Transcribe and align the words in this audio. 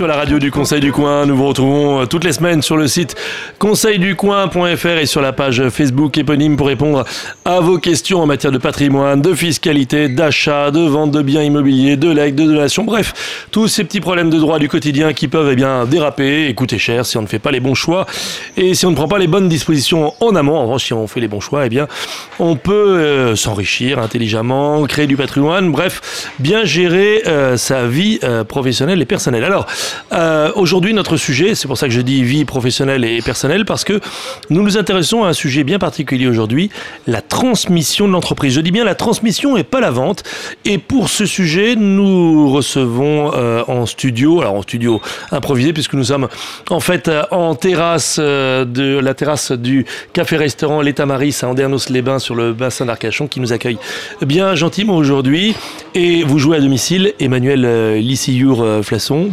sur 0.00 0.06
la 0.06 0.16
radio 0.16 0.38
du 0.38 0.50
Conseil 0.50 0.80
du 0.80 0.92
Coin. 0.92 1.26
Nous 1.26 1.36
vous 1.36 1.46
retrouvons 1.46 2.00
euh, 2.00 2.06
toutes 2.06 2.24
les 2.24 2.32
semaines 2.32 2.62
sur 2.62 2.78
le 2.78 2.88
site 2.88 3.16
conseilducoin.fr 3.58 4.86
et 4.86 5.04
sur 5.04 5.20
la 5.20 5.34
page 5.34 5.68
Facebook 5.68 6.16
éponyme 6.16 6.56
pour 6.56 6.68
répondre 6.68 7.04
à 7.44 7.60
vos 7.60 7.76
questions 7.76 8.22
en 8.22 8.26
matière 8.26 8.50
de 8.50 8.56
patrimoine, 8.56 9.20
de 9.20 9.34
fiscalité, 9.34 10.08
d'achat, 10.08 10.70
de 10.70 10.80
vente 10.80 11.10
de 11.10 11.20
biens 11.20 11.42
immobiliers, 11.42 11.98
de 11.98 12.08
legs, 12.08 12.34
de 12.34 12.44
donations, 12.44 12.84
bref, 12.84 13.44
tous 13.50 13.68
ces 13.68 13.84
petits 13.84 14.00
problèmes 14.00 14.30
de 14.30 14.38
droit 14.38 14.58
du 14.58 14.70
quotidien 14.70 15.12
qui 15.12 15.28
peuvent 15.28 15.50
eh 15.52 15.54
bien 15.54 15.84
déraper 15.84 16.48
et 16.48 16.54
coûter 16.54 16.78
cher 16.78 17.04
si 17.04 17.18
on 17.18 17.22
ne 17.22 17.26
fait 17.26 17.38
pas 17.38 17.50
les 17.50 17.60
bons 17.60 17.74
choix 17.74 18.06
et 18.56 18.72
si 18.72 18.86
on 18.86 18.92
ne 18.92 18.96
prend 18.96 19.08
pas 19.08 19.18
les 19.18 19.26
bonnes 19.26 19.50
dispositions 19.50 20.14
en 20.20 20.34
amont. 20.34 20.56
En 20.56 20.62
revanche, 20.62 20.86
si 20.86 20.94
on 20.94 21.06
fait 21.08 21.20
les 21.20 21.28
bons 21.28 21.40
choix, 21.40 21.66
eh 21.66 21.68
bien, 21.68 21.88
on 22.38 22.56
peut 22.56 22.72
euh, 22.72 23.36
s'enrichir 23.36 23.98
intelligemment, 23.98 24.82
créer 24.86 25.06
du 25.06 25.18
patrimoine, 25.18 25.70
bref, 25.70 26.30
bien 26.38 26.64
gérer 26.64 27.22
euh, 27.26 27.58
sa 27.58 27.86
vie 27.86 28.18
professionnelle 28.48 29.02
et 29.02 29.04
personnelle. 29.04 29.44
Alors, 29.44 29.66
euh, 30.12 30.50
aujourd'hui, 30.54 30.94
notre 30.94 31.16
sujet, 31.16 31.54
c'est 31.54 31.68
pour 31.68 31.78
ça 31.78 31.86
que 31.86 31.92
je 31.92 32.00
dis 32.00 32.22
vie 32.22 32.44
professionnelle 32.44 33.04
et 33.04 33.22
personnelle, 33.22 33.64
parce 33.64 33.84
que 33.84 34.00
nous 34.48 34.62
nous 34.62 34.76
intéressons 34.76 35.24
à 35.24 35.28
un 35.28 35.32
sujet 35.32 35.64
bien 35.64 35.78
particulier 35.78 36.26
aujourd'hui, 36.26 36.70
la 37.06 37.22
transmission 37.22 38.08
de 38.08 38.12
l'entreprise. 38.12 38.54
Je 38.54 38.60
dis 38.60 38.72
bien 38.72 38.84
la 38.84 38.94
transmission 38.94 39.56
et 39.56 39.64
pas 39.64 39.80
la 39.80 39.90
vente. 39.90 40.22
Et 40.64 40.78
pour 40.78 41.08
ce 41.08 41.26
sujet, 41.26 41.76
nous 41.76 42.50
recevons 42.50 43.32
euh, 43.34 43.62
en 43.68 43.86
studio, 43.86 44.40
alors 44.40 44.54
en 44.54 44.62
studio 44.62 45.00
improvisé, 45.30 45.72
puisque 45.72 45.94
nous 45.94 46.04
sommes 46.04 46.28
en 46.68 46.80
fait 46.80 47.08
euh, 47.08 47.22
en 47.30 47.54
terrasse 47.54 48.18
de 48.18 48.98
la 48.98 49.14
terrasse 49.14 49.52
du 49.52 49.86
café-restaurant 50.12 50.80
L'État 50.80 51.06
Maris 51.06 51.38
à 51.42 51.48
Andernos-les-Bains 51.48 52.18
sur 52.18 52.34
le 52.34 52.52
bassin 52.52 52.86
d'Arcachon, 52.86 53.28
qui 53.28 53.40
nous 53.40 53.52
accueille 53.52 53.78
bien 54.22 54.54
gentiment 54.54 54.96
aujourd'hui. 54.96 55.54
Et 55.94 56.22
vous 56.24 56.38
jouez 56.38 56.56
à 56.56 56.60
domicile, 56.60 57.14
Emmanuel 57.20 57.96
Lissillour 57.98 58.80
Flasson, 58.82 59.28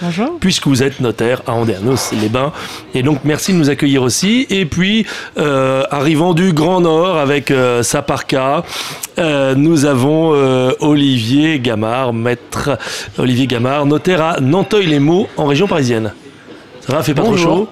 bonjour. 0.00 0.26
Bonjour. 0.26 0.38
Puisque 0.40 0.66
vous 0.66 0.82
êtes 0.82 1.00
notaire 1.00 1.42
à 1.46 1.52
Andernos-les-Bains. 1.52 2.52
Et 2.94 3.02
donc, 3.02 3.20
merci 3.24 3.52
de 3.52 3.58
nous 3.58 3.70
accueillir 3.70 4.02
aussi. 4.02 4.46
Et 4.50 4.64
puis, 4.64 5.06
euh, 5.38 5.82
arrivant 5.90 6.34
du 6.34 6.52
Grand 6.52 6.80
Nord 6.80 7.18
avec 7.18 7.50
euh, 7.50 7.82
sa 7.82 8.02
parka, 8.02 8.64
euh, 9.18 9.54
nous 9.54 9.84
avons 9.84 10.30
Olivier 10.80 11.58
Gamard, 11.58 12.12
maître 12.12 12.78
Olivier 13.18 13.46
Gamard, 13.46 13.86
notaire 13.86 14.22
à 14.22 14.40
Nanteuil-les-Maux, 14.40 15.28
en 15.36 15.46
région 15.46 15.66
parisienne. 15.66 16.12
Ça 16.80 16.92
va, 16.92 17.02
fait 17.02 17.14
pas 17.14 17.22
trop 17.22 17.36
chaud? 17.36 17.68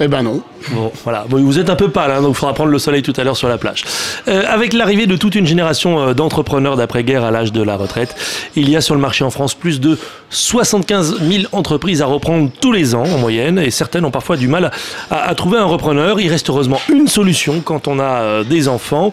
Eh 0.00 0.08
ben 0.08 0.22
non. 0.22 0.42
Bon, 0.70 0.90
voilà. 1.04 1.24
vous 1.28 1.58
êtes 1.58 1.68
un 1.68 1.76
peu 1.76 1.90
pâle, 1.90 2.10
hein, 2.10 2.22
donc 2.22 2.30
il 2.30 2.38
faudra 2.38 2.54
prendre 2.54 2.70
le 2.70 2.78
soleil 2.78 3.02
tout 3.02 3.12
à 3.16 3.24
l'heure 3.24 3.36
sur 3.36 3.48
la 3.48 3.58
plage. 3.58 3.84
Euh, 4.28 4.42
avec 4.48 4.72
l'arrivée 4.72 5.06
de 5.06 5.16
toute 5.16 5.34
une 5.34 5.46
génération 5.46 6.00
euh, 6.00 6.14
d'entrepreneurs 6.14 6.76
d'après-guerre 6.76 7.24
à 7.24 7.30
l'âge 7.30 7.52
de 7.52 7.62
la 7.62 7.76
retraite, 7.76 8.14
il 8.56 8.70
y 8.70 8.76
a 8.76 8.80
sur 8.80 8.94
le 8.94 9.00
marché 9.00 9.24
en 9.24 9.30
France 9.30 9.54
plus 9.54 9.80
de 9.80 9.98
75 10.30 11.20
000 11.20 11.44
entreprises 11.52 12.00
à 12.02 12.06
reprendre 12.06 12.50
tous 12.60 12.72
les 12.72 12.94
ans 12.94 13.04
en 13.04 13.18
moyenne, 13.18 13.58
et 13.58 13.70
certaines 13.70 14.04
ont 14.04 14.10
parfois 14.10 14.36
du 14.36 14.48
mal 14.48 14.70
à, 15.10 15.34
trouver 15.34 15.58
un 15.58 15.64
repreneur. 15.64 16.20
Il 16.20 16.28
reste 16.30 16.48
heureusement 16.48 16.80
une 16.90 17.08
solution 17.08 17.60
quand 17.60 17.86
on 17.86 17.98
a 17.98 18.04
euh, 18.04 18.44
des 18.44 18.68
enfants. 18.68 19.12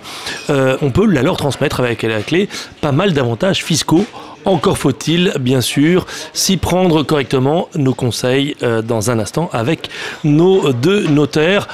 on 0.50 0.92
peut 0.92 1.06
la 1.06 1.22
leur 1.22 1.38
transmettre 1.38 1.80
avec 1.80 2.04
la 2.04 2.22
clé 2.22 2.48
pas 2.82 2.92
mal 2.92 3.14
d'avantages 3.14 3.64
fiscaux 3.64 4.06
encore 4.44 4.80
faut-il, 4.80 5.34
bien 5.40 5.62
sûr, 5.62 6.08
s'y 6.34 6.58
prendre 6.58 7.04
correctement. 7.04 7.70
Nos 7.76 7.94
conseils 7.94 8.56
dans 8.84 9.12
un 9.12 9.20
instant 9.20 9.52
avec 9.54 9.92
nos 10.24 10.74
deux 10.74 11.06
notaires 11.42 11.68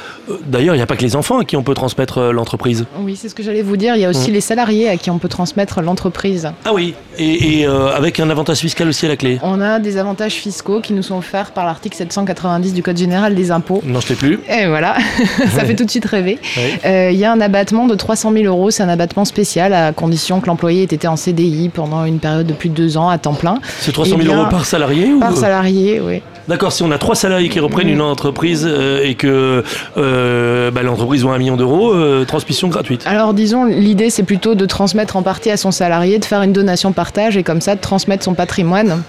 D'ailleurs, 0.45 0.75
il 0.75 0.77
n'y 0.77 0.83
a 0.83 0.85
pas 0.85 0.95
que 0.95 1.03
les 1.03 1.15
enfants 1.15 1.39
à 1.39 1.45
qui 1.45 1.55
on 1.55 1.63
peut 1.63 1.73
transmettre 1.73 2.17
euh, 2.17 2.31
l'entreprise. 2.31 2.85
Oui, 2.99 3.15
c'est 3.15 3.29
ce 3.29 3.35
que 3.35 3.43
j'allais 3.43 3.61
vous 3.61 3.77
dire. 3.77 3.95
Il 3.95 4.01
y 4.01 4.05
a 4.05 4.09
aussi 4.09 4.29
mmh. 4.29 4.33
les 4.33 4.41
salariés 4.41 4.89
à 4.89 4.97
qui 4.97 5.09
on 5.09 5.19
peut 5.19 5.29
transmettre 5.29 5.81
l'entreprise. 5.81 6.51
Ah 6.65 6.73
oui, 6.73 6.95
et, 7.17 7.65
euh, 7.65 7.95
avec 7.95 8.19
un 8.19 8.29
avantage 8.29 8.57
fiscal 8.57 8.87
aussi 8.89 9.05
à 9.05 9.09
la 9.09 9.15
clé. 9.15 9.39
On 9.41 9.61
a 9.61 9.79
des 9.79 9.97
avantages 9.97 10.33
fiscaux 10.33 10.81
qui 10.81 10.93
nous 10.93 11.03
sont 11.03 11.17
offerts 11.17 11.51
par 11.51 11.65
l'article 11.65 11.95
790 11.95 12.73
du 12.73 12.83
Code 12.83 12.97
général 12.97 13.35
des 13.35 13.51
impôts. 13.51 13.81
Non, 13.85 14.01
je 14.01 14.13
ne 14.13 14.17
plus. 14.17 14.39
Et 14.49 14.67
voilà, 14.67 14.97
ça 15.55 15.63
fait 15.63 15.75
tout 15.75 15.85
de 15.85 15.91
suite 15.91 16.05
rêver. 16.05 16.39
Euh, 16.85 17.09
il 17.11 17.17
y 17.17 17.25
a 17.25 17.31
un 17.31 17.39
abattement 17.39 17.87
de 17.87 17.95
300 17.95 18.33
000 18.33 18.45
euros. 18.45 18.69
C'est 18.69 18.83
un 18.83 18.89
abattement 18.89 19.25
spécial 19.25 19.73
à 19.73 19.93
condition 19.93 20.41
que 20.41 20.47
l'employé 20.47 20.81
ait 20.81 20.85
été 20.85 21.07
en 21.07 21.15
CDI 21.15 21.69
pendant 21.69 22.03
une 22.03 22.19
période 22.19 22.47
de 22.47 22.53
plus 22.53 22.69
de 22.69 22.75
deux 22.75 22.97
ans 22.97 23.09
à 23.09 23.17
temps 23.17 23.33
plein. 23.33 23.59
C'est 23.79 23.93
300 23.93 24.17
000 24.21 24.35
euros 24.35 24.49
par 24.49 24.65
salarié 24.65 25.09
Par 25.19 25.35
salarié, 25.35 26.01
oui. 26.01 26.21
D'accord, 26.47 26.71
si 26.71 26.81
on 26.83 26.91
a 26.91 26.97
trois 26.97 27.15
salariés 27.15 27.49
qui 27.49 27.59
reprennent 27.59 27.89
une 27.89 28.01
entreprise 28.01 28.65
euh, 28.65 29.03
et 29.03 29.15
que 29.15 29.63
euh, 29.97 30.71
bah, 30.71 30.81
l'entreprise 30.81 31.23
vaut 31.23 31.29
un 31.29 31.37
million 31.37 31.57
d'euros, 31.57 31.93
euh, 31.93 32.23
transmission 32.23 32.69
gratuite. 32.69 33.03
Alors 33.05 33.33
disons, 33.33 33.65
l'idée 33.65 34.09
c'est 34.09 34.23
plutôt 34.23 34.55
de 34.55 34.65
transmettre 34.65 35.17
en 35.17 35.23
partie 35.23 35.51
à 35.51 35.57
son 35.57 35.71
salarié, 35.71 36.19
de 36.19 36.25
faire 36.25 36.41
une 36.41 36.53
donation 36.53 36.93
partage 36.93 37.35
et 37.35 37.43
comme 37.43 37.59
ça 37.59 37.75
de 37.75 37.81
transmettre 37.81 38.23
son 38.23 38.33
patrimoine 38.33 39.03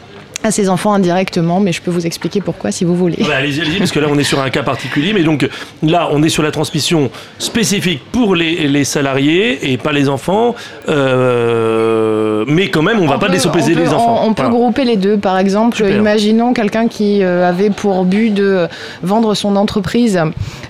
à 0.45 0.51
ses 0.51 0.69
enfants 0.69 0.93
indirectement, 0.93 1.61
mais 1.61 1.73
je 1.73 1.83
peux 1.83 1.91
vous 1.91 2.07
expliquer 2.07 2.41
pourquoi 2.41 2.71
si 2.71 2.85
vous 2.85 2.95
voulez. 2.95 3.17
Bah, 3.21 3.37
allez-y, 3.37 3.61
allez-y, 3.61 3.79
parce 3.79 3.91
que 3.91 3.99
là 3.99 4.07
on 4.11 4.19
est 4.19 4.25
sur 4.25 4.41
un 4.41 4.51
cas 4.51 4.63
particulier, 4.63 5.13
mais 5.13 5.23
donc 5.23 5.49
là 5.83 6.09
on 6.13 6.23
est 6.23 6.29
sur 6.29 6.43
la 6.43 6.51
transmission 6.51 7.11
spécifique 7.39 8.03
pour 8.13 8.35
les, 8.35 8.85
salariés 8.85 9.73
et 9.73 9.77
pas 9.77 9.93
les 9.93 10.09
enfants, 10.09 10.55
euh, 10.89 12.08
mais 12.49 12.71
quand 12.71 12.83
même 12.83 12.99
on, 12.99 13.05
ne 13.05 13.09
va 13.09 13.19
pas 13.19 13.29
désopéser 13.29 13.75
les 13.75 13.89
enfants. 13.89 14.23
On, 14.25 14.33
peut 14.33 14.49
grouper 14.49 14.85
les 14.85 14.97
deux, 14.97 15.19
par 15.19 15.39
exemple, 15.39 15.85
imaginons 15.85 16.53
quelqu'un 16.55 16.89
qui 16.89 17.23
euh, 17.23 17.49
avait 17.49 17.71
pour 17.71 18.05
but 18.05 18.31
de 18.31 18.67
vendre 19.03 19.35
son 19.35 19.55
entreprise 19.57 20.19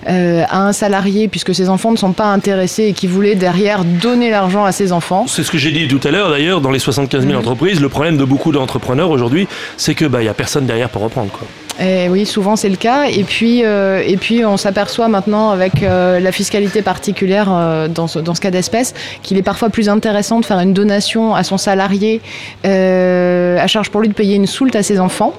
euh, 0.07 0.43
à 0.49 0.67
un 0.67 0.73
salarié 0.73 1.27
puisque 1.27 1.55
ses 1.55 1.69
enfants 1.69 1.91
ne 1.91 1.97
sont 1.97 2.11
pas 2.11 2.25
intéressés 2.25 2.85
et 2.85 2.93
qui 2.93 3.07
voulait 3.07 3.35
derrière 3.35 3.85
donner 3.85 4.29
l'argent 4.29 4.65
à 4.65 4.71
ses 4.71 4.91
enfants. 4.91 5.25
C'est 5.27 5.43
ce 5.43 5.51
que 5.51 5.57
j'ai 5.57 5.71
dit 5.71 5.87
tout 5.87 6.05
à 6.05 6.11
l'heure 6.11 6.29
d'ailleurs, 6.29 6.61
dans 6.61 6.71
les 6.71 6.79
75 6.79 7.21
000 7.21 7.33
mhm. 7.33 7.39
entreprises, 7.39 7.79
le 7.79 7.89
problème 7.89 8.17
de 8.17 8.25
beaucoup 8.25 8.51
d'entrepreneurs 8.51 9.09
aujourd'hui, 9.09 9.47
c'est 9.77 9.95
que 9.95 10.05
bah, 10.05 10.21
y 10.21 10.27
a 10.27 10.33
personne 10.33 10.65
derrière 10.65 10.89
pour 10.89 11.01
reprendre. 11.01 11.31
Quoi. 11.31 11.47
Et 11.79 12.09
oui, 12.09 12.25
souvent 12.25 12.55
c'est 12.55 12.69
le 12.69 12.75
cas. 12.75 13.05
Et 13.05 13.23
puis, 13.23 13.63
euh, 13.63 14.03
et 14.05 14.17
puis 14.17 14.45
on 14.45 14.57
s'aperçoit 14.57 15.07
maintenant 15.07 15.49
avec 15.51 15.81
euh, 15.81 16.19
la 16.19 16.31
fiscalité 16.31 16.81
particulière 16.81 17.47
euh, 17.49 17.87
dans, 17.87 18.07
ce, 18.07 18.19
dans 18.19 18.35
ce 18.35 18.41
cas 18.41 18.51
d'espèce 18.51 18.93
qu'il 19.23 19.37
est 19.37 19.43
parfois 19.43 19.69
plus 19.69 19.87
intéressant 19.87 20.39
de 20.39 20.45
faire 20.45 20.59
une 20.59 20.73
donation 20.73 21.35
à 21.35 21.43
son 21.43 21.57
salarié 21.57 22.21
à 22.63 23.67
charge 23.67 23.89
pour 23.89 24.01
lui 24.01 24.09
de 24.09 24.13
payer 24.13 24.35
une 24.35 24.47
soulte 24.47 24.75
à 24.75 24.83
ses 24.83 24.99
enfants 24.99 25.33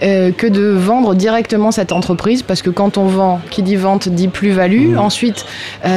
que 0.00 0.46
de 0.46 0.68
vendre 0.70 1.14
directement 1.14 1.70
cette 1.70 1.92
entreprise 1.92 2.42
parce 2.42 2.62
que 2.62 2.70
quand 2.70 2.98
on 2.98 3.06
vend, 3.06 3.40
qui 3.50 3.62
dit 3.62 3.76
vente 3.76 4.08
dit 4.08 4.28
plus-value. 4.28 4.94
Mmh. 4.94 4.98
Ensuite, 4.98 5.44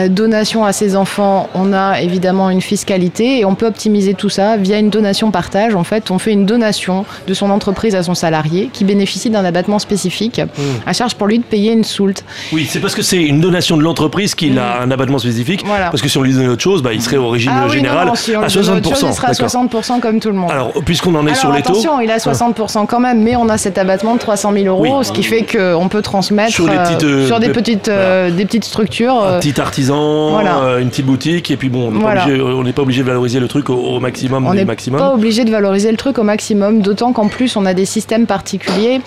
donation 0.10 0.66
à 0.66 0.74
ses 0.74 0.96
enfants, 0.96 1.50
on 1.56 1.74
a 1.74 2.02
évidemment 2.02 2.50
une 2.50 2.62
fiscalité 2.62 3.40
et 3.40 3.46
on 3.46 3.56
peut 3.56 3.66
optimiser 3.66 4.14
tout 4.14 4.30
ça 4.30 4.58
via 4.58 4.78
une 4.78 4.90
donation 4.90 5.32
partage. 5.32 5.76
En 5.76 5.84
fait, 5.84 6.12
on 6.12 6.20
fait 6.20 6.32
une 6.32 6.46
donation 6.46 7.06
de 7.28 7.34
son 7.34 7.50
entreprise 7.50 7.96
à 7.96 8.04
son 8.04 8.16
salarié 8.16 8.70
qui 8.72 8.84
bénéficie 8.84 9.30
d'un 9.30 9.46
abattement 9.46 9.77
spécifique, 9.80 10.40
mmh. 10.40 10.62
à 10.86 10.94
charge 10.94 11.16
pour 11.16 11.28
lui 11.28 11.40
de 11.40 11.44
payer 11.44 11.72
une 11.72 11.84
soulte. 11.84 12.24
Oui, 12.52 12.68
c'est 12.70 12.80
parce 12.80 12.96
que 12.96 13.02
c'est 13.02 13.22
une 13.22 13.42
donation 13.42 13.78
de 13.78 13.84
l'entreprise 13.84 14.36
qu'il 14.36 14.58
a 14.60 14.80
mmh. 14.80 14.84
un 14.84 14.92
abattement 14.92 15.20
spécifique. 15.20 15.64
Parce 15.66 16.02
que 16.02 16.10
si 16.10 16.18
on 16.18 16.24
lui 16.24 16.34
donnait 16.34 16.48
autre 16.48 16.62
chose, 16.62 16.82
bah, 16.82 16.94
il 16.94 17.02
serait 17.02 17.18
au 17.18 17.30
régime 17.30 17.52
ah 17.54 17.68
général 17.68 18.10
à 18.10 18.14
60%. 18.14 19.08
il 19.08 19.14
serait 19.14 19.28
à 19.28 19.32
60% 19.32 20.00
comme 20.00 20.20
tout 20.20 20.30
le 20.30 20.36
monde. 20.36 20.52
Alors, 20.52 20.74
puisqu'on 20.86 21.16
en 21.16 21.26
est 21.28 21.36
sur 21.36 21.52
les 21.52 21.62
taux. 21.62 21.72
Attention, 21.72 22.00
il 22.02 22.12
a 22.12 22.18
60% 22.18 22.86
quand 22.86 23.00
même, 23.00 23.22
mais 23.22 23.36
on 23.36 23.50
a 23.50 23.58
cet 23.58 23.78
abattement 23.78 24.16
de 24.16 24.20
300 24.20 24.54
000 24.54 24.66
euros, 24.66 25.04
ce 25.04 25.12
qui 25.12 25.24
fait 25.24 25.44
qu'on 25.44 25.88
peut 25.90 26.02
transmettre 26.02 26.52
sur, 26.52 26.68
des 26.68 26.78
petites, 26.78 27.04
euh, 27.04 27.28
sur 27.28 27.40
des, 27.40 27.50
petites, 27.50 27.88
euh, 27.88 28.32
des 28.32 28.46
petites 28.46 28.66
structures. 28.66 29.24
Un 29.24 29.40
petit 29.40 29.60
artisan, 29.60 30.40
euh, 30.40 30.80
une 30.80 30.90
petite 30.90 31.06
boutique, 31.06 31.52
et 31.52 31.58
puis 31.58 31.70
bon, 31.70 31.92
on 31.92 32.64
n'est 32.64 32.74
pas, 32.74 32.82
obligé 32.82 33.02
de 33.02 33.08
valoriser 33.08 33.40
le 33.40 33.48
truc 33.48 33.70
au, 33.70 34.00
maximum. 34.00 34.46
On 34.46 34.54
n'est 34.54 34.66
pas 34.66 35.14
obligé 35.14 35.46
de 35.46 35.52
valoriser 35.52 35.92
le 35.92 35.98
truc 35.98 36.18
au 36.20 36.24
maximum, 36.24 36.82
d'autant 36.82 37.14
qu'en 37.14 37.28
plus, 37.28 37.56
on 37.56 37.66
a 37.66 37.74
des 37.74 37.86
systèmes 37.86 38.26
particuliers 38.26 39.02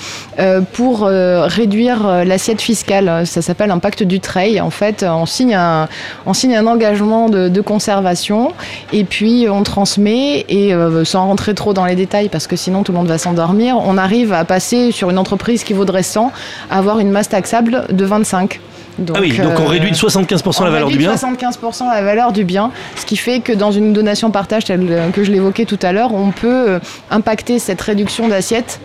pour 0.61 1.05
euh, 1.05 1.47
réduire 1.47 2.07
euh, 2.07 2.25
l'assiette 2.25 2.61
fiscale. 2.61 3.27
Ça 3.27 3.43
s'appelle 3.43 3.71
un 3.71 3.79
pacte 3.79 4.03
du 4.03 4.21
trail. 4.21 4.61
En 4.61 4.71
fait, 4.71 5.05
on 5.09 5.27
signe 5.27 5.55
un, 5.55 5.89
on 6.27 6.35
signe 6.35 6.57
un 6.57 6.67
engagement 6.67 7.29
de, 7.29 7.61
conservation 7.61 8.53
et 8.93 9.05
puis 9.05 9.47
on 9.51 9.63
transmet 9.63 10.47
et 10.49 10.73
euh, 10.73 11.05
sans 11.05 11.27
rentrer 11.27 11.55
trop 11.55 11.75
dans 11.75 11.85
les 11.85 11.95
détails 11.95 12.31
parce 12.31 12.47
que 12.47 12.57
sinon 12.57 12.83
tout 12.83 12.93
le 12.93 12.99
monde 12.99 13.07
va 13.07 13.19
s'endormir, 13.19 13.77
on 13.77 13.99
arrive 13.99 14.33
à 14.33 14.47
passer 14.47 14.93
sur 14.93 15.11
une 15.11 15.19
entreprise 15.19 15.63
qui 15.63 15.75
vaudrait 15.75 16.03
100 16.03 16.33
à 16.71 16.79
avoir 16.79 17.01
une 17.01 17.11
masse 17.11 17.29
taxable 17.29 17.85
de 17.91 18.05
25. 18.07 18.61
Donc, 18.99 19.17
ah 19.19 19.21
oui, 19.21 19.37
donc 19.37 19.61
on 19.61 19.67
réduit 19.67 19.91
de 19.91 19.97
75% 19.97 20.65
la 20.65 20.71
valeur 20.71 20.89
du 20.89 20.99
bien 20.99 21.15
75% 21.15 21.87
la 21.93 22.03
valeur 22.03 22.33
du 22.33 22.45
bien, 22.45 22.71
ce 22.97 23.05
qui 23.05 23.17
fait 23.17 23.41
que 23.41 23.53
dans 23.53 23.73
une 23.73 23.93
donation 23.93 24.31
partage 24.31 24.65
telle 24.65 25.11
que 25.13 25.23
je 25.23 25.31
l'évoquais 25.31 25.65
tout 25.65 25.79
à 25.83 25.93
l'heure, 25.93 26.15
on 26.15 26.31
peut 26.31 26.81
impacter 27.11 27.59
cette 27.59 27.81
réduction 27.81 28.29
d'assiette 28.29 28.81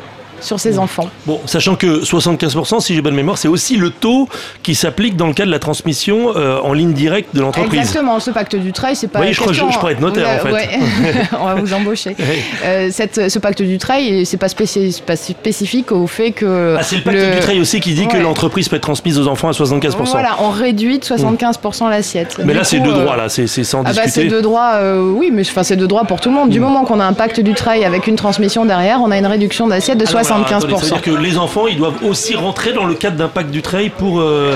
sur 0.45 0.59
ses 0.59 0.79
enfants. 0.79 1.09
Bon, 1.25 1.39
sachant 1.45 1.75
que 1.75 2.03
75%, 2.03 2.79
si 2.81 2.95
j'ai 2.95 3.01
bonne 3.01 3.15
mémoire, 3.15 3.37
c'est 3.37 3.47
aussi 3.47 3.77
le 3.77 3.89
taux 3.89 4.27
qui 4.63 4.75
s'appelle 4.75 5.15
dans 5.15 5.27
le 5.27 5.33
cas 5.33 5.45
de 5.45 5.51
la 5.51 5.59
transmission 5.59 6.35
euh, 6.35 6.59
en 6.61 6.73
ligne 6.73 6.93
directe 6.93 7.35
de 7.35 7.41
l'entreprise. 7.41 7.79
Exactement, 7.79 8.19
ce 8.19 8.31
pacte 8.31 8.55
du 8.55 8.71
trail, 8.71 8.95
c'est 8.95 9.07
pas. 9.07 9.19
Oui, 9.19 9.33
je, 9.33 9.39
crois, 9.39 9.53
je, 9.53 9.61
je, 9.69 9.77
pourrais 9.77 9.93
être 9.93 10.01
notaire 10.01 10.27
en 10.27 10.45
fait. 10.45 10.51
Ouais. 10.51 10.69
On 11.39 11.45
va 11.45 11.55
vous 11.55 11.73
embaucher. 11.73 12.15
euh, 12.65 12.89
cette, 12.91 13.29
ce 13.29 13.39
pacte 13.39 13.61
du 13.61 13.77
trail, 13.77 14.25
c'est 14.25 14.37
pas, 14.37 14.49
spécifique, 14.49 15.05
pas 15.05 15.15
spécifique 15.15 15.91
au 15.91 16.07
fait 16.07 16.31
que. 16.31 16.75
Ah, 16.77 16.83
c'est 16.83 16.97
le 16.97 17.01
pacte 17.03 17.17
le... 17.17 17.35
du 17.35 17.39
trail 17.39 17.59
aussi 17.59 17.79
qui 17.79 17.93
dit 17.93 18.01
ouais. 18.01 18.07
que 18.07 18.17
l'entreprise 18.17 18.69
peut 18.69 18.75
être 18.75 18.83
transmise 18.83 19.19
aux 19.19 19.27
enfants 19.27 19.49
à 19.49 19.51
75%. 19.51 20.05
Voilà, 20.05 20.37
on 20.39 20.49
réduit 20.49 20.99
de 20.99 21.03
75% 21.03 21.89
l'assiette. 21.89 22.37
Mais 22.39 22.53
du 22.53 22.59
là, 22.59 22.63
c'est 22.63 22.79
de 22.79 22.91
droit, 22.91 23.15
là, 23.15 23.29
c'est 23.29 23.47
sans 23.47 23.81
ah 23.85 23.91
discuter. 23.91 24.05
Bah, 24.05 24.11
c'est 24.13 24.25
de 24.25 24.41
droit, 24.41 24.71
euh, 24.75 25.11
oui, 25.11 25.29
mais 25.31 25.41
enfin, 25.41 25.63
c'est 25.63 25.75
de 25.75 25.85
droit 25.85 26.03
pour 26.05 26.21
tout 26.21 26.29
le 26.29 26.35
monde. 26.35 26.49
Du 26.49 26.59
mmh. 26.59 26.63
moment 26.63 26.85
qu'on 26.85 26.99
a 26.99 27.05
un 27.05 27.13
pacte 27.13 27.39
du 27.39 27.53
trail 27.53 27.83
avec 27.85 28.07
une 28.07 28.15
transmission 28.15 28.65
derrière, 28.65 29.01
on 29.01 29.11
a 29.11 29.17
une 29.17 29.25
réduction 29.25 29.67
d'assiette 29.67 29.97
de 29.97 30.07
Alors, 30.07 30.21
75%. 30.21 30.34
Alors, 30.35 30.47
attendez, 30.47 30.75
ça 30.75 30.81
veut 30.81 30.91
dire 30.91 31.01
que 31.01 31.11
les 31.11 31.37
enfants, 31.37 31.67
ils 31.67 31.77
doivent 31.77 32.03
aussi 32.03 32.35
rentrer 32.35 32.73
dans 32.73 32.85
le 32.85 32.93
cadre 32.95 33.17
d'un 33.17 33.27
pacte 33.27 33.51
du 33.51 33.61
trail 33.61 33.89
pour. 33.89 34.19
Euh, 34.19 34.55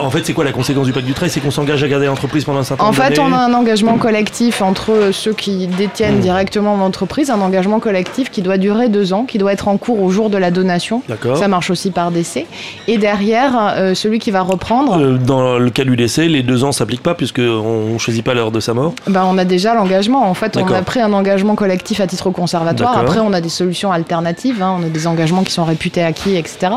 en 0.00 0.10
fait, 0.10 0.24
c'est 0.24 0.32
quoi 0.32 0.44
la 0.44 0.52
conséquence 0.52 0.86
du 0.86 0.92
pacte 0.92 1.06
du 1.06 1.14
trail 1.14 1.30
C'est 1.30 1.40
qu'on 1.40 1.50
s'engage 1.50 1.82
à 1.82 1.88
garder 1.88 2.06
l'entreprise 2.06 2.44
pendant 2.44 2.60
un 2.60 2.64
certain 2.64 2.84
En 2.84 2.88
nombre 2.88 3.02
fait, 3.02 3.18
on 3.18 3.32
a 3.32 3.38
un 3.38 3.54
engagement 3.54 3.98
collectif 3.98 4.62
entre 4.62 5.10
ceux 5.12 5.32
qui 5.32 5.66
détiennent 5.66 6.18
mmh. 6.18 6.22
directement 6.22 6.76
l'entreprise, 6.76 7.30
un 7.30 7.40
engagement 7.40 7.80
collectif 7.80 8.30
qui 8.30 8.42
doit 8.42 8.58
durer 8.58 8.88
deux 8.88 9.12
ans, 9.12 9.24
qui 9.24 9.38
doit 9.38 9.52
être 9.52 9.68
en 9.68 9.76
cours 9.76 10.02
au 10.02 10.10
jour 10.10 10.30
de 10.30 10.38
la 10.38 10.50
donation. 10.50 11.02
Ça 11.36 11.48
marche 11.48 11.70
aussi 11.70 11.90
par 11.90 12.10
décès. 12.10 12.46
Et 12.88 12.98
derrière, 12.98 13.52
euh, 13.76 13.94
celui 13.94 14.18
qui 14.18 14.30
va 14.30 14.42
reprendre. 14.42 14.98
Euh, 14.98 15.18
dans 15.18 15.58
le 15.58 15.70
cas 15.70 15.84
du 15.84 15.96
décès, 15.96 16.28
les 16.28 16.42
deux 16.42 16.64
ans 16.64 16.72
s'appliquent 16.72 17.02
pas 17.02 17.14
puisqu'on 17.14 17.94
ne 17.94 17.98
choisit 17.98 18.24
pas 18.24 18.34
l'heure 18.34 18.50
de 18.50 18.60
sa 18.60 18.74
mort? 18.74 18.94
Ben, 19.06 19.24
on 19.26 19.38
a 19.38 19.44
déjà 19.44 19.74
l'engagement. 19.74 20.28
En 20.28 20.34
fait, 20.34 20.56
on 20.56 20.66
a 20.72 20.82
pris 20.82 21.00
un 21.00 21.12
engagement 21.12 21.54
collectif 21.54 22.00
à 22.00 22.06
titre 22.06 22.30
conservatoire. 22.30 22.96
Après, 22.98 23.20
on 23.20 23.32
a 23.32 23.40
des 23.40 23.48
solutions 23.48 23.92
alternatives. 23.92 24.62
Hein. 24.62 24.76
On 24.80 24.84
a 24.84 24.88
des 24.88 25.06
engagements 25.10 25.42
qui 25.42 25.52
sont 25.52 25.64
réputés 25.64 26.02
acquis, 26.02 26.36
etc. 26.36 26.72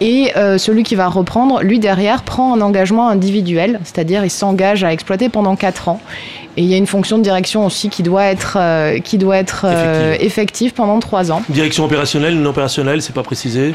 Et 0.00 0.32
euh, 0.36 0.58
celui 0.58 0.82
qui 0.82 0.94
va 0.94 1.08
reprendre, 1.08 1.62
lui 1.62 1.78
derrière, 1.78 2.22
prend 2.22 2.54
un 2.54 2.60
engagement 2.60 3.08
individuel, 3.08 3.80
c'est-à-dire 3.84 4.24
il 4.24 4.30
s'engage 4.30 4.84
à 4.84 4.92
exploiter 4.92 5.28
pendant 5.28 5.56
quatre 5.56 5.88
ans. 5.88 6.00
Et 6.56 6.62
il 6.62 6.68
y 6.68 6.74
a 6.74 6.76
une 6.76 6.86
fonction 6.86 7.18
de 7.18 7.22
direction 7.22 7.64
aussi 7.64 7.88
qui 7.88 8.02
doit 8.02 8.24
être, 8.24 8.56
euh, 8.60 8.98
qui 8.98 9.16
doit 9.16 9.36
être 9.36 9.64
euh, 9.64 10.12
effective. 10.14 10.26
effective 10.26 10.72
pendant 10.72 10.98
trois 10.98 11.30
ans. 11.30 11.42
Direction 11.48 11.84
opérationnelle, 11.84 12.34
non 12.34 12.50
opérationnelle, 12.50 13.00
c'est 13.00 13.14
pas 13.14 13.22
précisé 13.22 13.74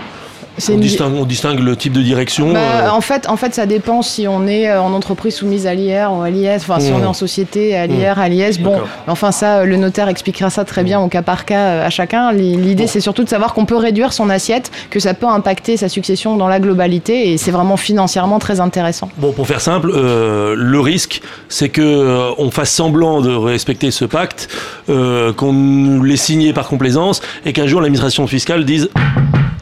on, 0.69 0.73
une... 0.73 0.79
distingue, 0.79 1.13
on, 1.15 1.25
distingue, 1.25 1.59
le 1.59 1.75
type 1.75 1.94
de 1.94 2.01
direction 2.01 2.53
bah, 2.53 2.59
euh... 2.59 2.89
en, 2.89 3.01
fait, 3.01 3.27
en 3.29 3.38
fait, 3.38 3.53
ça 3.53 3.65
dépend 3.65 4.01
si 4.01 4.27
on 4.27 4.47
est 4.47 4.73
en 4.73 4.94
entreprise 4.94 5.35
soumise 5.35 5.67
à 5.67 5.73
l'IR 5.73 6.11
ou 6.13 6.21
à 6.21 6.29
l'IS, 6.29 6.57
enfin, 6.57 6.77
mmh. 6.77 6.81
si 6.81 6.91
on 6.91 7.01
est 7.01 7.05
en 7.05 7.13
société 7.13 7.75
à 7.75 7.88
l'IR, 7.88 8.17
mmh. 8.17 8.21
à 8.21 8.29
l'IS. 8.29 8.59
Bon, 8.59 8.81
enfin, 9.07 9.31
ça, 9.31 9.65
le 9.65 9.77
notaire 9.77 10.07
expliquera 10.07 10.50
ça 10.50 10.65
très 10.65 10.83
bien 10.83 11.00
mmh. 11.00 11.03
au 11.03 11.07
cas 11.07 11.21
par 11.21 11.45
cas 11.45 11.83
à 11.83 11.89
chacun. 11.89 12.31
L'idée, 12.31 12.83
bon. 12.83 12.89
c'est 12.89 13.01
surtout 13.01 13.23
de 13.23 13.29
savoir 13.29 13.53
qu'on 13.53 13.65
peut 13.65 13.77
réduire 13.77 14.13
son 14.13 14.29
assiette, 14.29 14.71
que 14.89 15.00
ça 15.00 15.13
peut 15.13 15.27
impacter 15.27 15.77
sa 15.77 15.89
succession 15.89 16.35
dans 16.38 16.47
la 16.47 16.59
globalité, 16.59 17.31
et 17.31 17.38
c'est 17.38 17.51
vraiment 17.51 17.77
financièrement 17.77 18.39
très 18.39 18.59
intéressant. 18.59 19.09
Bon, 19.17 19.31
pour 19.31 19.47
faire 19.47 19.61
simple, 19.61 19.91
euh, 19.94 20.55
le 20.57 20.79
risque, 20.79 21.21
c'est 21.50 21.69
que 21.69 21.81
euh, 21.81 22.31
on 22.38 22.51
fasse 22.51 22.71
semblant 22.71 23.21
de 23.21 23.33
respecter 23.33 23.91
ce 23.91 24.05
pacte, 24.05 24.50
euh, 24.89 25.33
qu'on 25.33 26.01
l'ait 26.01 26.15
signé 26.15 26.53
par 26.53 26.67
complaisance, 26.67 27.21
et 27.45 27.53
qu'un 27.53 27.67
jour 27.67 27.81
l'administration 27.81 28.27
fiscale 28.27 28.65
dise 28.65 28.89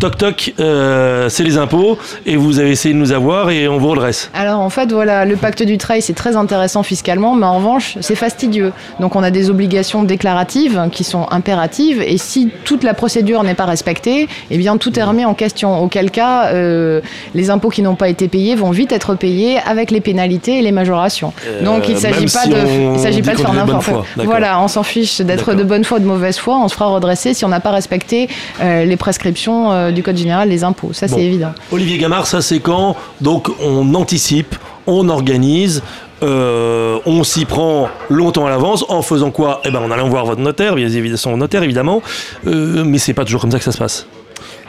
toc 0.02 0.18
toc, 0.18 0.54
euh, 0.60 1.30
c'est 1.30 1.44
les 1.44 1.60
impôts 1.60 1.96
et 2.26 2.36
vous 2.36 2.58
avez 2.58 2.72
essayé 2.72 2.92
de 2.96 3.00
nous 3.00 3.12
avoir 3.12 3.52
et 3.52 3.68
on 3.68 3.78
vous 3.78 3.90
redresse. 3.90 4.32
Alors 4.34 4.60
en 4.60 4.72
fait 4.72 4.92
voilà, 4.92 5.26
le 5.26 5.36
pacte 5.36 5.62
du 5.62 5.78
trail 5.78 6.02
c'est 6.02 6.16
très 6.16 6.36
intéressant 6.36 6.82
fiscalement, 6.82 7.36
mais 7.36 7.46
en 7.46 7.58
revanche 7.58 7.98
c'est 8.02 8.16
fastidieux. 8.16 8.74
Donc 9.00 9.16
on 9.16 9.22
a 9.22 9.30
des 9.30 9.52
obligations 9.52 10.02
déclaratives 10.02 10.90
qui 10.92 11.04
sont 11.04 11.28
impératives 11.30 12.02
et 12.02 12.18
si 12.18 12.50
toute 12.66 12.84
la 12.84 12.96
procédure 12.96 13.44
n'est 13.44 13.54
pas 13.54 13.66
respectée, 13.66 14.28
eh 14.50 14.58
bien 14.58 14.78
tout 14.78 14.98
est 14.98 15.04
remis 15.04 15.24
en 15.24 15.36
question. 15.36 15.84
Auquel 15.84 16.10
cas 16.10 16.48
euh, 16.48 17.02
les 17.36 17.52
impôts 17.52 17.70
qui 17.70 17.84
n'ont 17.84 17.96
pas 17.96 18.10
été 18.10 18.28
payés 18.28 18.56
vont 18.56 18.72
vite 18.72 18.92
être 18.92 19.14
payés 19.14 19.60
avec 19.64 19.92
les 19.92 20.02
pénalités 20.02 20.58
et 20.58 20.62
les 20.64 20.72
majorations. 20.72 21.32
Euh, 21.46 21.64
Donc 21.64 21.88
il 21.88 21.94
ne 21.94 22.00
s'agit 22.00 22.26
pas, 22.26 22.44
si 22.44 22.50
de, 22.50 22.94
il 22.96 23.00
s'agit 23.00 23.22
pas 23.22 23.34
de 23.34 23.40
faire 23.40 23.54
n'importe 23.54 23.86
quoi. 23.86 24.04
Voilà, 24.18 24.60
on 24.62 24.68
s'en 24.68 24.82
fiche 24.82 25.22
d'être 25.22 25.54
de 25.54 25.64
bonne 25.64 25.84
foi 25.84 25.98
ou 25.98 26.02
de 26.02 26.08
mauvaise 26.08 26.40
foi, 26.40 26.58
on 26.58 26.68
se 26.68 26.74
fera 26.74 26.88
redresser 26.88 27.36
si 27.36 27.46
on 27.46 27.50
n'a 27.50 27.60
pas 27.60 27.72
respecté 27.72 28.30
euh, 28.62 28.84
les 28.84 28.98
prescriptions 28.98 29.91
du 29.92 30.04
Code 30.04 30.18
général 30.18 30.50
des 30.50 30.64
impôts. 30.64 30.94
Ça, 30.94 31.08
bon. 31.08 31.16
c'est 31.16 31.24
évident. 31.24 31.52
Olivier 31.72 31.98
Gamard, 31.98 32.28
ça, 32.28 32.42
c'est 32.42 32.60
quand 32.60 32.96
Donc, 33.20 33.50
on 33.62 33.94
anticipe, 33.94 34.56
on 34.88 35.10
organise. 35.10 35.82
Euh, 36.24 37.00
on 37.08 37.24
s'y 37.24 37.46
prend 37.46 37.90
longtemps 38.10 38.46
à 38.46 38.52
l'avance 38.52 38.86
en 38.90 39.02
faisant 39.02 39.32
quoi? 39.32 39.60
Eh 39.66 39.72
ben 39.72 39.80
en 39.80 39.90
allant 39.90 40.08
voir 40.08 40.24
votre 40.24 40.40
notaire, 40.40 40.76
bien 40.76 40.88
évidemment, 40.88 41.18
son 41.18 41.38
notaire 41.38 41.64
évidemment, 41.64 42.04
euh, 42.46 42.84
mais 42.86 43.00
c'est 43.00 43.16
pas 43.16 43.26
toujours 43.26 43.42
comme 43.42 43.50
ça 43.50 43.58
que 43.58 43.64
ça 43.64 43.72
se 43.72 43.80
passe. 43.80 44.06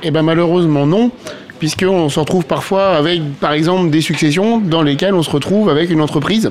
Eh 0.02 0.10
ben 0.10 0.22
malheureusement 0.22 0.86
non, 0.86 1.10
puisqu'on 1.58 2.08
se 2.08 2.19
retrouve 2.19 2.46
parfois 2.46 2.96
avec, 2.96 3.20
par 3.38 3.52
exemple, 3.52 3.90
des 3.90 4.00
successions 4.00 4.60
dans 4.60 4.82
lesquelles 4.82 5.14
on 5.14 5.22
se 5.22 5.30
retrouve 5.30 5.69
avec 5.69 5.90
une 5.90 6.00
entreprise 6.00 6.50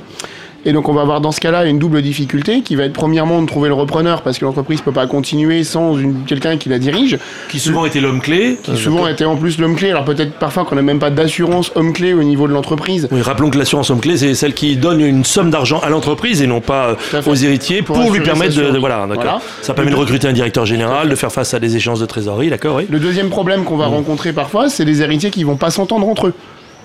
et 0.65 0.73
donc 0.73 0.89
on 0.89 0.93
va 0.93 1.01
avoir 1.01 1.21
dans 1.21 1.31
ce 1.31 1.39
cas-là 1.39 1.65
une 1.65 1.79
double 1.79 2.01
difficulté 2.01 2.61
qui 2.61 2.75
va 2.75 2.83
être 2.83 2.93
premièrement 2.93 3.41
de 3.41 3.47
trouver 3.47 3.69
le 3.69 3.75
repreneur 3.75 4.21
parce 4.21 4.37
que 4.37 4.45
l'entreprise 4.45 4.79
ne 4.79 4.85
peut 4.85 4.91
pas 4.91 5.07
continuer 5.07 5.63
sans 5.63 5.97
quelqu'un 6.27 6.57
qui 6.57 6.69
la 6.69 6.79
dirige. 6.79 7.17
Qui 7.49 7.59
souvent 7.59 7.85
était 7.85 8.01
l'homme 8.01 8.21
clé. 8.21 8.57
Qui 8.63 8.77
souvent 8.77 9.07
était 9.07 9.25
en 9.25 9.35
plus 9.35 9.57
l'homme 9.57 9.75
clé. 9.75 9.91
Alors 9.91 10.05
peut-être 10.05 10.33
parfois 10.33 10.65
qu'on 10.65 10.75
n'a 10.75 10.81
même 10.81 10.99
pas 10.99 11.09
d'assurance 11.09 11.71
homme 11.75 11.93
clé 11.93 12.13
au 12.13 12.23
niveau 12.23 12.47
de 12.47 12.53
l'entreprise. 12.53 13.07
Oui, 13.11 13.21
rappelons 13.21 13.49
que 13.49 13.57
l'assurance 13.57 13.89
homme 13.89 14.01
clé 14.01 14.17
c'est 14.17 14.33
celle 14.33 14.53
qui 14.53 14.77
donne 14.77 15.01
une 15.01 15.25
somme 15.25 15.49
d'argent 15.49 15.79
à 15.79 15.89
l'entreprise 15.89 16.41
et 16.41 16.47
non 16.47 16.61
pas 16.61 16.95
aux 17.25 17.35
héritiers 17.35 17.81
pour, 17.81 17.97
pour 17.97 18.11
lui 18.11 18.21
permettre 18.21 18.55
de, 18.55 18.71
de, 18.71 18.77
voilà, 18.77 19.07
voilà. 19.07 19.41
Ça 19.61 19.73
permet 19.73 19.91
de 19.91 19.95
recruter 19.95 20.27
un 20.27 20.33
directeur 20.33 20.65
général, 20.65 21.09
de 21.09 21.15
faire 21.15 21.31
face 21.31 21.53
à 21.53 21.59
des 21.59 21.75
échéances 21.75 21.99
de 21.99 22.05
trésorerie, 22.05 22.49
d'accord 22.49 22.75
oui. 22.75 22.87
Le 22.89 22.99
deuxième 22.99 23.29
problème 23.29 23.63
qu'on 23.63 23.77
va 23.77 23.87
mmh. 23.87 23.93
rencontrer 23.93 24.33
parfois, 24.33 24.69
c'est 24.69 24.85
les 24.85 25.01
héritiers 25.01 25.31
qui 25.31 25.43
vont 25.43 25.55
pas 25.55 25.71
s'entendre 25.71 26.07
entre 26.07 26.27
eux. 26.27 26.33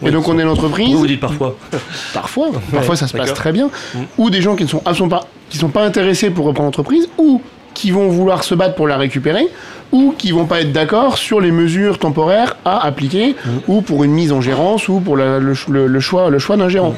Oui, 0.02 0.08
et 0.08 0.12
donc 0.12 0.28
on 0.28 0.38
est 0.38 0.44
l'entreprise. 0.44 0.92
Vous, 0.92 0.98
vous 0.98 1.06
dites 1.06 1.20
parfois. 1.20 1.56
parfois, 2.12 2.50
parfois 2.72 2.90
ouais, 2.90 2.96
ça 2.96 3.06
se 3.06 3.16
passe 3.16 3.34
très 3.34 3.52
bien. 3.52 3.70
Mmh. 3.94 3.98
Ou 4.18 4.30
des 4.30 4.42
gens 4.42 4.56
qui 4.56 4.64
ne 4.64 4.68
sont, 4.68 4.82
sont, 4.94 5.08
pas, 5.08 5.26
qui 5.48 5.58
sont 5.58 5.68
pas 5.68 5.84
intéressés 5.84 6.30
pour 6.30 6.46
reprendre 6.46 6.68
l'entreprise, 6.68 7.08
ou 7.18 7.40
qui 7.74 7.90
vont 7.90 8.08
vouloir 8.08 8.44
se 8.44 8.54
battre 8.54 8.74
pour 8.74 8.86
la 8.86 8.96
récupérer, 8.96 9.48
ou 9.92 10.14
qui 10.16 10.32
vont 10.32 10.46
pas 10.46 10.60
être 10.60 10.72
d'accord 10.72 11.18
sur 11.18 11.40
les 11.40 11.50
mesures 11.50 11.98
temporaires 11.98 12.56
à 12.64 12.84
appliquer, 12.84 13.30
mmh. 13.30 13.48
ou 13.68 13.80
pour 13.80 14.04
une 14.04 14.12
mise 14.12 14.32
en 14.32 14.40
gérance, 14.40 14.88
ou 14.88 15.00
pour 15.00 15.16
la, 15.16 15.38
le, 15.38 15.54
le, 15.68 15.86
le, 15.86 16.00
choix, 16.00 16.30
le 16.30 16.38
choix 16.38 16.56
d'un 16.56 16.68
gérant. 16.68 16.94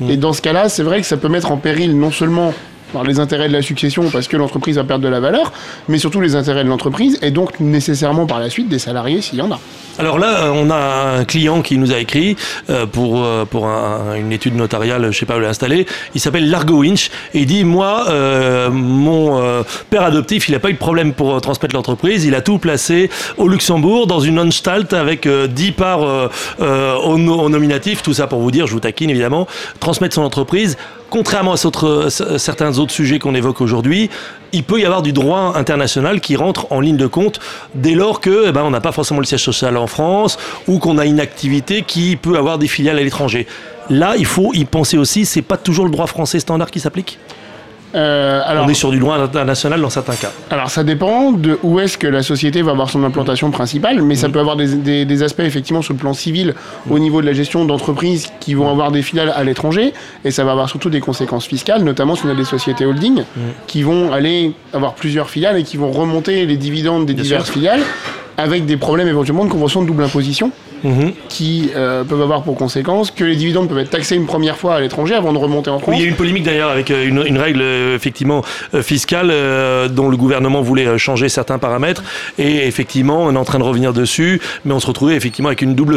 Mmh. 0.00 0.10
Et 0.10 0.16
dans 0.16 0.32
ce 0.32 0.40
cas-là, 0.42 0.68
c'est 0.68 0.82
vrai 0.82 1.00
que 1.00 1.06
ça 1.06 1.16
peut 1.16 1.28
mettre 1.28 1.52
en 1.52 1.56
péril 1.58 1.98
non 1.98 2.10
seulement 2.10 2.54
par 2.92 3.04
les 3.04 3.18
intérêts 3.18 3.48
de 3.48 3.52
la 3.52 3.62
succession 3.62 4.10
parce 4.10 4.28
que 4.28 4.36
l'entreprise 4.36 4.76
va 4.76 4.84
perdre 4.84 5.04
de 5.04 5.08
la 5.08 5.20
valeur, 5.20 5.52
mais 5.88 5.98
surtout 5.98 6.20
les 6.20 6.36
intérêts 6.36 6.64
de 6.64 6.68
l'entreprise 6.68 7.18
et 7.22 7.30
donc 7.30 7.60
nécessairement 7.60 8.26
par 8.26 8.40
la 8.40 8.50
suite 8.50 8.68
des 8.68 8.78
salariés 8.78 9.20
s'il 9.22 9.38
y 9.38 9.42
en 9.42 9.50
a. 9.50 9.58
Alors 9.98 10.18
là, 10.18 10.52
on 10.54 10.70
a 10.70 11.18
un 11.18 11.24
client 11.24 11.60
qui 11.60 11.76
nous 11.76 11.92
a 11.92 11.98
écrit 11.98 12.36
euh, 12.70 12.86
pour, 12.86 13.22
euh, 13.22 13.44
pour 13.44 13.66
un, 13.66 14.14
une 14.14 14.32
étude 14.32 14.56
notariale, 14.56 15.10
je 15.10 15.18
sais 15.18 15.26
pas 15.26 15.36
où 15.36 15.40
l'installer. 15.40 15.86
Il 16.14 16.20
s'appelle 16.20 16.48
Largo 16.48 16.78
Winch 16.78 17.10
et 17.34 17.40
il 17.40 17.46
dit 17.46 17.64
Moi, 17.64 18.06
euh, 18.08 18.70
mon 18.70 19.62
père 19.90 20.02
adoptif, 20.02 20.48
il 20.48 20.52
n'a 20.52 20.60
pas 20.60 20.70
eu 20.70 20.74
de 20.74 20.78
problème 20.78 21.12
pour 21.12 21.40
transmettre 21.40 21.74
l'entreprise. 21.74 22.24
Il 22.24 22.34
a 22.34 22.40
tout 22.40 22.58
placé 22.58 23.10
au 23.36 23.48
Luxembourg 23.48 24.06
dans 24.06 24.20
une 24.20 24.38
Anstalt 24.38 24.92
avec 24.92 25.28
10 25.28 25.72
parts 25.72 26.30
au 26.60 27.18
nominatif. 27.18 28.02
Tout 28.02 28.14
ça 28.14 28.26
pour 28.26 28.40
vous 28.40 28.50
dire, 28.50 28.66
je 28.66 28.72
vous 28.72 28.80
taquine 28.80 29.10
évidemment, 29.10 29.46
transmettre 29.80 30.14
son 30.14 30.22
entreprise 30.22 30.76
contrairement 31.12 31.52
à 31.52 32.08
certains 32.38 32.78
autres 32.78 32.90
sujets 32.90 33.18
qu'on 33.18 33.34
évoque 33.34 33.60
aujourd'hui, 33.60 34.08
il 34.52 34.64
peut 34.64 34.80
y 34.80 34.86
avoir 34.86 35.02
du 35.02 35.12
droit 35.12 35.52
international 35.56 36.22
qui 36.22 36.36
rentre 36.36 36.72
en 36.72 36.80
ligne 36.80 36.96
de 36.96 37.06
compte 37.06 37.38
dès 37.74 37.94
lors 37.94 38.18
que 38.18 38.46
eh 38.48 38.52
ben, 38.52 38.70
n'a 38.70 38.80
pas 38.80 38.92
forcément 38.92 39.20
le 39.20 39.26
siège 39.26 39.44
social 39.44 39.76
en 39.76 39.86
France 39.86 40.38
ou 40.66 40.78
qu'on 40.78 40.96
a 40.96 41.04
une 41.04 41.20
activité 41.20 41.82
qui 41.82 42.16
peut 42.16 42.38
avoir 42.38 42.56
des 42.56 42.66
filiales 42.66 42.98
à 42.98 43.02
l'étranger. 43.02 43.46
Là, 43.90 44.14
il 44.16 44.24
faut 44.24 44.54
y 44.54 44.64
penser 44.64 44.96
aussi, 44.96 45.26
c'est 45.26 45.42
pas 45.42 45.58
toujours 45.58 45.84
le 45.84 45.90
droit 45.90 46.06
français 46.06 46.40
standard 46.40 46.70
qui 46.70 46.80
s'applique? 46.80 47.18
Euh, 47.94 48.40
alors, 48.44 48.66
on 48.66 48.68
est 48.68 48.74
sur 48.74 48.90
du 48.90 48.98
droit 48.98 49.16
international 49.16 49.80
dans 49.80 49.90
certains 49.90 50.14
cas. 50.14 50.30
Alors 50.50 50.70
ça 50.70 50.82
dépend 50.82 51.32
de 51.32 51.58
où 51.62 51.78
est-ce 51.80 51.98
que 51.98 52.06
la 52.06 52.22
société 52.22 52.62
va 52.62 52.70
avoir 52.70 52.88
son 52.88 53.04
implantation 53.04 53.50
principale, 53.50 54.02
mais 54.02 54.14
ça 54.14 54.28
peut 54.28 54.38
avoir 54.38 54.56
des, 54.56 54.76
des, 54.76 55.04
des, 55.04 55.22
aspects 55.22 55.40
effectivement 55.40 55.82
sur 55.82 55.92
le 55.92 55.98
plan 55.98 56.14
civil 56.14 56.54
au 56.90 56.98
niveau 56.98 57.20
de 57.20 57.26
la 57.26 57.32
gestion 57.32 57.64
d'entreprises 57.64 58.32
qui 58.40 58.54
vont 58.54 58.70
avoir 58.70 58.92
des 58.92 59.02
filiales 59.02 59.32
à 59.34 59.44
l'étranger, 59.44 59.92
et 60.24 60.30
ça 60.30 60.44
va 60.44 60.52
avoir 60.52 60.68
surtout 60.68 60.90
des 60.90 61.00
conséquences 61.00 61.46
fiscales, 61.46 61.82
notamment 61.82 62.14
si 62.14 62.24
on 62.26 62.30
a 62.30 62.34
des 62.34 62.44
sociétés 62.44 62.86
holding 62.86 63.20
mmh. 63.20 63.40
qui 63.66 63.82
vont 63.82 64.12
aller 64.12 64.52
avoir 64.72 64.94
plusieurs 64.94 65.28
filiales 65.28 65.58
et 65.58 65.62
qui 65.62 65.76
vont 65.76 65.90
remonter 65.90 66.46
les 66.46 66.56
dividendes 66.56 67.06
des 67.06 67.14
Bien 67.14 67.22
diverses 67.24 67.46
sûr. 67.46 67.54
filiales 67.54 67.80
avec 68.38 68.64
des 68.64 68.76
problèmes 68.76 69.08
éventuellement 69.08 69.44
de 69.44 69.50
convention 69.50 69.82
de 69.82 69.86
double 69.86 70.04
imposition 70.04 70.50
mhm. 70.84 71.12
qui 71.28 71.70
euh, 71.74 72.04
peuvent 72.04 72.22
avoir 72.22 72.42
pour 72.42 72.56
conséquence 72.56 73.10
que 73.10 73.24
les 73.24 73.36
dividendes 73.36 73.68
peuvent 73.68 73.78
être 73.78 73.90
taxés 73.90 74.16
une 74.16 74.26
première 74.26 74.56
fois 74.56 74.76
à 74.76 74.80
l'étranger 74.80 75.14
avant 75.14 75.32
de 75.32 75.38
remonter 75.38 75.70
en 75.70 75.78
France. 75.78 75.94
il 75.96 76.02
y 76.02 76.04
a 76.04 76.08
une 76.08 76.16
polémique 76.16 76.44
d'ailleurs 76.44 76.70
avec 76.70 76.90
euh, 76.90 77.06
une, 77.06 77.38
règle 77.42 77.62
effectivement 77.62 78.42
fiscale 78.82 79.32
dont 79.90 80.08
le 80.08 80.16
gouvernement 80.16 80.60
voulait 80.60 80.96
changer 80.98 81.28
certains 81.28 81.58
paramètres 81.58 82.04
et 82.38 82.66
effectivement 82.66 83.24
on 83.24 83.34
est 83.34 83.38
en 83.38 83.44
train 83.44 83.58
de 83.58 83.64
revenir 83.64 83.92
dessus, 83.92 84.40
mais 84.64 84.72
on 84.72 84.80
se 84.80 84.86
retrouvait 84.86 85.16
effectivement 85.16 85.48
avec 85.48 85.62
une 85.62 85.74
double, 85.74 85.96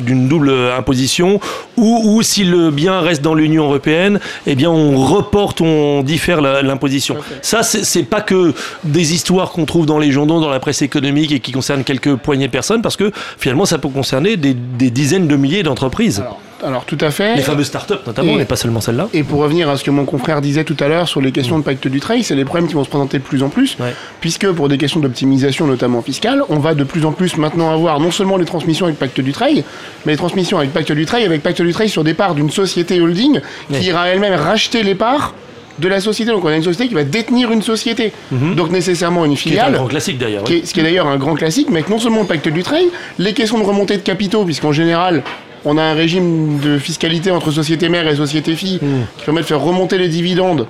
d'une 0.00 0.28
double 0.28 0.52
imposition 0.76 1.40
ou, 1.76 2.20
si 2.22 2.44
le 2.44 2.70
bien 2.70 3.00
reste 3.00 3.22
dans 3.22 3.34
l'Union 3.34 3.64
européenne, 3.64 4.18
eh 4.46 4.54
bien 4.54 4.70
on 4.70 4.96
reporte, 5.04 5.60
on 5.60 6.02
diffère 6.02 6.40
l'imposition. 6.40 7.16
Ça 7.42 7.62
c'est 7.62 8.04
pas 8.04 8.20
que 8.20 8.54
des 8.84 9.14
histoires 9.14 9.50
qu'on 9.50 9.66
trouve 9.66 9.86
dans 9.86 9.98
les 9.98 10.10
journaux, 10.10 10.40
dans 10.40 10.50
la 10.50 10.60
presse 10.60 10.82
économique 10.82 11.32
et 11.32 11.40
qui 11.40 11.52
concernent 11.52 11.84
quelques 11.84 12.16
poignées 12.16 12.46
de 12.46 12.52
personnes 12.52 12.82
parce 12.82 12.96
que 12.96 13.12
finalement 13.38 13.66
ça 13.66 13.78
peut 13.78 13.88
concerner 13.88 14.11
des, 14.20 14.54
dizaines 14.90 15.28
de 15.28 15.36
milliers 15.36 15.62
d'entreprises. 15.62 16.22
Alors, 16.64 16.84
tout 16.84 16.98
à 17.00 17.10
fait. 17.10 17.34
Les 17.34 17.42
fameuses 17.42 17.66
startups 17.66 17.94
notamment, 18.06 18.34
mais 18.34 18.44
pas 18.44 18.56
seulement 18.56 18.80
celles-là. 18.80 19.08
Et 19.12 19.24
pour 19.24 19.40
revenir 19.40 19.68
à 19.68 19.76
ce 19.76 19.82
que 19.82 19.90
mon 19.90 20.04
confrère 20.04 20.40
disait 20.40 20.62
tout 20.62 20.76
à 20.78 20.86
l'heure 20.86 21.08
sur 21.08 21.20
les 21.20 21.32
questions 21.32 21.58
de 21.58 21.64
pacte 21.64 21.88
du 21.88 21.98
trail, 21.98 22.22
c'est 22.22 22.36
les 22.36 22.44
problèmes 22.44 22.68
qui 22.68 22.74
vont 22.74 22.84
se 22.84 22.88
présenter 22.88 23.18
de 23.18 23.24
plus 23.24 23.42
en 23.42 23.48
plus, 23.48 23.76
puisque 24.20 24.48
pour 24.52 24.68
des 24.68 24.78
questions 24.78 25.00
d'optimisation 25.00 25.66
notamment 25.66 26.02
fiscale, 26.02 26.42
on 26.48 26.58
va 26.58 26.74
de 26.74 26.84
plus 26.84 27.04
en 27.04 27.12
plus 27.12 27.36
maintenant 27.36 27.72
avoir 27.72 27.98
non 27.98 28.12
seulement 28.12 28.36
les 28.36 28.44
transmissions 28.44 28.86
avec 28.86 28.98
pacte 28.98 29.20
du 29.20 29.32
trail, 29.32 29.64
mais 30.06 30.12
les 30.12 30.18
transmissions 30.18 30.58
avec 30.58 30.72
pacte 30.72 30.92
du 30.92 31.04
trail, 31.04 31.24
avec 31.24 31.42
pacte 31.42 31.62
du 31.62 31.72
trail 31.72 31.88
sur 31.88 32.04
des 32.04 32.14
parts 32.14 32.34
d'une 32.34 32.50
société 32.50 33.00
holding 33.00 33.40
qui 33.72 33.86
ira 33.86 34.08
elle-même 34.08 34.34
racheter 34.34 34.84
les 34.84 34.94
parts 34.94 35.34
de 35.78 35.88
la 35.88 36.00
société. 36.00 36.30
Donc 36.30 36.44
on 36.44 36.48
a 36.48 36.56
une 36.56 36.62
société 36.62 36.88
qui 36.88 36.94
va 36.94 37.04
détenir 37.04 37.50
une 37.52 37.62
société. 37.62 38.12
Mhm. 38.30 38.54
Donc 38.54 38.70
nécessairement 38.70 39.24
une 39.24 39.36
filiale. 39.36 39.66
Qui 39.66 39.72
est 39.72 39.74
un 39.74 39.78
grand 39.78 39.88
classique 39.88 40.18
d'ailleurs. 40.18 40.44
Ce 40.46 40.72
qui 40.72 40.80
est 40.80 40.82
d'ailleurs 40.82 41.06
un 41.06 41.16
grand 41.16 41.34
classique, 41.34 41.68
mais 41.70 41.78
avec 41.78 41.90
non 41.90 41.98
seulement 41.98 42.20
le 42.20 42.26
pacte 42.26 42.48
du 42.48 42.62
trail, 42.62 42.86
les 43.18 43.32
questions 43.32 43.58
de 43.58 43.64
remontée 43.64 43.96
de 43.96 44.02
capitaux, 44.02 44.44
puisqu'en 44.44 44.72
général, 44.72 45.22
on 45.64 45.78
a 45.78 45.82
un 45.82 45.94
régime 45.94 46.58
de 46.58 46.78
fiscalité 46.78 47.30
entre 47.30 47.50
société 47.50 47.88
mère 47.88 48.06
et 48.08 48.16
société 48.16 48.54
fille 48.56 48.78
mhm. 48.82 49.06
qui 49.18 49.24
permet 49.24 49.40
de 49.40 49.46
faire 49.46 49.60
remonter 49.60 49.98
les 49.98 50.08
dividendes 50.08 50.66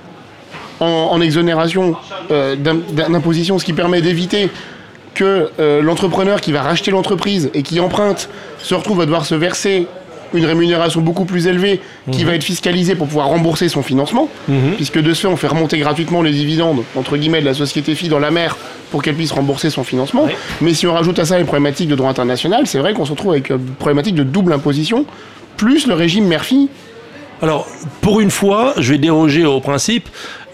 en, 0.79 1.21
exonération 1.21 1.95
euh, 2.31 2.55
d'imposition, 2.57 3.57
ce 3.57 3.63
qui 3.63 3.71
permet 3.71 4.01
d'éviter 4.01 4.49
que 5.13 5.49
euh, 5.59 5.81
l'entrepreneur 5.81 6.41
qui 6.41 6.51
va 6.51 6.61
racheter 6.61 6.91
l'entreprise 6.91 7.49
et 7.53 7.63
qui 7.63 7.79
emprunte 7.79 8.29
se 8.59 8.75
retrouve 8.75 9.01
à 9.01 9.05
devoir 9.05 9.25
se 9.25 9.35
verser 9.35 9.87
une 10.33 10.45
rémunération 10.45 11.01
beaucoup 11.01 11.25
plus 11.25 11.47
élevée 11.47 11.79
qui 12.11 12.21
mhm. 12.21 12.27
va 12.27 12.35
être 12.35 12.43
fiscalisée 12.43 12.95
pour 12.95 13.07
pouvoir 13.07 13.27
rembourser 13.27 13.69
son 13.69 13.81
financement, 13.83 14.29
mhm. 14.47 14.73
puisque 14.75 14.99
de 14.99 15.13
ce 15.13 15.21
fait, 15.21 15.27
on 15.27 15.37
fait 15.37 15.47
remonter 15.47 15.77
gratuitement 15.77 16.21
les 16.21 16.31
dividendes, 16.31 16.83
entre 16.95 17.17
guillemets, 17.17 17.41
de 17.41 17.45
la 17.45 17.53
société 17.53 17.95
fille 17.95 18.09
dans 18.09 18.19
la 18.19 18.31
mer 18.31 18.57
pour 18.91 19.01
qu'elle 19.01 19.15
puisse 19.15 19.31
rembourser 19.31 19.69
son 19.71 19.83
financement. 19.83 20.27
Mais 20.61 20.75
si 20.75 20.85
on 20.85 20.93
rajoute 20.93 21.17
à 21.17 21.25
ça 21.25 21.39
les 21.39 21.45
problématiques 21.45 21.89
de 21.89 21.95
droit 21.95 22.11
international, 22.11 22.67
c'est 22.67 22.77
vrai 22.77 22.93
qu'on 22.93 23.05
se 23.05 23.11
retrouve 23.11 23.31
avec 23.31 23.49
une 23.49 23.59
problématique 23.59 24.15
de 24.15 24.23
double 24.23 24.53
imposition, 24.53 25.05
plus 25.57 25.87
le 25.87 25.95
régime 25.95 26.25
mère-fille. 26.25 26.69
Alors, 27.41 27.67
pour 28.01 28.21
une 28.21 28.29
fois, 28.29 28.75
je 28.77 28.91
vais 28.91 28.99
déroger 28.99 29.45
au 29.45 29.59
principe. 29.61 30.09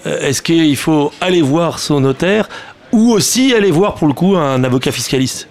Euh, 0.05 0.21
est-ce 0.21 0.41
qu'il 0.41 0.77
faut 0.77 1.11
aller 1.19 1.41
voir 1.41 1.79
son 1.79 1.99
notaire 1.99 2.47
ou 2.93 3.11
aussi 3.11 3.53
aller 3.53 3.71
voir 3.71 3.95
pour 3.95 4.07
le 4.07 4.13
coup 4.13 4.37
un 4.37 4.63
avocat 4.63 4.93
fiscaliste? 4.93 5.48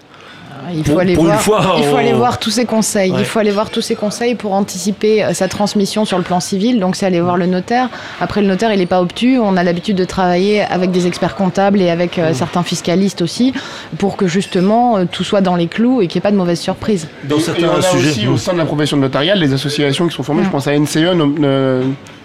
Il 0.75 0.85
faut, 0.85 0.99
aller, 0.99 1.15
voir, 1.15 1.77
il 1.79 1.85
faut 1.85 1.97
aller 1.97 2.13
voir 2.13 2.39
tous 2.39 2.51
ces 2.51 2.65
conseils. 2.65 3.13
Il 3.19 3.25
faut 3.25 3.39
aller 3.39 3.51
voir 3.51 3.71
tous 3.71 3.81
ces 3.81 3.95
conseils 3.95 4.35
pour 4.35 4.53
anticiper 4.53 5.25
euh, 5.25 5.33
sa 5.33 5.49
transmission 5.49 6.05
sur 6.05 6.19
le 6.19 6.25
plan 6.25 6.41
civil. 6.41 6.81
Donc, 6.81 6.97
c'est 6.97 7.07
aller 7.07 7.21
voir 7.21 7.37
le 7.37 7.47
notaire. 7.47 7.89
Après, 8.21 8.41
le 8.41 8.47
notaire, 8.47 8.73
il 8.73 8.79
n'est 8.79 8.87
pas 8.87 9.01
obtus. 9.01 9.39
On 9.39 9.57
a 9.57 9.63
l'habitude 9.63 9.97
de 9.97 10.05
travailler 10.05 10.63
avec 10.63 10.91
des 10.91 11.07
experts 11.07 11.35
comptables 11.35 11.81
et 11.81 11.91
avec 11.91 12.19
euh, 12.19 12.33
certains 12.33 12.63
fiscalistes 12.63 13.23
aussi 13.23 13.53
pour 13.99 14.17
que 14.17 14.27
justement 14.27 14.99
euh, 14.99 15.05
tout 15.11 15.25
soit 15.25 15.41
dans 15.41 15.57
les 15.57 15.67
clous 15.67 16.03
et 16.03 16.07
qu'il 16.07 16.19
n'y 16.19 16.23
ait 16.23 16.29
pas 16.29 16.33
de 16.33 16.37
mauvaises 16.37 16.61
surprises. 16.61 17.09
Dans 17.25 17.39
certains 17.39 17.63
et 17.63 17.69
on 17.69 17.75
a 17.75 17.79
aussi 17.79 18.27
au 18.27 18.37
sein 18.37 18.53
de 18.53 18.59
la 18.59 18.67
profession 18.67 18.97
notariale 18.97 19.41
des 19.41 19.53
associations 19.53 20.07
qui 20.09 20.15
sont 20.15 20.23
formées. 20.23 20.45
Je 20.45 20.51
pense 20.51 20.67
à 20.67 20.79
NCE 20.79 21.15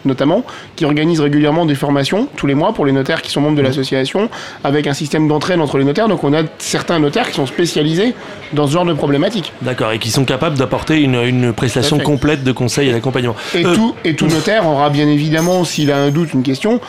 notamment, 0.05 0.43
qui 0.75 0.85
organise 0.85 1.19
régulièrement 1.19 1.65
des 1.65 1.75
formations 1.75 2.27
tous 2.35 2.47
les 2.47 2.55
mois 2.55 2.73
pour 2.73 2.85
les 2.85 2.91
notaires 2.91 3.21
qui 3.21 3.31
sont 3.31 3.41
membres 3.41 3.57
de 3.57 3.61
l'association, 3.61 4.29
avec 4.63 4.87
un 4.87 4.93
système 4.93 5.27
d'entraide 5.27 5.59
entre 5.59 5.77
les 5.77 5.83
notaires. 5.83 6.07
Donc 6.07 6.23
on 6.23 6.33
a 6.33 6.43
certains 6.57 6.99
notaires 6.99 7.27
qui 7.29 7.35
sont 7.35 7.45
spécialisés 7.45 8.13
dans 8.53 8.67
ce 8.67 8.73
genre 8.73 8.85
de 8.85 8.93
problématiques. 8.93 9.53
D'accord, 9.61 9.91
et 9.91 9.99
qui 9.99 10.11
sont 10.11 10.25
capables 10.25 10.57
d'apporter 10.57 11.01
une, 11.01 11.53
prestation 11.53 11.99
complète 11.99 12.43
de 12.43 12.51
conseil 12.51 12.89
et 12.89 12.91
d'accompagnement. 12.91 13.35
Et, 13.53 13.65
euh, 13.65 13.75
tout, 13.75 13.95
et 14.03 14.15
tout 14.15 14.27
notaire 14.27 14.67
aura 14.67 14.89
bien 14.89 15.07
évidemment, 15.07 15.63
s'il 15.63 15.91
a 15.91 15.97
un 15.97 16.09
doute, 16.09 16.33
une 16.33 16.43
question, 16.43 16.79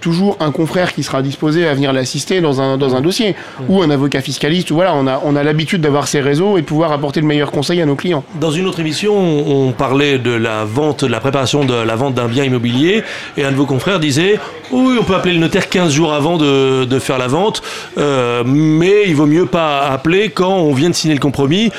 toujours 0.00 0.36
un 0.40 0.50
confrère 0.50 0.92
qui 0.94 1.02
sera 1.02 1.22
disposé 1.22 1.66
à 1.66 1.74
venir 1.74 1.92
l'assister 1.92 2.40
dans 2.40 2.60
un, 2.60 2.76
dans 2.76 2.94
un 2.94 3.00
dossier, 3.00 3.34
ou 3.68 3.82
un 3.82 3.90
avocat 3.90 4.20
fiscaliste. 4.20 4.70
Voilà, 4.72 4.94
on 4.94 5.06
a, 5.06 5.20
on 5.24 5.36
a 5.36 5.42
l'habitude 5.42 5.80
d'avoir 5.80 6.08
ces 6.08 6.20
réseaux 6.20 6.58
et 6.58 6.62
de 6.62 6.66
pouvoir 6.66 6.92
apporter 6.92 7.20
le 7.20 7.26
meilleur 7.26 7.50
conseil 7.50 7.80
à 7.80 7.86
nos 7.86 7.96
clients. 7.96 8.24
Dans 8.40 8.50
une 8.50 8.66
autre 8.66 8.80
émission, 8.80 9.14
on 9.16 9.72
parlait 9.72 10.18
de 10.18 10.30
la 10.30 10.64
vente, 10.64 11.04
de 11.04 11.10
la 11.10 11.20
préparation 11.20 11.64
de 11.64 11.74
la 11.74 11.96
vente 11.96 12.14
d'un 12.14 12.28
bien 12.28 12.44
immobilier, 12.44 13.02
et 13.36 13.44
un 13.44 13.50
de 13.50 13.56
vos 13.56 13.66
confrères 13.66 14.00
disait 14.00 14.38
oui, 14.70 14.96
on 15.00 15.04
peut 15.04 15.14
appeler 15.14 15.34
le 15.34 15.40
notaire 15.40 15.68
15 15.68 15.92
jours 15.92 16.12
avant 16.12 16.36
de, 16.36 16.84
de 16.84 16.98
faire 16.98 17.18
la 17.18 17.26
vente, 17.26 17.62
euh, 17.96 18.42
mais 18.44 19.04
il 19.06 19.14
vaut 19.14 19.26
mieux 19.26 19.46
pas 19.46 19.80
appeler 19.88 20.30
quand 20.30 20.54
on 20.54 20.74
vient 20.74 20.90
de 20.90 20.94
signer 20.94 21.14
le 21.14 21.20
compromis 21.20 21.70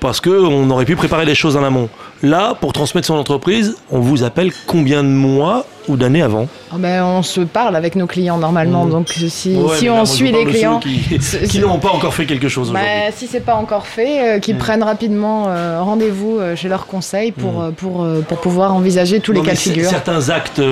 parce 0.00 0.20
qu'on 0.20 0.70
aurait 0.70 0.84
pu 0.84 0.96
préparer 0.96 1.24
les 1.24 1.34
choses 1.34 1.56
en 1.56 1.64
amont. 1.64 1.88
Là, 2.22 2.56
pour 2.60 2.72
transmettre 2.72 3.06
son 3.06 3.14
entreprise, 3.14 3.76
on 3.90 4.00
vous 4.00 4.24
appelle 4.24 4.52
combien 4.66 5.04
de 5.04 5.08
mois 5.08 5.64
ou 5.88 5.96
d'années 5.96 6.22
avant 6.22 6.48
ah 6.72 6.76
ben, 6.78 7.04
On 7.04 7.22
se 7.22 7.40
parle 7.40 7.74
avec 7.76 7.96
nos 7.96 8.06
clients 8.06 8.38
normalement. 8.38 8.84
Mmh. 8.84 8.90
Donc 8.90 9.08
si, 9.08 9.30
si 9.30 9.88
on 9.88 10.04
suit 10.04 10.32
les 10.32 10.44
clients... 10.44 10.80
Qui, 10.80 11.60
n'ont 11.60 11.78
pas 11.78 11.90
encore 11.90 12.14
fait 12.14 12.26
quelque 12.26 12.48
chose 12.48 12.72
bah, 12.72 12.80
Si 13.14 13.26
c'est 13.26 13.40
pas 13.40 13.54
encore 13.54 13.86
fait, 13.86 14.36
euh, 14.36 14.38
qu'ils 14.38 14.56
mmh. 14.56 14.58
prennent 14.58 14.82
rapidement 14.82 15.46
euh, 15.48 15.80
rendez-vous 15.80 16.38
euh, 16.38 16.56
chez 16.56 16.68
leur 16.68 16.86
conseil 16.86 17.32
pour, 17.32 17.62
mmh. 17.62 17.72
pour, 17.72 18.06
pour 18.28 18.40
pouvoir 18.40 18.74
envisager 18.74 19.20
tous 19.20 19.32
les 19.32 19.42
cas 19.42 19.52
de 19.52 19.58
figure. 19.58 19.88
Certains 19.88 20.30
actes 20.30 20.62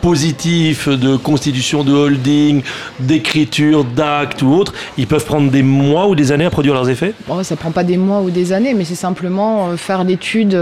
positifs 0.00 0.88
de 0.88 1.16
constitution 1.16 1.84
de 1.84 1.92
holding, 1.92 2.62
d'écriture, 3.00 3.84
d'actes 3.84 4.42
ou 4.42 4.52
autres, 4.52 4.74
ils 4.98 5.06
peuvent 5.06 5.24
prendre 5.24 5.50
des 5.50 5.62
mois 5.62 6.08
ou 6.08 6.14
des 6.14 6.32
années 6.32 6.46
à 6.46 6.50
produire 6.50 6.74
leurs 6.74 6.90
effets? 6.90 7.14
Bon, 7.28 7.42
Ça 7.42 7.56
prend 7.56 7.70
pas 7.70 7.84
des 7.84 7.96
mois 7.96 8.20
ou 8.20 8.30
des 8.30 8.52
années, 8.52 8.74
mais 8.74 8.84
c'est 8.84 8.94
simplement 8.94 9.76
faire 9.76 10.04
l'étude 10.04 10.54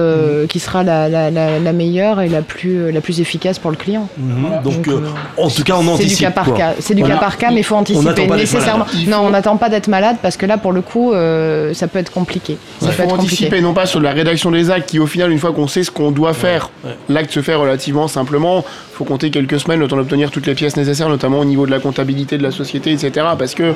qui 0.49 0.61
sera 0.61 0.83
la, 0.83 1.09
la, 1.09 1.31
la, 1.31 1.73
meilleure 1.73 2.21
et 2.21 2.29
la 2.29 2.43
plus, 2.43 2.91
la 2.93 3.01
plus 3.01 3.21
efficace 3.21 3.59
pour 3.59 3.71
le 3.71 3.77
client. 3.77 4.09
Mhm. 4.17 4.63
Donc, 4.63 4.89
euh, 4.89 5.01
en 5.37 5.49
tout 5.49 5.63
cas, 5.65 5.75
on 5.77 5.87
anticipe. 5.87 6.11
C'est 6.11 6.17
du 6.17 6.23
cas 6.23 6.31
par 6.31 6.55
cas. 6.55 6.75
C'est 6.79 6.95
du 6.95 7.03
cas 7.03 7.17
par 7.17 7.39
cas, 7.39 7.51
mais 7.51 7.61
il 7.61 7.65
faut 7.65 7.77
anticiper 7.77 8.27
nécessairement. 8.27 8.87
Non, 9.07 9.21
on 9.25 9.31
n'attend 9.31 9.57
pas 9.57 9.69
d'être 9.69 9.89
malade 9.89 10.17
parce 10.23 10.37
que 10.37 10.47
là, 10.47 10.59
pour 10.59 10.73
le 10.73 10.83
coup, 10.83 11.13
euh, 11.13 11.75
ça 11.75 11.89
peut 11.89 11.99
être 11.99 12.13
compliqué. 12.13 12.57
Il 12.81 12.89
faut 12.89 13.03
anticiper, 13.05 13.61
non 13.61 13.75
pas 13.75 13.87
sur 13.87 14.01
la 14.01 14.13
rédaction 14.13 14.51
des 14.51 14.71
actes, 14.71 14.91
qui 14.91 14.99
au 14.99 15.07
final, 15.07 15.31
une 15.31 15.39
fois 15.39 15.53
qu'on 15.53 15.69
sait 15.69 15.85
ce 15.85 15.91
qu'on 15.91 16.11
doit 16.11 16.35
faire, 16.35 16.71
l'acte 17.09 17.33
se 17.33 17.43
fait 17.43 17.55
relativement 17.55 18.09
simplement. 18.09 18.65
Il 18.93 18.97
faut 18.97 19.05
compter 19.05 19.31
quelques 19.31 19.61
semaines 19.61 19.81
le 19.81 19.89
temps 19.89 19.97
d'obtenir 19.97 20.31
toutes 20.31 20.47
les 20.47 20.55
pièces 20.55 20.77
nécessaires, 20.77 21.09
notamment 21.09 21.41
au 21.41 21.45
niveau 21.45 21.67
de 21.67 21.71
la 21.71 21.81
comptabilité 21.81 22.39
de 22.39 22.43
la 22.43 22.51
société, 22.51 22.93
etc. 22.93 23.27
Parce 23.39 23.55
que 23.55 23.73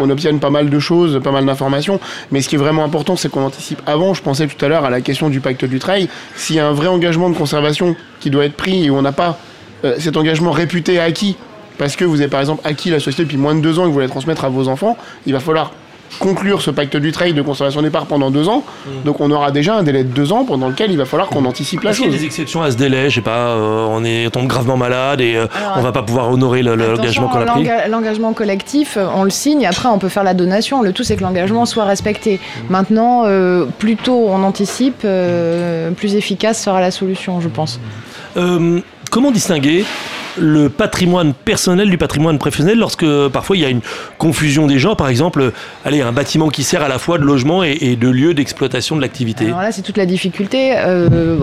on 0.00 0.10
obtienne 0.10 0.40
pas 0.40 0.50
mal 0.50 0.70
de 0.70 0.78
choses, 0.78 1.20
pas 1.22 1.32
mal 1.32 1.46
d'informations. 1.46 2.00
Mais 2.30 2.40
ce 2.40 2.48
qui 2.48 2.56
est 2.56 2.58
vraiment 2.58 2.84
important, 2.84 3.16
c'est 3.16 3.30
qu'on 3.30 3.44
anticipe 3.44 3.80
avant. 3.86 4.14
Je 4.14 4.22
pensais 4.22 4.46
tout 4.46 4.62
à 4.64 4.68
l'heure 4.68 4.84
à 4.84 4.90
la 4.90 5.00
question 5.00 5.28
du 5.28 5.40
pacte 5.40 5.64
du 5.64 5.78
trail. 5.78 6.08
S'il 6.34 6.56
y 6.56 6.60
a 6.60 6.66
un 6.66 6.72
vrai 6.72 6.88
engagement 6.88 7.30
de 7.30 7.36
conservation 7.36 7.96
qui 8.20 8.30
doit 8.30 8.44
être 8.44 8.56
pris 8.56 8.84
et 8.84 8.90
où 8.90 8.96
on 8.96 9.02
n'a 9.02 9.12
pas 9.12 9.38
euh, 9.84 9.96
cet 9.98 10.16
engagement 10.16 10.50
réputé 10.50 10.98
acquis, 10.98 11.36
parce 11.78 11.96
que 11.96 12.04
vous 12.04 12.20
avez 12.20 12.30
par 12.30 12.40
exemple 12.40 12.62
acquis 12.64 12.90
la 12.90 13.00
société 13.00 13.24
depuis 13.24 13.36
moins 13.36 13.54
de 13.54 13.60
deux 13.60 13.78
ans 13.78 13.82
et 13.82 13.84
que 13.84 13.88
vous 13.88 13.94
voulez 13.94 14.08
transmettre 14.08 14.44
à 14.44 14.48
vos 14.48 14.68
enfants, 14.68 14.96
il 15.26 15.32
va 15.32 15.40
falloir 15.40 15.72
conclure 16.18 16.62
ce 16.62 16.70
pacte 16.70 16.96
du 16.96 17.12
trail 17.12 17.34
de 17.34 17.42
conservation 17.42 17.82
des 17.82 17.90
parts 17.90 18.06
pendant 18.06 18.30
deux 18.30 18.48
ans. 18.48 18.64
Mm. 18.86 18.90
Donc 19.04 19.20
on 19.20 19.30
aura 19.30 19.50
déjà 19.50 19.74
un 19.74 19.82
délai 19.82 20.04
de 20.04 20.12
deux 20.12 20.32
ans 20.32 20.44
pendant 20.44 20.68
lequel 20.68 20.90
il 20.90 20.96
va 20.96 21.04
falloir 21.04 21.28
qu'on 21.28 21.44
anticipe 21.44 21.82
la 21.82 21.92
chose. 21.92 22.06
Il 22.06 22.12
y 22.12 22.14
a 22.14 22.18
des 22.18 22.24
exceptions 22.24 22.62
à 22.62 22.70
ce 22.70 22.76
délai, 22.76 23.10
je 23.10 23.16
sais 23.16 23.20
pas, 23.20 23.48
euh, 23.48 23.86
on 23.88 24.04
est 24.04 24.30
tombe 24.30 24.46
gravement 24.46 24.76
malade 24.76 25.20
et 25.20 25.36
euh, 25.36 25.46
on 25.76 25.80
va 25.80 25.92
pas 25.92 26.02
pouvoir 26.02 26.30
honorer 26.30 26.62
l'engagement 26.62 27.28
qu'on 27.28 27.40
a 27.40 27.46
pris. 27.46 27.68
L'engagement 27.88 28.32
collectif, 28.32 28.98
on 29.14 29.24
le 29.24 29.30
signe, 29.30 29.66
après 29.66 29.88
on 29.88 29.98
peut 29.98 30.08
faire 30.08 30.24
la 30.24 30.34
donation. 30.34 30.82
Le 30.82 30.92
tout 30.92 31.04
c'est 31.04 31.16
que 31.16 31.22
l'engagement 31.22 31.66
soit 31.66 31.84
respecté. 31.84 32.36
Mm. 32.36 32.72
Maintenant, 32.72 33.22
euh, 33.26 33.66
plus 33.78 33.96
tôt 33.96 34.26
on 34.28 34.42
anticipe, 34.42 35.06
plus 35.96 36.14
efficace 36.14 36.62
sera 36.62 36.80
la 36.80 36.90
solution, 36.90 37.40
je 37.40 37.48
pense. 37.48 37.80
comment 39.10 39.30
distinguer 39.30 39.84
le 40.38 40.68
patrimoine 40.68 41.32
personnel 41.34 41.90
du 41.90 41.98
patrimoine 41.98 42.38
professionnel 42.38 42.78
lorsque 42.78 43.06
parfois 43.28 43.56
il 43.56 43.62
y 43.62 43.64
a 43.64 43.68
une 43.68 43.80
confusion 44.18 44.66
des 44.66 44.78
gens, 44.78 44.96
par 44.96 45.08
exemple, 45.08 45.52
allez, 45.84 46.00
un 46.00 46.12
bâtiment 46.12 46.48
qui 46.48 46.62
sert 46.62 46.82
à 46.82 46.88
la 46.88 46.98
fois 46.98 47.18
de 47.18 47.24
logement 47.24 47.62
et, 47.62 47.96
de 47.96 48.08
lieu 48.08 48.34
d'exploitation 48.34 48.96
de 48.96 49.00
l'activité. 49.00 49.46
Alors 49.46 49.62
là, 49.62 49.72
c'est 49.72 49.82
toute 49.82 49.96
la 49.96 50.06
difficulté. 50.06 50.74
Euh, 50.76 51.38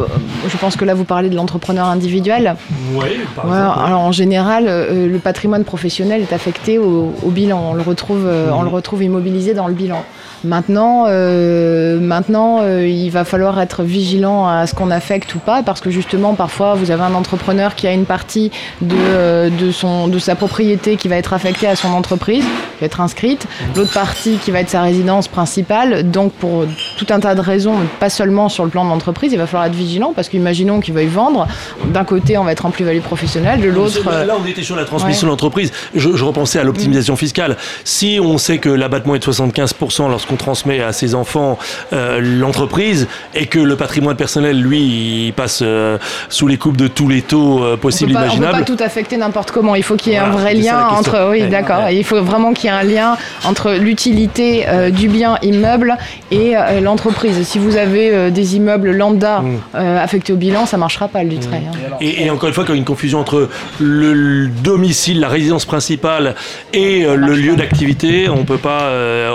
je 0.48 0.58
pense 0.58 0.76
que 0.76 0.86
là, 0.86 0.94
vous 0.94 1.04
parlez 1.04 1.30
de 1.30 1.36
l'entrepreneur 1.36 1.88
individuel. 1.88 2.56
Oui, 2.94 3.06
par 3.36 3.52
Alors 3.52 4.00
en 4.00 4.12
général, 4.12 4.66
euh, 4.68 5.08
le 5.08 5.20
patrimoine 5.20 5.64
professionnel 5.64 6.22
est 6.22 6.34
affecté 6.34 6.78
au, 6.78 7.14
bilan. 7.26 7.72
On 7.72 7.74
le, 7.74 7.82
retrouve, 7.82 8.26
euh, 8.26 8.50
on 8.52 8.62
le 8.62 8.70
mhm. 8.70 8.76
retrouve 8.76 9.04
immobilisé 9.04 9.54
dans 9.54 9.68
le 9.68 9.74
bilan. 9.74 10.04
Maintenant, 10.44 11.06
maintenant 11.06 12.68
il 12.68 13.10
va 13.10 13.24
falloir 13.24 13.62
être 13.62 13.84
vigilant 13.84 14.46
à 14.46 14.68
ce 14.68 14.76
qu'on 14.76 14.92
affecte 14.92 15.34
ou 15.36 15.40
pas, 15.40 15.64
parce 15.64 15.80
que 15.80 15.90
justement, 15.90 16.34
parfois, 16.34 16.76
vous 16.76 16.92
avez 16.92 17.04
un 17.04 17.14
entrepreneur 17.14 17.76
qui 17.76 17.88
a 17.88 17.94
une 17.94 18.04
partie 18.06 18.52
de, 18.84 19.50
de, 19.50 19.72
son, 19.72 20.08
de 20.08 20.20
sa 20.20 20.36
propriété 20.36 20.96
qui 20.96 21.08
va 21.08 21.16
être 21.18 21.34
affectée 21.34 21.68
à 21.68 21.76
son 21.76 21.90
entreprise, 21.90 22.44
qui 22.44 22.80
va 22.82 22.86
être 22.86 23.02
inscrite, 23.02 23.48
l'autre 23.76 23.94
partie 23.94 24.38
qui 24.38 24.52
va 24.52 24.60
être 24.60 24.70
sa 24.70 24.82
résidence 24.82 25.28
principale. 25.28 26.10
Donc 26.10 26.34
pour 26.34 26.66
tout 26.98 27.08
un 27.10 27.20
tas 27.20 27.36
de 27.36 27.42
raisons, 27.42 27.76
pas 28.00 28.10
seulement 28.10 28.50
sur 28.50 28.64
le 28.64 28.70
plan 28.70 28.86
de 28.86 28.90
l'entreprise, 28.90 29.32
il 29.34 29.38
va 29.38 29.48
falloir 29.48 29.66
être 29.66 29.76
vigilant 29.76 30.14
parce 30.16 30.30
qu'imaginons 30.30 30.80
qu'il 30.80 30.94
veuille 30.94 31.08
vendre, 31.08 31.48
d'un 31.86 32.04
côté 32.04 32.38
on 32.38 32.44
va 32.44 32.52
être 32.52 32.66
en 32.66 32.72
plus-value 32.72 33.02
professionnelle, 33.02 33.62
de 33.62 33.70
l'autre... 33.70 34.04
Là 34.04 34.36
on 34.42 34.46
était 34.46 34.64
sur 34.64 34.76
la 34.76 34.86
transmission 34.86 35.28
de 35.28 35.32
l'entreprise, 35.32 35.72
je, 35.96 36.16
je, 36.16 36.24
repensais 36.24 36.60
à 36.60 36.64
l'optimisation 36.64 37.16
fiscale. 37.16 37.58
Si 37.84 38.20
on 38.22 38.38
sait 38.38 38.58
que 38.58 38.70
l'abattement 38.70 39.16
est 39.16 39.20
de 39.20 39.32
75% 39.32 40.10
lorsqu'on 40.10 40.36
transmet 40.36 40.82
à 40.82 40.94
ses 40.94 41.16
enfants 41.16 41.58
euh, 41.94 42.20
l'entreprise 42.22 43.08
et 43.36 43.46
que 43.46 43.60
le 43.60 43.76
patrimoine 43.76 44.16
personnel, 44.16 44.60
lui, 44.60 45.28
il 45.28 45.34
passe 45.34 45.60
euh, 45.62 45.98
sous 46.30 46.48
les 46.48 46.58
coupes 46.58 46.78
de 46.78 46.88
tous 46.88 47.08
les 47.08 47.22
taux 47.22 47.64
euh, 47.64 47.78
possibles, 47.78 48.12
imaginables. 48.12 48.66
Tout 48.76 48.84
affecter 48.84 49.18
n'importe 49.18 49.52
comment. 49.52 49.76
Il 49.76 49.84
faut 49.84 49.96
qu'il 49.96 50.14
y 50.14 50.16
ait 50.16 50.20
un 50.20 50.32
vrai 50.32 50.56
lien 50.56 50.88
entre... 50.88 51.30
Oui, 51.30 51.48
d'accord. 51.48 51.90
Il 51.92 52.04
faut 52.04 52.22
vraiment 52.24 52.54
qu'il 52.54 52.66
y 52.66 52.74
ait 52.74 52.76
un 52.76 52.84
lien 52.84 53.18
entre 53.44 53.74
l'utilité 53.74 54.66
du 54.92 55.10
bien 55.10 55.38
immeuble 55.44 55.96
et 56.32 56.56
l'entreprise. 56.82 57.46
Si 57.46 57.60
vous 57.60 57.78
avez 57.78 58.32
des 58.32 58.56
immeubles 58.56 58.92
lambda 58.92 59.42
mm. 59.42 59.78
affectés 59.78 60.34
au 60.34 60.38
bilan, 60.38 60.66
ça 60.66 60.78
ne 60.78 60.80
marchera 60.80 61.08
pas 61.08 61.24
le 61.24 61.30
du 61.30 61.38
trait. 61.38 61.62
Hein. 61.68 61.98
Et, 62.02 62.30
encore 62.32 62.50
une 62.50 62.56
fois, 62.56 62.64
quand 62.64 62.74
il 62.74 62.78
y 62.78 62.80
a 62.80 62.80
une 62.80 62.86
confusion 62.86 63.20
entre 63.20 63.50
le, 63.80 64.48
domicile, 64.48 65.20
la 65.20 65.30
résidence 65.30 65.66
principale 65.66 66.36
et 66.74 67.04
le 67.04 67.36
lieu 67.36 67.56
d'activité, 67.56 68.28
on 68.30 68.38
ne 68.38 68.44
peut 68.44 68.58
pas 68.58 68.90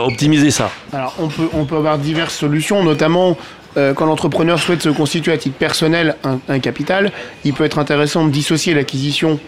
optimiser 0.04 0.50
ça. 0.50 0.70
Alors, 0.92 1.14
on 1.20 1.28
peut, 1.28 1.48
on 1.52 1.64
peut 1.64 1.76
avoir 1.76 1.98
diverses 1.98 2.34
solutions, 2.34 2.82
notamment 2.82 3.36
euh, 3.78 3.94
quand 3.94 4.06
l'entrepreneur 4.06 4.58
souhaite 4.58 4.82
se 4.82 4.88
constituer 4.88 5.32
à 5.32 5.38
titre 5.38 5.56
personnel 5.56 6.16
un, 6.48 6.58
capital, 6.58 7.12
il 7.44 7.54
peut 7.54 7.64
être 7.64 7.78
intéressant 7.78 8.26
de 8.26 8.30
dissocier 8.30 8.74
l'acquisition 8.74 9.38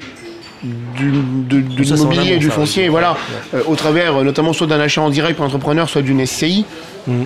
du, 0.62 1.10
de, 1.48 1.82
l'immobilier 1.82 2.34
et 2.34 2.38
du 2.38 2.50
foncier, 2.50 2.88
voilà, 2.88 3.16
euh, 3.54 3.62
au 3.66 3.74
travers 3.74 4.16
euh, 4.16 4.24
notamment 4.24 4.52
soit 4.52 4.66
d'un 4.66 4.78
achat 4.78 5.00
en 5.00 5.10
direct 5.10 5.36
pour 5.36 5.44
l'entrepreneur, 5.44 5.88
soit 5.88 6.02
d'une 6.02 6.24
SCI. 6.24 6.64
Mm. 7.06 7.24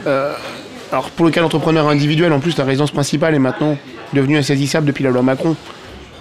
alors 0.92 1.10
pour 1.10 1.26
le 1.26 1.32
cas 1.32 1.40
d'entrepreneur 1.40 1.88
individuel, 1.88 2.32
en 2.32 2.40
plus 2.40 2.56
la 2.56 2.64
résidence 2.64 2.92
principale 2.92 3.34
est 3.34 3.40
maintenant 3.40 3.76
devenue 4.12 4.38
insaisissable 4.38 4.86
depuis 4.86 5.04
la 5.04 5.10
loi 5.10 5.22
Macron. 5.22 5.56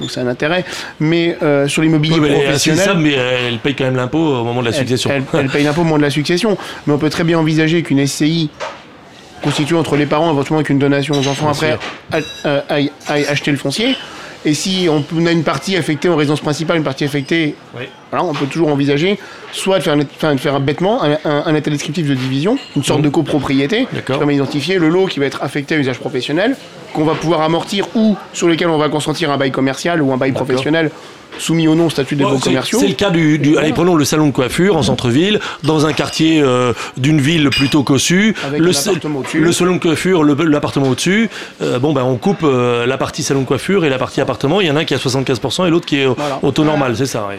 Donc 0.01 0.09
c'est 0.09 0.19
un 0.19 0.27
intérêt. 0.27 0.65
Mais 0.99 1.37
sur 1.67 1.81
l'immobilier 1.81 2.17
professionnel. 2.17 2.89
Elle 2.91 2.97
mais 2.97 3.13
elle 3.13 3.59
paye 3.59 3.75
quand 3.75 3.85
même 3.85 3.95
l'impôt 3.95 4.17
au 4.17 4.43
moment 4.43 4.61
de 4.61 4.65
la 4.65 4.73
succession. 4.73 5.11
Elle, 5.13 5.23
elle 5.39 5.49
paye 5.49 5.63
l'impôt 5.63 5.81
au 5.81 5.85
moment 5.85 5.97
de 5.97 6.03
la 6.03 6.09
succession. 6.09 6.57
Mais 6.87 6.93
on 6.93 6.97
peut 6.97 7.11
très 7.11 7.23
bien 7.23 7.37
envisager 7.37 7.83
qu'une 7.83 8.05
SCI 8.05 8.49
constitué 9.43 9.75
entre 9.75 9.95
les 9.95 10.05
parents, 10.05 10.31
éventuellement 10.31 10.59
avec 10.59 10.69
une 10.69 10.79
donation 10.79 11.15
aux 11.15 11.27
enfants 11.27 11.49
après, 11.49 11.77
aille, 12.69 12.91
acheter 13.27 13.51
le 13.51 13.57
foncier. 13.57 13.95
Et 14.45 14.53
si 14.53 14.89
on 14.89 15.25
a 15.25 15.31
une 15.31 15.43
partie 15.43 15.77
affectée 15.77 16.09
en 16.09 16.17
résidence 16.17 16.41
principale, 16.41 16.77
une 16.77 16.83
partie 16.83 17.05
affectée, 17.05 17.55
on 18.11 18.33
peut 18.33 18.45
toujours 18.45 18.69
envisager 18.69 19.17
soit 19.53 19.77
de 19.77 19.83
faire, 19.83 19.93
un, 19.93 20.35
de 20.35 20.39
faire 20.39 20.59
bêtement 20.59 21.01
un, 21.03 21.17
un, 21.23 21.55
état 21.55 21.71
descriptif 21.71 22.07
de 22.07 22.13
division, 22.13 22.57
une 22.75 22.83
sorte 22.83 22.99
mmh. 22.99 23.03
de 23.03 23.09
copropriété, 23.09 23.87
qui 23.93 24.01
permet 24.01 24.33
d'identifier 24.33 24.79
le 24.79 24.89
lot 24.89 25.05
qui 25.05 25.19
va 25.19 25.27
être 25.27 25.41
affecté 25.43 25.75
à 25.75 25.77
usage 25.77 25.99
professionnel, 25.99 26.57
qu'on 26.93 27.05
va 27.05 27.15
pouvoir 27.15 27.41
amortir 27.41 27.87
ou 27.95 28.17
sur 28.33 28.47
lequel 28.47 28.67
on 28.67 28.77
va 28.77 28.89
consentir 28.89 29.31
un 29.31 29.37
bail 29.37 29.51
commercial 29.51 30.01
ou 30.01 30.11
un 30.11 30.17
bail 30.17 30.33
professionnel 30.33 30.91
soumis 31.39 31.67
au 31.67 31.75
nom 31.75 31.89
statut 31.89 32.15
des 32.15 32.23
bons 32.23 32.39
commerciaux. 32.39 32.79
C'est 32.79 32.87
le 32.87 32.93
cas 32.93 33.09
du, 33.09 33.57
allez 33.57 33.73
prenons 33.73 33.95
le 33.95 34.05
salon 34.05 34.27
de 34.27 34.31
coiffure 34.31 34.75
en 34.75 34.83
centre-ville, 34.83 35.39
dans 35.63 35.85
un 35.85 35.93
quartier 35.93 36.41
euh, 36.41 36.73
d'une 36.97 37.21
ville 37.21 37.49
plutôt 37.49 37.83
cossue, 37.83 38.35
le, 38.51 38.59
le, 38.59 39.51
salon 39.51 39.75
de 39.75 39.79
coiffure, 39.79 40.23
l'appartement 40.23 40.89
au-dessus. 40.89 41.29
Euh, 41.61 41.79
bon 41.79 41.93
ben 41.93 42.03
on 42.03 42.15
coupe 42.17 42.43
euh, 42.43 42.85
la 42.85 42.97
partie 42.97 43.23
salon 43.23 43.41
de 43.41 43.45
coiffure 43.45 43.85
et 43.85 43.89
la 43.89 43.97
partie 43.97 44.21
appartement. 44.21 44.61
Il 44.61 44.67
y 44.67 44.71
en 44.71 44.75
a 44.75 44.81
un 44.81 44.85
qui 44.85 44.93
a 44.93 44.97
75% 44.97 45.67
et 45.67 45.69
l'autre 45.69 45.85
qui 45.85 45.97
est 45.97 46.05
au 46.05 46.51
taux 46.51 46.63
normal, 46.65 46.95
c'est 46.95 47.05
ça. 47.05 47.27
Ouais. 47.27 47.37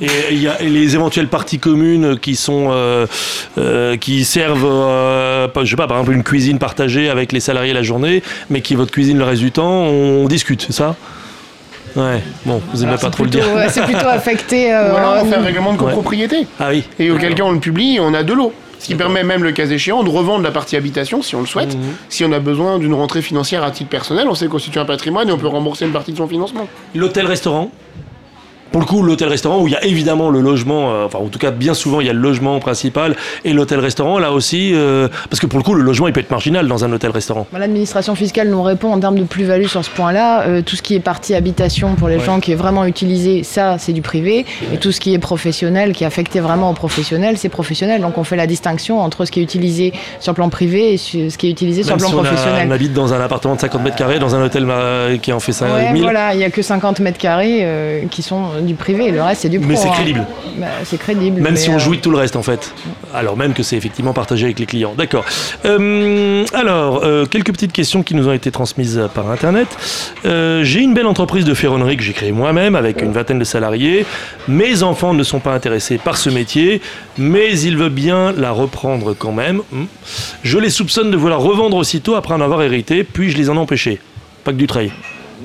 Et 0.00 0.06
il 0.30 0.40
y 0.40 0.46
a 0.46 0.58
les 0.60 0.94
éventuelles 0.94 1.26
parties 1.26 1.58
communes 1.58 2.18
qui 2.18 2.36
sont 2.36 2.70
qui 4.00 4.24
servent, 4.24 5.50
je 5.62 5.70
sais 5.70 5.76
pas, 5.76 5.86
par 5.86 5.98
exemple 5.98 6.12
une 6.12 6.22
cuisine 6.22 6.58
partagée 6.58 7.08
avec 7.08 7.32
les 7.32 7.40
salariés 7.40 7.72
la 7.72 7.82
journée, 7.82 8.22
mais 8.50 8.60
qui 8.60 8.74
votre 8.74 8.92
cuisine 8.92 9.18
le 9.18 9.24
reste 9.24 9.42
du 9.42 9.50
temps, 9.50 9.84
on 9.84 10.26
discute, 10.26 10.62
c'est 10.62 10.72
ça? 10.72 10.94
Ouais, 11.96 12.22
bon, 12.44 12.60
vous 12.72 12.80
n'aimez 12.84 12.96
pas 12.98 13.10
trop 13.10 13.24
le 13.24 13.30
dire. 13.30 13.44
c'est 13.68 13.84
plutôt 13.84 14.06
affecté. 14.06 14.72
Euh, 14.72 14.92
Ou 14.92 14.96
alors 14.96 15.22
on 15.22 15.24
fait 15.26 15.36
un 15.36 15.42
règlement 15.42 15.72
de 15.72 15.78
copropriété. 15.78 16.46
Ah 16.60 16.68
oui. 16.70 16.84
Et 16.98 17.10
auquel 17.10 17.34
cas 17.34 17.44
on 17.44 17.52
le 17.52 17.60
publie, 17.60 17.98
on 18.00 18.14
a 18.14 18.22
de 18.22 18.32
l'eau. 18.32 18.52
Ce 18.78 18.86
qui 18.86 18.94
permet 18.94 19.24
même, 19.24 19.42
le 19.42 19.50
cas 19.50 19.66
échéant, 19.66 20.04
de 20.04 20.08
revendre 20.08 20.44
la 20.44 20.52
partie 20.52 20.76
habitation 20.76 21.20
si 21.20 21.34
on 21.34 21.40
le 21.40 21.46
souhaite. 21.46 21.74
Mhm. 21.74 21.82
Si 22.08 22.24
on 22.24 22.30
a 22.30 22.38
besoin 22.38 22.78
d'une 22.78 22.94
rentrée 22.94 23.22
financière 23.22 23.64
à 23.64 23.72
titre 23.72 23.90
personnel, 23.90 24.28
on 24.28 24.34
sait 24.36 24.46
constituer 24.46 24.78
un 24.78 24.84
patrimoine 24.84 25.28
et 25.28 25.32
on 25.32 25.38
peut 25.38 25.48
rembourser 25.48 25.84
une 25.84 25.92
partie 25.92 26.12
de 26.12 26.16
son 26.16 26.28
financement. 26.28 26.68
L'hôtel-restaurant? 26.94 27.72
Pour 28.70 28.80
le 28.80 28.86
coup, 28.86 29.02
l'hôtel-restaurant, 29.02 29.62
où 29.62 29.66
il 29.66 29.72
y 29.72 29.76
a 29.76 29.84
évidemment 29.84 30.30
le 30.30 30.40
logement, 30.40 30.92
euh, 30.92 31.06
enfin 31.06 31.18
en 31.18 31.28
tout 31.28 31.38
cas 31.38 31.50
bien 31.50 31.74
souvent 31.74 32.00
il 32.00 32.06
y 32.06 32.10
a 32.10 32.12
le 32.12 32.18
logement 32.18 32.58
principal 32.60 33.16
et 33.44 33.52
l'hôtel-restaurant, 33.52 34.18
là 34.18 34.32
aussi, 34.32 34.72
euh, 34.74 35.08
parce 35.30 35.40
que 35.40 35.46
pour 35.46 35.58
le 35.58 35.64
coup 35.64 35.74
le 35.74 35.82
logement 35.82 36.06
il 36.08 36.12
peut 36.12 36.20
être 36.20 36.30
marginal 36.30 36.68
dans 36.68 36.84
un 36.84 36.92
hôtel-restaurant. 36.92 37.46
Bah, 37.52 37.58
l'administration 37.58 38.14
fiscale 38.14 38.48
nous 38.48 38.62
répond 38.62 38.92
en 38.92 39.00
termes 39.00 39.18
de 39.18 39.24
plus-value 39.24 39.66
sur 39.66 39.84
ce 39.84 39.90
point-là. 39.90 40.42
Euh, 40.42 40.62
tout 40.62 40.76
ce 40.76 40.82
qui 40.82 40.94
est 40.94 41.00
partie 41.00 41.34
habitation 41.34 41.94
pour 41.94 42.08
les 42.08 42.20
gens 42.20 42.40
qui 42.40 42.52
est 42.52 42.56
vraiment 42.56 42.84
utilisé, 42.84 43.42
ça 43.42 43.76
c'est 43.78 43.92
du 43.92 44.02
privé. 44.02 44.44
Et 44.72 44.76
tout 44.76 44.92
ce 44.92 45.00
qui 45.00 45.14
est 45.14 45.18
professionnel, 45.18 45.92
qui 45.92 46.04
est 46.04 46.06
affecté 46.06 46.40
vraiment 46.40 46.70
au 46.70 46.74
professionnel, 46.74 47.38
c'est 47.38 47.48
professionnel. 47.48 48.00
Donc 48.00 48.18
on 48.18 48.24
fait 48.24 48.36
la 48.36 48.46
distinction 48.46 49.00
entre 49.00 49.24
ce 49.24 49.30
qui 49.30 49.40
est 49.40 49.42
utilisé 49.42 49.92
sur 50.20 50.32
le 50.32 50.36
plan 50.36 50.48
privé 50.50 50.94
et 50.94 50.96
ce 50.98 51.36
qui 51.36 51.46
est 51.46 51.50
utilisé 51.50 51.82
sur 51.82 51.96
le 51.96 52.00
plan 52.00 52.10
professionnel. 52.10 52.68
On 52.68 52.72
habite 52.72 52.92
dans 52.92 53.14
un 53.14 53.20
appartement 53.20 53.54
de 53.54 53.60
50 53.60 53.82
mètres 53.82 53.96
carrés, 53.96 54.18
dans 54.18 54.34
un 54.34 54.44
hôtel 54.44 54.66
qui 55.22 55.32
en 55.32 55.40
fait 55.40 55.52
5 55.52 55.72
ouais, 55.72 56.00
Voilà, 56.00 56.34
il 56.34 56.38
n'y 56.38 56.44
a 56.44 56.50
que 56.50 56.62
50 56.62 57.00
mètres 57.00 57.18
carrés 57.18 57.66
qui 58.10 58.22
sont 58.22 58.57
du 58.62 58.74
privé, 58.74 59.10
le 59.10 59.22
reste 59.22 59.42
c'est 59.42 59.48
du 59.48 59.58
pro. 59.58 59.68
Mais 59.68 59.76
c'est 59.76 59.88
hein. 59.88 59.92
crédible. 59.92 60.26
Bah, 60.56 60.66
c'est 60.84 60.98
crédible. 60.98 61.40
Même 61.40 61.56
si 61.56 61.70
on 61.70 61.78
jouit 61.78 61.98
de 61.98 62.02
tout 62.02 62.10
le 62.10 62.18
reste 62.18 62.36
en 62.36 62.42
fait. 62.42 62.74
Alors 63.14 63.36
même 63.36 63.54
que 63.54 63.62
c'est 63.62 63.76
effectivement 63.76 64.12
partagé 64.12 64.44
avec 64.46 64.58
les 64.58 64.66
clients. 64.66 64.94
D'accord. 64.96 65.24
Euh, 65.64 66.44
alors, 66.52 67.02
euh, 67.04 67.26
quelques 67.26 67.52
petites 67.52 67.72
questions 67.72 68.02
qui 68.02 68.14
nous 68.14 68.28
ont 68.28 68.32
été 68.32 68.50
transmises 68.50 69.08
par 69.14 69.30
Internet. 69.30 69.68
Euh, 70.24 70.64
j'ai 70.64 70.80
une 70.80 70.94
belle 70.94 71.06
entreprise 71.06 71.44
de 71.44 71.54
ferronnerie 71.54 71.96
que 71.96 72.02
j'ai 72.02 72.12
créée 72.12 72.32
moi-même 72.32 72.74
avec 72.74 73.02
une 73.02 73.12
vingtaine 73.12 73.38
de 73.38 73.44
salariés. 73.44 74.06
Mes 74.46 74.82
enfants 74.82 75.14
ne 75.14 75.22
sont 75.22 75.40
pas 75.40 75.54
intéressés 75.54 75.98
par 75.98 76.16
ce 76.16 76.30
métier, 76.30 76.80
mais 77.16 77.58
ils 77.58 77.76
veulent 77.76 77.90
bien 77.90 78.32
la 78.32 78.50
reprendre 78.50 79.14
quand 79.14 79.32
même. 79.32 79.62
Hmm. 79.72 79.84
Je 80.42 80.58
les 80.58 80.70
soupçonne 80.70 81.10
de 81.10 81.16
vouloir 81.16 81.40
revendre 81.40 81.76
aussitôt 81.76 82.14
après 82.14 82.34
en 82.34 82.40
avoir 82.40 82.62
hérité, 82.62 83.04
puis 83.04 83.30
je 83.30 83.36
les 83.36 83.50
en 83.50 83.56
empêcher. 83.56 84.00
Pas 84.44 84.52
que 84.52 84.56
du 84.56 84.66
trail 84.66 84.92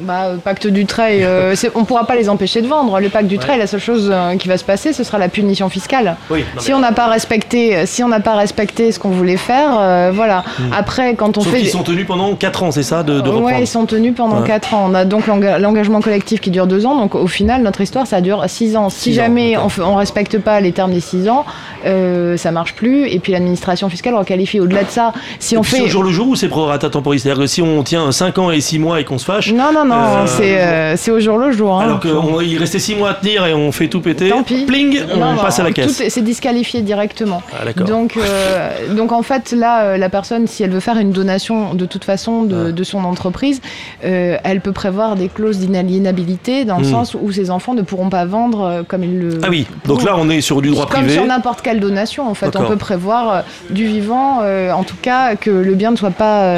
bah, 0.01 0.31
pacte 0.43 0.67
du 0.67 0.85
trail, 0.85 1.23
euh, 1.23 1.55
on 1.75 1.81
ne 1.81 1.85
pourra 1.85 2.05
pas 2.05 2.15
les 2.15 2.29
empêcher 2.29 2.61
de 2.61 2.67
vendre. 2.67 2.99
Le 2.99 3.09
pacte 3.09 3.27
du 3.27 3.37
trail, 3.37 3.59
la 3.59 3.67
seule 3.67 3.79
chose 3.79 4.09
euh, 4.11 4.35
qui 4.35 4.47
va 4.47 4.57
se 4.57 4.63
passer, 4.63 4.93
ce 4.93 5.03
sera 5.03 5.17
la 5.17 5.29
punition 5.29 5.69
fiscale. 5.69 6.15
si 6.59 6.73
on 6.73 6.79
n'a 6.79 6.91
pas 6.91 7.07
respecté, 7.07 7.85
si 7.85 8.03
on 8.03 8.07
n'a 8.07 8.19
pas 8.19 8.35
respecté 8.35 8.91
ce 8.91 8.99
qu'on 8.99 9.11
voulait 9.11 9.37
faire, 9.37 9.77
euh, 9.79 10.11
voilà. 10.13 10.43
Hmm. 10.59 10.73
Après, 10.75 11.15
quand 11.15 11.37
on 11.37 11.41
Sauf 11.41 11.53
fait, 11.53 11.61
ils 11.61 11.69
sont 11.69 11.83
tenus 11.83 12.07
pendant 12.07 12.35
4 12.35 12.63
ans, 12.63 12.71
c'est 12.71 12.83
ça, 12.83 13.03
de, 13.03 13.21
de 13.21 13.31
ils 13.59 13.67
sont 13.67 13.85
tenus 13.85 14.13
pendant 14.15 14.41
4 14.41 14.73
ans. 14.73 14.87
On 14.89 14.93
a 14.93 15.05
donc 15.05 15.27
l'engagement 15.27 16.01
collectif 16.01 16.41
qui 16.41 16.49
dure 16.49 16.67
2 16.67 16.85
ans. 16.85 16.95
Donc 16.95 17.15
au 17.15 17.27
final, 17.27 17.61
notre 17.61 17.81
histoire, 17.81 18.07
ça 18.07 18.21
dure 18.21 18.43
6 18.47 18.75
ans. 18.75 18.89
Si 18.89 19.13
jamais 19.13 19.57
on 19.57 19.91
ne 19.91 19.97
respecte 19.97 20.37
pas 20.39 20.59
les 20.59 20.71
termes 20.71 20.93
des 20.93 21.01
6 21.01 21.29
ans, 21.29 21.45
ça 21.83 22.51
marche 22.51 22.73
plus. 22.73 23.07
Et 23.07 23.19
puis 23.19 23.31
l'administration 23.31 23.89
fiscale 23.89 24.15
requalifie. 24.15 24.59
Au-delà 24.59 24.83
de 24.83 24.89
ça, 24.89 25.13
si 25.39 25.57
on 25.57 25.63
fait. 25.63 25.77
C'est 25.77 25.83
au 25.83 25.87
jour 25.87 26.03
le 26.03 26.11
jour 26.11 26.27
ou 26.27 26.35
c'est 26.35 26.47
prorata 26.47 26.89
temporis 26.89 27.19
C'est-à-dire 27.19 27.41
que 27.41 27.47
si 27.47 27.61
on 27.61 27.83
tient 27.83 28.11
5 28.11 28.37
ans 28.37 28.51
et 28.51 28.61
6 28.61 28.79
mois 28.79 28.99
et 28.99 29.03
qu'on 29.03 29.17
se 29.17 29.25
fâche. 29.25 29.51
Non, 29.51 29.71
non, 29.73 29.82
non, 29.85 29.95
euh, 29.95 30.25
euh, 30.41 30.93
c'est 30.97 31.11
au 31.11 31.19
jour 31.19 31.37
le 31.37 31.51
jour. 31.51 31.79
Hein. 31.79 31.85
Alors 31.85 31.99
qu'il 31.99 32.57
restait 32.57 32.79
6 32.79 32.95
mois 32.95 33.11
à 33.11 33.13
tenir 33.13 33.45
et 33.45 33.53
on 33.53 33.71
fait 33.71 33.87
tout 33.87 34.01
péter. 34.01 34.29
Tant 34.29 34.43
pis. 34.43 34.65
Pling, 34.65 34.99
on 35.13 35.37
passe 35.37 35.59
à 35.59 35.63
la 35.63 35.71
caisse. 35.71 36.03
C'est 36.07 36.21
disqualifié 36.21 36.81
directement. 36.81 37.41
Ah, 37.53 37.71
donc, 37.73 38.17
euh, 38.17 38.93
donc 38.95 39.11
en 39.11 39.23
fait, 39.23 39.51
là, 39.51 39.97
la 39.97 40.09
personne, 40.09 40.47
si 40.47 40.63
elle 40.63 40.71
veut 40.71 40.79
faire 40.79 40.97
une 40.97 41.11
donation 41.11 41.73
de 41.73 41.85
toute 41.85 42.03
façon 42.03 42.43
de, 42.43 42.71
de 42.71 42.83
son 42.83 43.03
entreprise, 43.03 43.61
elle 44.01 44.61
peut 44.61 44.71
prévoir 44.71 45.15
des 45.15 45.29
clauses 45.29 45.59
d'inaliénabilité 45.59 46.65
dans 46.65 46.77
le 46.77 46.85
hmm. 46.85 46.91
sens 46.91 47.17
où 47.19 47.31
ses 47.31 47.49
enfants 47.49 47.73
ne 47.73 47.81
pourront 47.81 48.09
pas 48.09 48.25
vendre 48.25 48.83
comme 48.87 49.03
ils 49.03 49.19
le. 49.19 49.39
Ah 49.43 49.47
oui, 49.49 49.67
donc 49.85 50.03
là 50.03 50.15
on 50.17 50.29
est 50.29 50.41
sur 50.41 50.61
du 50.61 50.69
droit 50.69 50.85
privé. 50.85 51.07
Comme 51.07 51.13
sur 51.13 51.25
n'importe 51.25 51.61
quelle 51.61 51.79
donation, 51.79 52.27
en 52.29 52.33
fait. 52.33 52.55
On 52.55 52.65
peut 52.65 52.77
prévoir 52.77 53.43
du 53.69 53.85
vivant, 53.85 54.41
en 54.41 54.83
tout 54.83 54.97
cas, 55.01 55.35
que 55.35 55.49
le 55.49 55.75
bien 55.75 55.91
ne 55.91 55.95
soit 55.95 56.11
pas 56.11 56.53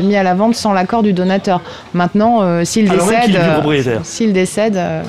mis 0.00 0.16
à 0.16 0.22
la 0.22 0.34
vente 0.34 0.54
sans 0.54 0.72
l'accord 0.72 1.02
du 1.02 1.12
donateur. 1.12 1.60
Maintenant, 1.94 2.61
s'il 2.64 2.88
décède, 2.88 3.36
euh, 3.36 3.98
s'il 4.02 4.32
décède. 4.32 4.76
Euh, 4.76 5.02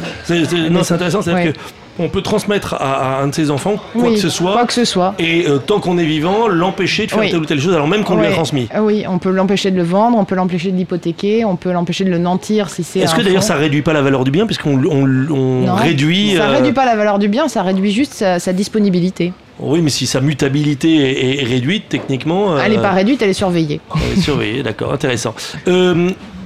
non, 0.69 0.83
c'est 0.83 0.93
intéressant, 0.93 1.21
c'est-à-dire 1.21 1.53
que 1.53 1.59
on 1.99 2.09
peut 2.09 2.21
transmettre 2.21 2.75
à, 2.79 3.21
un 3.21 3.27
de 3.27 3.35
ses 3.35 3.51
enfants 3.51 3.75
quoi 3.93 4.09
que 4.09 4.17
ce 4.17 4.29
soit. 4.29 4.53
Quoi 4.53 4.65
que 4.65 4.73
ce 4.73 4.85
soit. 4.85 5.13
Et 5.19 5.45
euh, 5.47 5.59
tant 5.59 5.79
qu'on 5.79 5.97
est 5.97 6.05
vivant, 6.05 6.47
l'empêcher 6.47 7.05
de 7.05 7.11
faire 7.11 7.21
telle 7.21 7.37
ou 7.39 7.45
telle 7.45 7.61
chose, 7.61 7.73
alors 7.73 7.87
même 7.87 8.03
qu'on 8.03 8.17
lui 8.17 8.25
a 8.25 8.31
transmis. 8.31 8.67
Oui, 8.79 9.05
on 9.07 9.19
peut 9.19 9.31
l'empêcher 9.31 9.71
de 9.71 9.77
le 9.77 9.83
vendre, 9.83 10.17
on 10.17 10.25
peut 10.25 10.35
l'empêcher 10.35 10.71
de 10.71 10.77
l'hypothéquer, 10.77 11.45
on 11.45 11.55
peut 11.55 11.71
l'empêcher 11.71 12.03
de 12.03 12.09
le 12.09 12.17
nantir 12.17 12.69
si 12.69 12.83
c'est. 12.83 12.99
Est-ce 12.99 13.15
que 13.15 13.21
d'ailleurs 13.21 13.43
ça 13.43 13.55
réduit 13.55 13.81
pas 13.81 13.93
la 13.93 14.01
valeur 14.01 14.23
du 14.23 14.31
bien, 14.31 14.45
puisqu'on 14.45 14.81
on, 14.85 15.75
réduit. 15.75 16.35
Ça 16.35 16.47
réduit 16.47 16.73
pas 16.73 16.85
la 16.85 16.95
valeur 16.95 17.19
du 17.19 17.27
bien, 17.27 17.47
ça 17.47 17.61
réduit 17.61 17.91
juste 17.91 18.13
sa, 18.13 18.53
disponibilité. 18.53 19.33
Oui, 19.59 19.81
mais 19.81 19.89
si 19.89 20.07
sa 20.07 20.19
mutabilité 20.19 21.41
est, 21.41 21.43
réduite, 21.43 21.85
techniquement. 21.89 22.57
Elle 22.57 22.71
n'est 22.71 22.81
pas 22.81 22.91
réduite, 22.91 23.21
elle 23.21 23.29
est 23.29 23.33
surveillée. 23.33 23.81
Elle 23.95 24.17
est 24.17 24.21
surveillée, 24.21 24.63
d'accord, 24.63 24.93
intéressant 24.93 25.35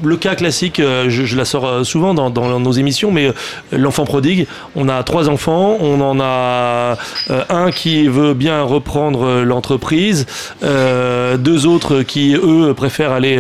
le 0.03 0.17
cas 0.17 0.35
classique, 0.35 0.79
euh, 0.79 1.09
je, 1.09 1.35
la 1.35 1.45
sors 1.45 1.65
euh, 1.65 1.83
souvent 1.83 2.13
dans, 2.13 2.59
nos 2.59 2.71
émissions, 2.71 3.11
mais 3.11 3.31
l'enfant 3.71 4.05
prodigue, 4.05 4.47
on 4.75 4.89
a 4.89 5.03
trois 5.03 5.29
enfants, 5.29 5.77
on 5.79 6.01
en 6.01 6.19
a 6.19 6.97
un 7.49 7.71
qui 7.71 8.07
veut 8.07 8.33
bien 8.33 8.61
reprendre 8.63 9.43
l'entreprise, 9.43 10.25
deux 10.61 11.65
autres 11.65 12.03
qui, 12.03 12.35
eux, 12.35 12.73
préfèrent 12.75 13.11
aller 13.11 13.39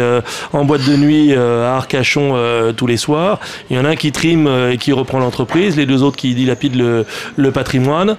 en 0.53 0.65
boîte 0.65 0.85
de 0.87 0.95
nuit 0.95 1.33
à 1.33 1.75
Arcachon 1.75 2.35
tous 2.75 2.87
les 2.87 2.97
soirs, 2.97 3.39
il 3.69 3.77
y 3.77 3.79
en 3.79 3.85
a 3.85 3.89
un 3.89 3.95
qui 3.95 4.11
trime 4.11 4.49
et 4.71 4.77
qui 4.77 4.91
reprend 4.91 5.19
l'entreprise, 5.19 5.75
les 5.77 5.85
deux 5.85 6.03
autres 6.03 6.17
qui 6.17 6.33
dilapident 6.35 7.05
le 7.35 7.51
patrimoine. 7.51 8.17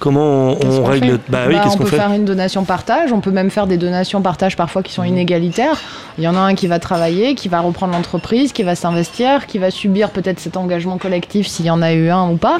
Comment 0.00 0.56
on, 0.64 0.84
règle 0.84 1.20
bah, 1.28 1.40
oui, 1.46 1.54
bah, 1.54 1.64
On 1.70 1.76
peut 1.76 1.84
faire 1.84 2.12
une 2.12 2.24
donation 2.24 2.64
partage, 2.64 3.12
on 3.12 3.20
peut 3.20 3.30
même 3.30 3.50
faire 3.50 3.66
des 3.66 3.76
donations 3.76 4.22
partage 4.22 4.56
parfois 4.56 4.82
qui 4.82 4.92
sont 4.94 5.02
mmh. 5.02 5.08
inégalitaires. 5.08 5.78
Il 6.16 6.24
y 6.24 6.28
en 6.28 6.34
a 6.34 6.40
un 6.40 6.54
qui 6.54 6.66
va 6.66 6.78
travailler, 6.78 7.34
qui 7.34 7.48
va 7.48 7.60
reprendre 7.60 7.92
l'entreprise, 7.92 8.52
qui 8.52 8.62
va 8.62 8.74
s'investir, 8.74 9.46
qui 9.46 9.58
va 9.58 9.70
subir 9.70 10.10
peut-être 10.10 10.40
cet 10.40 10.56
engagement 10.56 10.96
collectif 10.96 11.46
s'il 11.46 11.66
y 11.66 11.70
en 11.70 11.82
a 11.82 11.92
eu 11.92 12.08
un 12.08 12.30
ou 12.30 12.36
pas. 12.36 12.56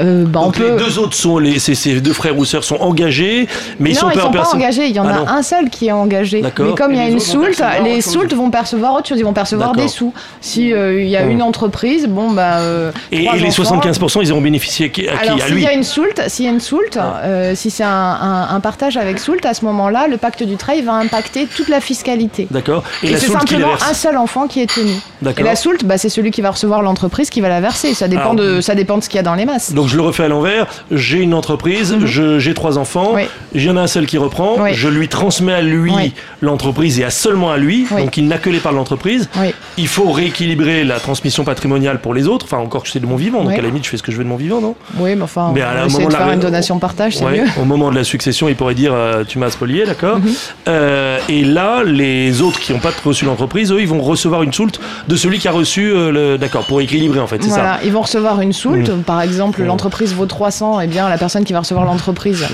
Euh, 0.00 0.24
bah, 0.24 0.40
Donc 0.40 0.58
les 0.58 0.76
deux 0.76 0.98
autres 1.00 1.14
sont 1.14 1.38
les 1.38 1.58
ces, 1.58 2.00
deux 2.00 2.12
frères 2.12 2.38
ou 2.38 2.44
sœurs 2.44 2.64
sont 2.64 2.76
engagés, 2.76 3.48
mais 3.80 3.90
ils 3.90 3.94
non, 3.94 4.00
sont 4.00 4.10
ils 4.10 4.20
sont 4.20 4.30
pas 4.30 4.54
engagés. 4.54 4.86
Il 4.86 4.94
y 4.94 5.00
en 5.00 5.08
a 5.08 5.24
ah 5.26 5.34
un 5.34 5.42
seul 5.42 5.70
qui 5.70 5.88
est 5.88 5.92
engagé. 5.92 6.42
Mais 6.42 6.50
comme 6.74 6.92
il 6.92 6.98
y 6.98 7.00
a 7.00 7.08
une 7.08 7.20
soult, 7.20 7.60
les 7.82 8.00
soultes 8.00 8.34
vont 8.34 8.50
percevoir 8.50 8.94
autre 8.94 9.08
chose. 9.08 9.18
Ils 9.18 9.24
vont 9.24 9.32
percevoir 9.32 9.72
des 9.72 9.88
sous. 9.88 10.12
Si 10.40 10.72
euh, 10.72 11.02
il 11.02 11.08
y 11.08 11.16
a 11.16 11.24
mmh. 11.24 11.30
une 11.30 11.42
entreprise, 11.42 12.06
bon 12.06 12.30
bah. 12.30 12.58
Euh, 12.58 12.92
et, 13.10 13.28
les 13.34 13.50
75% 13.50 14.20
ils 14.22 14.32
auront 14.32 14.40
bénéficié 14.40 14.86
à 14.86 14.88
qui, 14.90 15.08
Alors, 15.08 15.40
s'il 15.40 15.60
y 15.60 15.66
a 15.66 15.72
une 15.72 15.82
soult, 15.82 16.20
s'il 16.28 16.44
y 16.44 16.48
a 16.48 16.52
une 16.52 16.60
soult 16.92 16.96
euh, 16.96 17.54
si 17.54 17.70
c'est 17.70 17.84
un, 17.84 18.60
partage 18.62 18.96
avec 18.96 19.18
Soult, 19.18 19.44
à 19.44 19.54
ce 19.54 19.64
moment-là, 19.64 20.06
le 20.08 20.16
pacte 20.16 20.42
du 20.42 20.56
trail 20.56 20.82
va 20.82 20.94
impacter 20.94 21.46
toute 21.46 21.68
la 21.68 21.80
fiscalité. 21.80 22.46
D'accord. 22.50 22.82
Et, 23.02 23.16
c'est 23.16 23.30
simplement 23.30 23.74
un 23.74 23.94
seul 23.94 24.16
enfant 24.16 24.46
qui 24.46 24.60
est 24.60 24.72
tenu. 24.72 24.92
Et 25.36 25.42
la 25.42 25.56
Soult, 25.56 25.84
bah, 25.84 25.98
c'est 25.98 26.08
celui 26.08 26.30
qui 26.30 26.40
va 26.40 26.50
recevoir 26.50 26.82
l'entreprise 26.82 27.30
qui 27.30 27.40
va 27.40 27.48
la 27.48 27.60
verser. 27.60 27.94
Ça 27.94 28.08
dépend, 28.08 28.34
de, 28.34 28.60
ça 28.60 28.74
dépend 28.74 28.98
de 28.98 29.02
ce 29.02 29.08
qu'il 29.08 29.16
y 29.16 29.20
a 29.20 29.22
dans 29.22 29.34
les 29.34 29.44
masses. 29.44 29.72
Donc 29.72 29.88
je 29.88 29.96
le 29.96 30.02
refais 30.02 30.24
à 30.24 30.28
l'envers. 30.28 30.66
J'ai 30.90 31.18
une 31.18 31.34
entreprise, 31.34 31.92
mhm. 31.92 32.38
j'ai 32.38 32.54
trois 32.54 32.78
enfants, 32.78 33.14
j'en 33.54 33.76
ai 33.76 33.80
un 33.80 33.86
seul 33.86 34.06
qui 34.06 34.18
reprend, 34.18 34.56
je 34.72 34.88
lui 34.88 35.08
transmets 35.08 35.54
à 35.54 35.62
lui 35.62 35.92
l'entreprise 36.40 37.00
et 37.00 37.04
à 37.04 37.10
seulement 37.10 37.50
à 37.50 37.56
lui, 37.56 37.86
donc 37.90 38.16
il 38.16 38.26
n'a 38.26 38.38
que 38.38 38.50
les 38.50 38.60
parts 38.60 38.72
de 38.72 38.78
l'entreprise. 38.78 39.28
Il 39.76 39.88
faut 39.88 40.10
rééquilibrer 40.10 40.84
la 40.84 41.00
transmission 41.00 41.44
patrimoniale 41.44 42.00
pour 42.00 42.14
les 42.14 42.28
autres. 42.28 42.46
Enfin, 42.46 42.58
encore 42.58 42.82
que 42.82 42.88
c'est 42.88 43.00
de 43.00 43.06
mon 43.06 43.16
vivant, 43.16 43.44
donc 43.44 43.52
à 43.52 43.62
la 43.62 43.68
limite, 43.68 43.84
je 43.84 43.90
fais 43.90 43.96
ce 43.96 44.02
que 44.02 44.12
je 44.12 44.16
veux 44.16 44.24
de 44.24 44.28
mon 44.28 44.36
vivant, 44.36 44.60
non? 44.60 44.74
Oui, 44.98 45.14
mais 45.14 45.22
enfin, 45.22 45.52
mais 45.54 45.62
à 45.62 45.84
on 45.84 45.88
va 45.88 46.04
de 46.04 46.12
faire 46.12 46.30
une 46.30 46.40
donation 46.40 46.73
partage 46.78 47.18
au 47.60 47.64
moment 47.64 47.90
de 47.90 47.96
la 47.96 48.04
succession, 48.04 48.48
il 48.48 48.56
pourrait 48.56 48.74
dire 48.74 48.92
euh, 48.94 49.24
tu 49.26 49.38
m'as 49.38 49.50
spolié, 49.50 49.84
d'accord 49.84 50.18
mhm. 50.18 50.32
euh, 50.68 51.18
Et 51.28 51.44
là, 51.44 51.82
les 51.84 52.42
autres 52.42 52.60
qui 52.60 52.72
n'ont 52.72 52.78
pas 52.78 52.92
reçu 53.04 53.24
l'entreprise, 53.24 53.72
eux, 53.72 53.80
ils 53.80 53.88
vont 53.88 54.00
recevoir 54.00 54.42
une 54.42 54.52
soulte 54.52 54.80
de 55.08 55.16
celui 55.16 55.38
qui 55.38 55.48
a 55.48 55.52
reçu 55.52 55.90
euh, 55.92 56.10
le. 56.10 56.38
D'accord, 56.38 56.64
pour 56.64 56.80
équilibrer 56.80 57.20
en 57.20 57.26
fait, 57.26 57.42
c'est 57.42 57.48
voilà, 57.48 57.78
ils 57.84 57.92
vont 57.92 58.02
recevoir 58.02 58.40
une 58.40 58.52
soulte. 58.52 58.90
Mhm. 58.90 59.02
Par 59.02 59.20
exemple, 59.20 59.60
mhm. 59.60 59.68
l'entreprise 59.68 60.14
vaut 60.14 60.26
300, 60.26 60.80
et 60.80 60.84
eh 60.84 60.86
bien 60.86 61.08
la 61.08 61.18
personne 61.18 61.44
qui 61.44 61.52
va 61.52 61.60
recevoir 61.60 61.84
l'entreprise, 61.86 62.46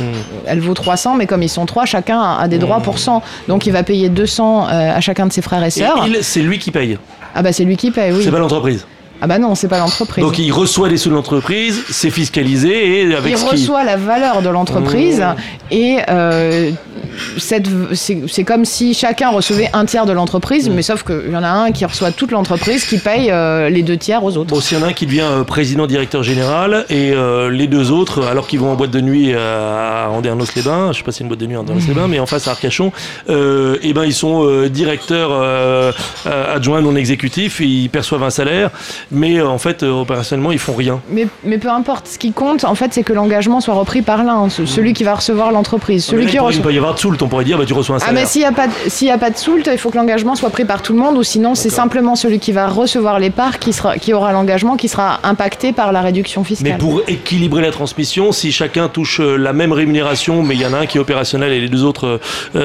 elle 0.47 0.61
vaut 0.61 0.75
300, 0.75 1.17
mais 1.17 1.27
comme 1.27 1.43
ils 1.43 1.49
sont 1.49 1.67
trois, 1.67 1.85
chacun 1.85 2.21
a 2.21 2.49
des 2.49 2.59
droits 2.59 2.81
pour 2.81 2.99
100. 2.99 3.23
Donc 3.49 3.67
il 3.67 3.73
va 3.73 3.83
payer 3.83 4.09
200 4.09 4.67
à 4.67 5.01
chacun 5.01 5.27
de 5.27 5.33
ses 5.33 5.43
frères 5.43 5.65
et 5.65 5.71
sœurs. 5.71 6.07
Et 6.07 6.23
c'est 6.23 6.43
lui 6.43 6.59
qui 6.59 6.71
paye. 6.71 6.99
Ah 7.35 7.43
bah 7.43 7.53
c'est 7.53 7.65
lui 7.65 7.77
qui 7.77 7.91
paye, 7.91 8.13
oui. 8.13 8.23
C'est 8.25 8.31
pas 8.31 8.39
l'entreprise. 8.39 8.85
Ah 9.23 9.27
bah 9.27 9.39
non, 9.39 9.55
c'est 9.55 9.69
pas 9.69 9.79
l'entreprise. 9.79 10.25
Donc 10.25 10.39
il 10.39 10.51
reçoit 10.51 10.89
les 10.89 10.97
sous 10.97 11.11
de 11.11 11.15
l'entreprise, 11.15 11.83
c'est 11.91 12.11
fiscalisé 12.11 13.01
et 13.01 13.15
avec 13.15 13.33
il 13.33 13.45
reçoit 13.45 13.85
la 13.85 13.97
valeur 13.97 14.43
de 14.43 14.49
l'entreprise 14.49 15.21
mmh. 15.21 15.75
et 15.75 15.99
euh, 16.09 16.71
c'est 17.39 18.45
comme 18.45 18.65
si 18.65 18.95
chacun 18.95 19.31
recevait 19.31 19.71
un 19.73 19.85
tiers 19.85 20.07
de 20.07 20.13
l'entreprise, 20.13 20.69
mmh. 20.69 20.73
mais 20.73 20.83
sauf 20.83 21.03
qu'il 21.03 21.31
y 21.33 21.37
en 21.37 21.43
a 21.43 21.49
un 21.49 21.73
qui 21.73 21.85
reçoit 21.85 22.13
toute 22.13 22.31
l'entreprise 22.31 22.85
qui 22.85 22.99
paye 22.99 23.31
euh, 23.31 23.69
les 23.69 23.83
deux 23.83 23.97
tiers 23.97 24.25
aux 24.25 24.37
autres. 24.37 24.55
Bon, 24.55 24.61
s'il 24.61 24.79
y 24.79 24.81
en 24.81 24.85
a 24.85 24.89
un 24.89 24.93
qui 24.93 25.07
devient 25.07 25.21
euh, 25.23 25.45
président 25.45 25.87
directeur 25.87 26.23
général 26.23 26.85
et 26.91 27.13
les 27.51 27.67
deux 27.67 27.91
autres, 27.91 28.27
alors 28.27 28.47
qu'ils 28.47 28.61
vont 28.61 28.71
en 28.71 28.75
boîte 28.75 28.91
de 28.91 29.01
nuit 29.01 29.35
à 29.35 30.09
Andernos-les-Bains, 30.11 30.93
je 30.93 30.99
sais 30.99 31.05
pas 31.05 31.13
si 31.13 31.19
c'est 31.19 31.25
une 31.25 31.29
boîte 31.29 31.41
de 31.41 31.47
nuit 31.47 31.57
à 31.57 31.61
Andernos-les-Bains, 31.61 32.07
mmh. 32.07 32.11
mais 32.11 32.21
en 32.21 32.27
face 32.27 32.49
à 32.49 32.53
Arcachon, 32.53 32.93
et 33.29 33.33
eh 33.83 33.93
ben 33.93 34.05
ils 34.05 34.15
sont 34.15 34.67
directeurs 34.69 35.95
adjoints 36.27 36.81
non 36.81 36.97
exécutifs, 36.97 37.61
ils 37.61 37.89
perçoivent 37.89 38.23
un 38.23 38.31
salaire 38.31 38.71
mais 39.11 39.39
euh, 39.39 39.49
en 39.49 39.59
fait, 39.59 39.83
euh, 39.83 39.91
opérationnellement, 39.91 40.53
ils 40.53 40.59
font 40.59 40.75
rien. 40.75 41.01
Mais, 41.11 41.27
mais 41.45 41.59
peu 41.59 41.69
importe, 41.69 42.07
ce 42.07 42.19
qui 42.19 42.33
compte, 42.33 42.65
en 42.65 42.75
fait, 42.75 42.93
c'est 42.93 43.03
que 43.03 43.13
l'engagement 43.13 43.61
soit 43.61 43.75
repris 43.75 44.03
par 44.03 44.25
l'un, 44.25 44.49
celui 44.49 44.93
qui 44.93 45.05
va 45.05 45.15
recevoir 45.15 45.53
l'entreprise. 45.53 46.05
Celui 46.05 46.27
qui 46.27 46.37
Il 46.37 46.63
peut 46.63 46.73
y 46.73 46.79
avoir 46.79 46.95
de 46.95 46.99
soult, 47.11 47.25
on 47.25 47.29
pourrait 47.29 47.45
dire, 47.45 47.59
bah, 47.59 47.65
tu 47.67 47.75
reçois 47.75 47.97
un 47.97 47.99
salaire. 47.99 48.15
Ah, 48.17 48.21
mais 48.21 48.27
s'il 48.27 48.43
n'y 48.43 48.47
a, 48.47 48.53
pas 48.53 48.67
de, 48.67 48.73
s'il 48.89 49.11
a 49.11 49.19
pas 49.19 49.31
de 49.31 49.37
soult, 49.37 49.69
il 49.71 49.79
faut 49.79 49.91
que 49.91 49.97
l'engagement 49.97 50.35
soit 50.35 50.51
pris 50.51 50.65
par 50.65 50.83
tout 50.83 50.93
le 50.93 50.99
monde, 50.99 51.17
ou 51.17 51.23
sinon, 51.23 51.55
c'est 51.55 51.71
simplement 51.71 52.17
celui 52.17 52.39
qui 52.39 52.53
va 52.53 52.69
recevoir 52.69 53.19
les 53.19 53.31
parts 53.31 53.59
qui, 53.59 53.73
sera, 53.73 53.99
qui 53.99 54.13
aura 54.13 54.33
l'engagement 54.33 54.77
qui 54.77 54.89
sera 54.89 55.21
impacté 55.23 55.73
par 55.73 55.93
la 55.93 56.01
réduction 56.01 56.45
fiscale. 56.45 56.73
Mais 56.73 56.79
pour 56.79 57.03
équilibrer 57.07 57.63
la 57.63 57.71
transmission, 57.71 58.33
si 58.33 58.53
chacun 58.53 58.89
touche 58.89 59.21
euh, 59.21 59.37
la 59.37 59.53
même 59.53 59.73
rémunération, 59.73 60.43
mais 60.43 60.55
il 60.55 60.61
y 60.61 60.67
en 60.67 60.73
a 60.73 60.79
un 60.79 60.87
qui 60.87 60.99
est 60.99 61.01
opérationnel 61.01 61.53
et 61.53 61.61
les 61.61 61.69
deux 61.69 61.85
autres 61.85 62.21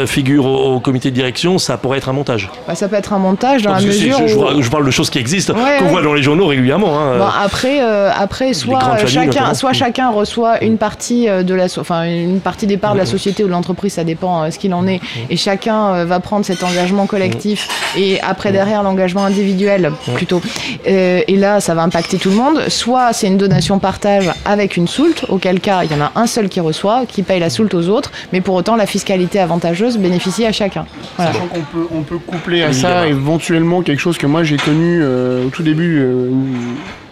figurent 0.05 0.45
au, 0.45 0.79
comité 0.79 1.09
de 1.09 1.15
direction, 1.15 1.57
ça 1.57 1.77
pourrait 1.77 1.97
être 1.97 2.09
un 2.09 2.13
montage. 2.13 2.49
Bah, 2.67 2.75
ça 2.75 2.87
peut 2.87 2.95
être 2.95 3.13
un 3.13 3.19
montage 3.19 3.63
dans 3.63 3.73
la 3.73 3.81
mesure. 3.81 4.21
où... 4.21 4.61
je, 4.61 4.69
parle 4.69 4.85
de 4.85 4.91
choses 4.91 5.09
qui 5.09 5.19
existent, 5.19 5.53
qu'on 5.53 5.85
voit 5.85 6.01
dans 6.01 6.13
les 6.13 6.23
journaux 6.23 6.47
régulièrement. 6.47 6.99
Hein. 6.99 7.17
Bon, 7.17 7.27
après, 7.43 7.81
euh, 7.81 8.11
après 8.15 8.53
soit 8.53 9.05
chacun, 9.05 9.53
soit 9.53 9.73
chacun 9.73 10.09
reçoit 10.09 10.63
une 10.63 10.77
partie 10.77 11.29
euh, 11.29 11.43
de 11.43 11.53
la, 11.53 11.65
enfin 11.77 12.03
une 12.03 12.39
partie 12.39 12.67
des 12.67 12.77
parts 12.77 12.93
de 12.93 12.99
la 12.99 13.05
société 13.05 13.43
ou 13.43 13.47
de 13.47 13.51
l'entreprise, 13.51 13.93
ça 13.93 14.03
dépend 14.03 14.34
euh, 14.43 14.51
ce 14.51 14.59
qu'il 14.59 14.73
en 14.73 14.87
est, 14.87 14.99
et 15.29 15.37
chacun 15.37 16.05
va 16.05 16.19
prendre 16.19 16.45
cet 16.45 16.63
engagement 16.63 17.05
collectif 17.05 17.67
et 17.97 18.19
après 18.21 18.51
derrière 18.51 18.83
l'engagement 18.83 19.25
individuel 19.25 19.91
plutôt. 20.15 20.41
et 20.85 21.35
là, 21.35 21.59
ça 21.59 21.73
va 21.73 21.83
impacter 21.83 22.17
tout 22.17 22.29
le 22.29 22.35
monde. 22.35 22.69
Soit 22.69 23.13
c'est 23.13 23.27
une 23.27 23.37
donation 23.37 23.79
partage 23.79 24.29
avec 24.45 24.77
une 24.77 24.87
soulte, 24.87 25.25
auquel 25.29 25.59
cas 25.59 25.83
il 25.83 25.91
y 25.91 25.95
en 25.95 26.01
a 26.01 26.11
un 26.15 26.27
seul 26.27 26.49
qui 26.49 26.59
reçoit, 26.59 27.05
qui 27.07 27.23
paye 27.23 27.39
la 27.39 27.49
soulte 27.49 27.73
aux 27.73 27.89
autres, 27.89 28.11
mais 28.33 28.41
pour 28.41 28.55
autant 28.55 28.75
la 28.75 28.85
fiscalité 28.85 29.39
avantageuse 29.39 29.97
bénéficie 29.97 30.45
à 30.45 30.51
chacun. 30.51 30.85
Voilà. 31.17 31.33
Sachant 31.33 31.47
qu'on 31.47 31.61
peut, 31.61 31.87
on 31.91 32.01
peut 32.01 32.19
coupler 32.19 32.63
à 32.63 32.73
ça 32.73 33.07
éventuellement 33.07 33.81
quelque 33.81 33.99
chose 33.99 34.17
que 34.17 34.27
moi 34.27 34.43
j'ai 34.43 34.57
connu 34.57 35.03
au 35.03 35.49
tout 35.49 35.63
début 35.63 36.05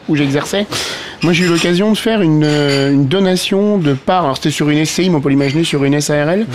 où 0.09 0.15
j'exerçais. 0.15 0.65
Moi, 1.23 1.33
j'ai 1.33 1.45
eu 1.45 1.47
l'occasion 1.47 1.91
de 1.91 1.97
faire 1.97 2.21
une, 2.21 2.43
euh, 2.43 2.91
une, 2.91 3.07
donation 3.07 3.77
de 3.77 3.93
part, 3.93 4.25
alors 4.25 4.37
c'était 4.37 4.51
sur 4.51 4.69
une 4.69 4.83
SCI, 4.85 5.09
mais 5.09 5.15
on 5.15 5.21
peut 5.21 5.29
l'imaginer 5.29 5.63
sur 5.63 5.83
une 5.83 5.99
SARL, 5.99 6.39
mhm. 6.39 6.45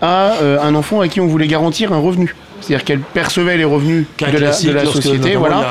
à 0.00 0.34
euh, 0.42 0.60
un 0.60 0.74
enfant 0.74 1.00
à 1.00 1.08
qui 1.08 1.20
on 1.20 1.26
voulait 1.26 1.48
garantir 1.48 1.92
un 1.92 1.98
revenu. 1.98 2.34
C'est-à-dire 2.60 2.84
qu'elle 2.84 3.00
percevait 3.00 3.56
les 3.56 3.64
revenus 3.64 4.06
de 4.20 4.24
la, 4.24 4.32
de 4.32 4.70
la 4.70 4.86
société, 4.86 5.34
voilà. 5.34 5.66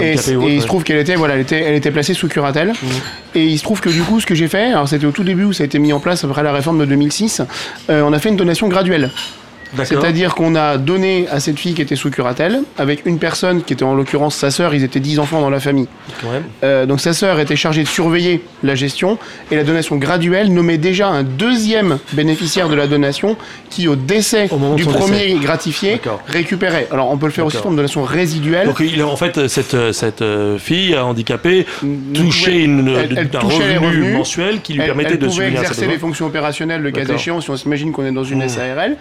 et, 0.00 0.14
il 0.14 0.60
se 0.60 0.66
trouve 0.66 0.82
qu'elle 0.82 0.98
était, 0.98 1.14
voilà, 1.14 1.34
elle 1.34 1.42
était, 1.42 1.60
elle 1.60 1.74
était 1.74 1.92
placée 1.92 2.14
sous 2.14 2.26
curatelle. 2.26 2.68
Mhm. 2.68 2.88
Et 3.36 3.46
il 3.46 3.58
se 3.58 3.62
trouve 3.62 3.80
que 3.80 3.88
du 3.88 4.02
coup, 4.02 4.18
ce 4.20 4.26
que 4.26 4.34
j'ai 4.34 4.48
fait, 4.48 4.72
alors 4.72 4.88
c'était 4.88 5.06
au 5.06 5.12
tout 5.12 5.24
début 5.24 5.44
où 5.44 5.52
ça 5.52 5.62
a 5.62 5.66
été 5.66 5.78
mis 5.78 5.92
en 5.92 6.00
place 6.00 6.24
après 6.24 6.42
la 6.42 6.52
réforme 6.52 6.80
de 6.80 6.84
2006, 6.86 7.42
euh, 7.90 8.02
on 8.02 8.12
a 8.12 8.18
fait 8.18 8.30
une 8.30 8.36
donation 8.36 8.66
graduelle. 8.66 9.10
C'est-à-dire 9.82 10.34
qu'on 10.34 10.54
a 10.54 10.78
donné 10.78 11.26
à 11.30 11.40
cette 11.40 11.58
fille 11.58 11.74
qui 11.74 11.82
était 11.82 11.96
sous 11.96 12.10
curatelle, 12.10 12.60
avec 12.78 13.06
une 13.06 13.18
personne 13.18 13.62
qui 13.62 13.72
était 13.72 13.84
en 13.84 13.94
l'occurrence 13.94 14.36
sa 14.36 14.50
sœur, 14.50 14.74
ils 14.74 14.84
étaient 14.84 15.00
10 15.00 15.18
enfants 15.18 15.40
dans 15.40 15.50
la 15.50 15.60
famille. 15.60 15.88
Euh, 16.62 16.86
donc 16.86 17.00
sa 17.00 17.12
sœur 17.12 17.40
était 17.40 17.56
chargée 17.56 17.82
de 17.82 17.88
surveiller 17.88 18.42
la 18.62 18.74
gestion, 18.74 19.18
et 19.50 19.56
la 19.56 19.64
donation 19.64 19.96
graduelle 19.96 20.52
nommait 20.52 20.78
déjà 20.78 21.08
un 21.08 21.22
deuxième 21.22 21.98
bénéficiaire 22.12 22.68
de 22.68 22.74
la 22.74 22.86
donation 22.86 23.36
qui, 23.70 23.88
au 23.88 23.96
décès 23.96 24.48
du 24.76 24.84
premier 24.84 25.34
gratifié, 25.34 26.00
récupérait. 26.26 26.88
Alors 26.90 27.10
on 27.10 27.18
peut 27.18 27.26
le 27.26 27.32
faire 27.32 27.46
aussi 27.46 27.56
forme 27.56 27.74
de 27.74 27.78
donation 27.78 28.02
résiduelle. 28.02 28.66
Donc 28.66 28.80
il, 28.80 29.02
en 29.02 29.16
fait, 29.16 29.48
cette, 29.48 29.92
cette 29.92 30.22
euh, 30.22 30.58
fille 30.58 30.96
handicapée 30.96 31.66
touchait 32.14 32.62
une, 32.62 32.88
elle, 32.88 33.28
un 33.34 33.38
revenu 33.38 33.78
revenus. 33.78 34.14
mensuel 34.14 34.60
qui 34.60 34.74
lui 34.74 34.80
permettait 34.84 35.16
de 35.16 35.26
pouvait 35.26 35.48
exercer 35.48 35.86
les 35.86 35.98
fonctions 35.98 36.26
opérationnelles 36.26 36.82
le 36.82 36.90
cas 36.90 37.04
échéant 37.04 37.40
si 37.40 37.50
on 37.50 37.56
s'imagine 37.56 37.92
qu'on 37.92 38.04
est 38.04 38.12
dans 38.12 38.24
une 38.24 38.44
mmh. 38.44 38.48
SARL. 38.48 38.96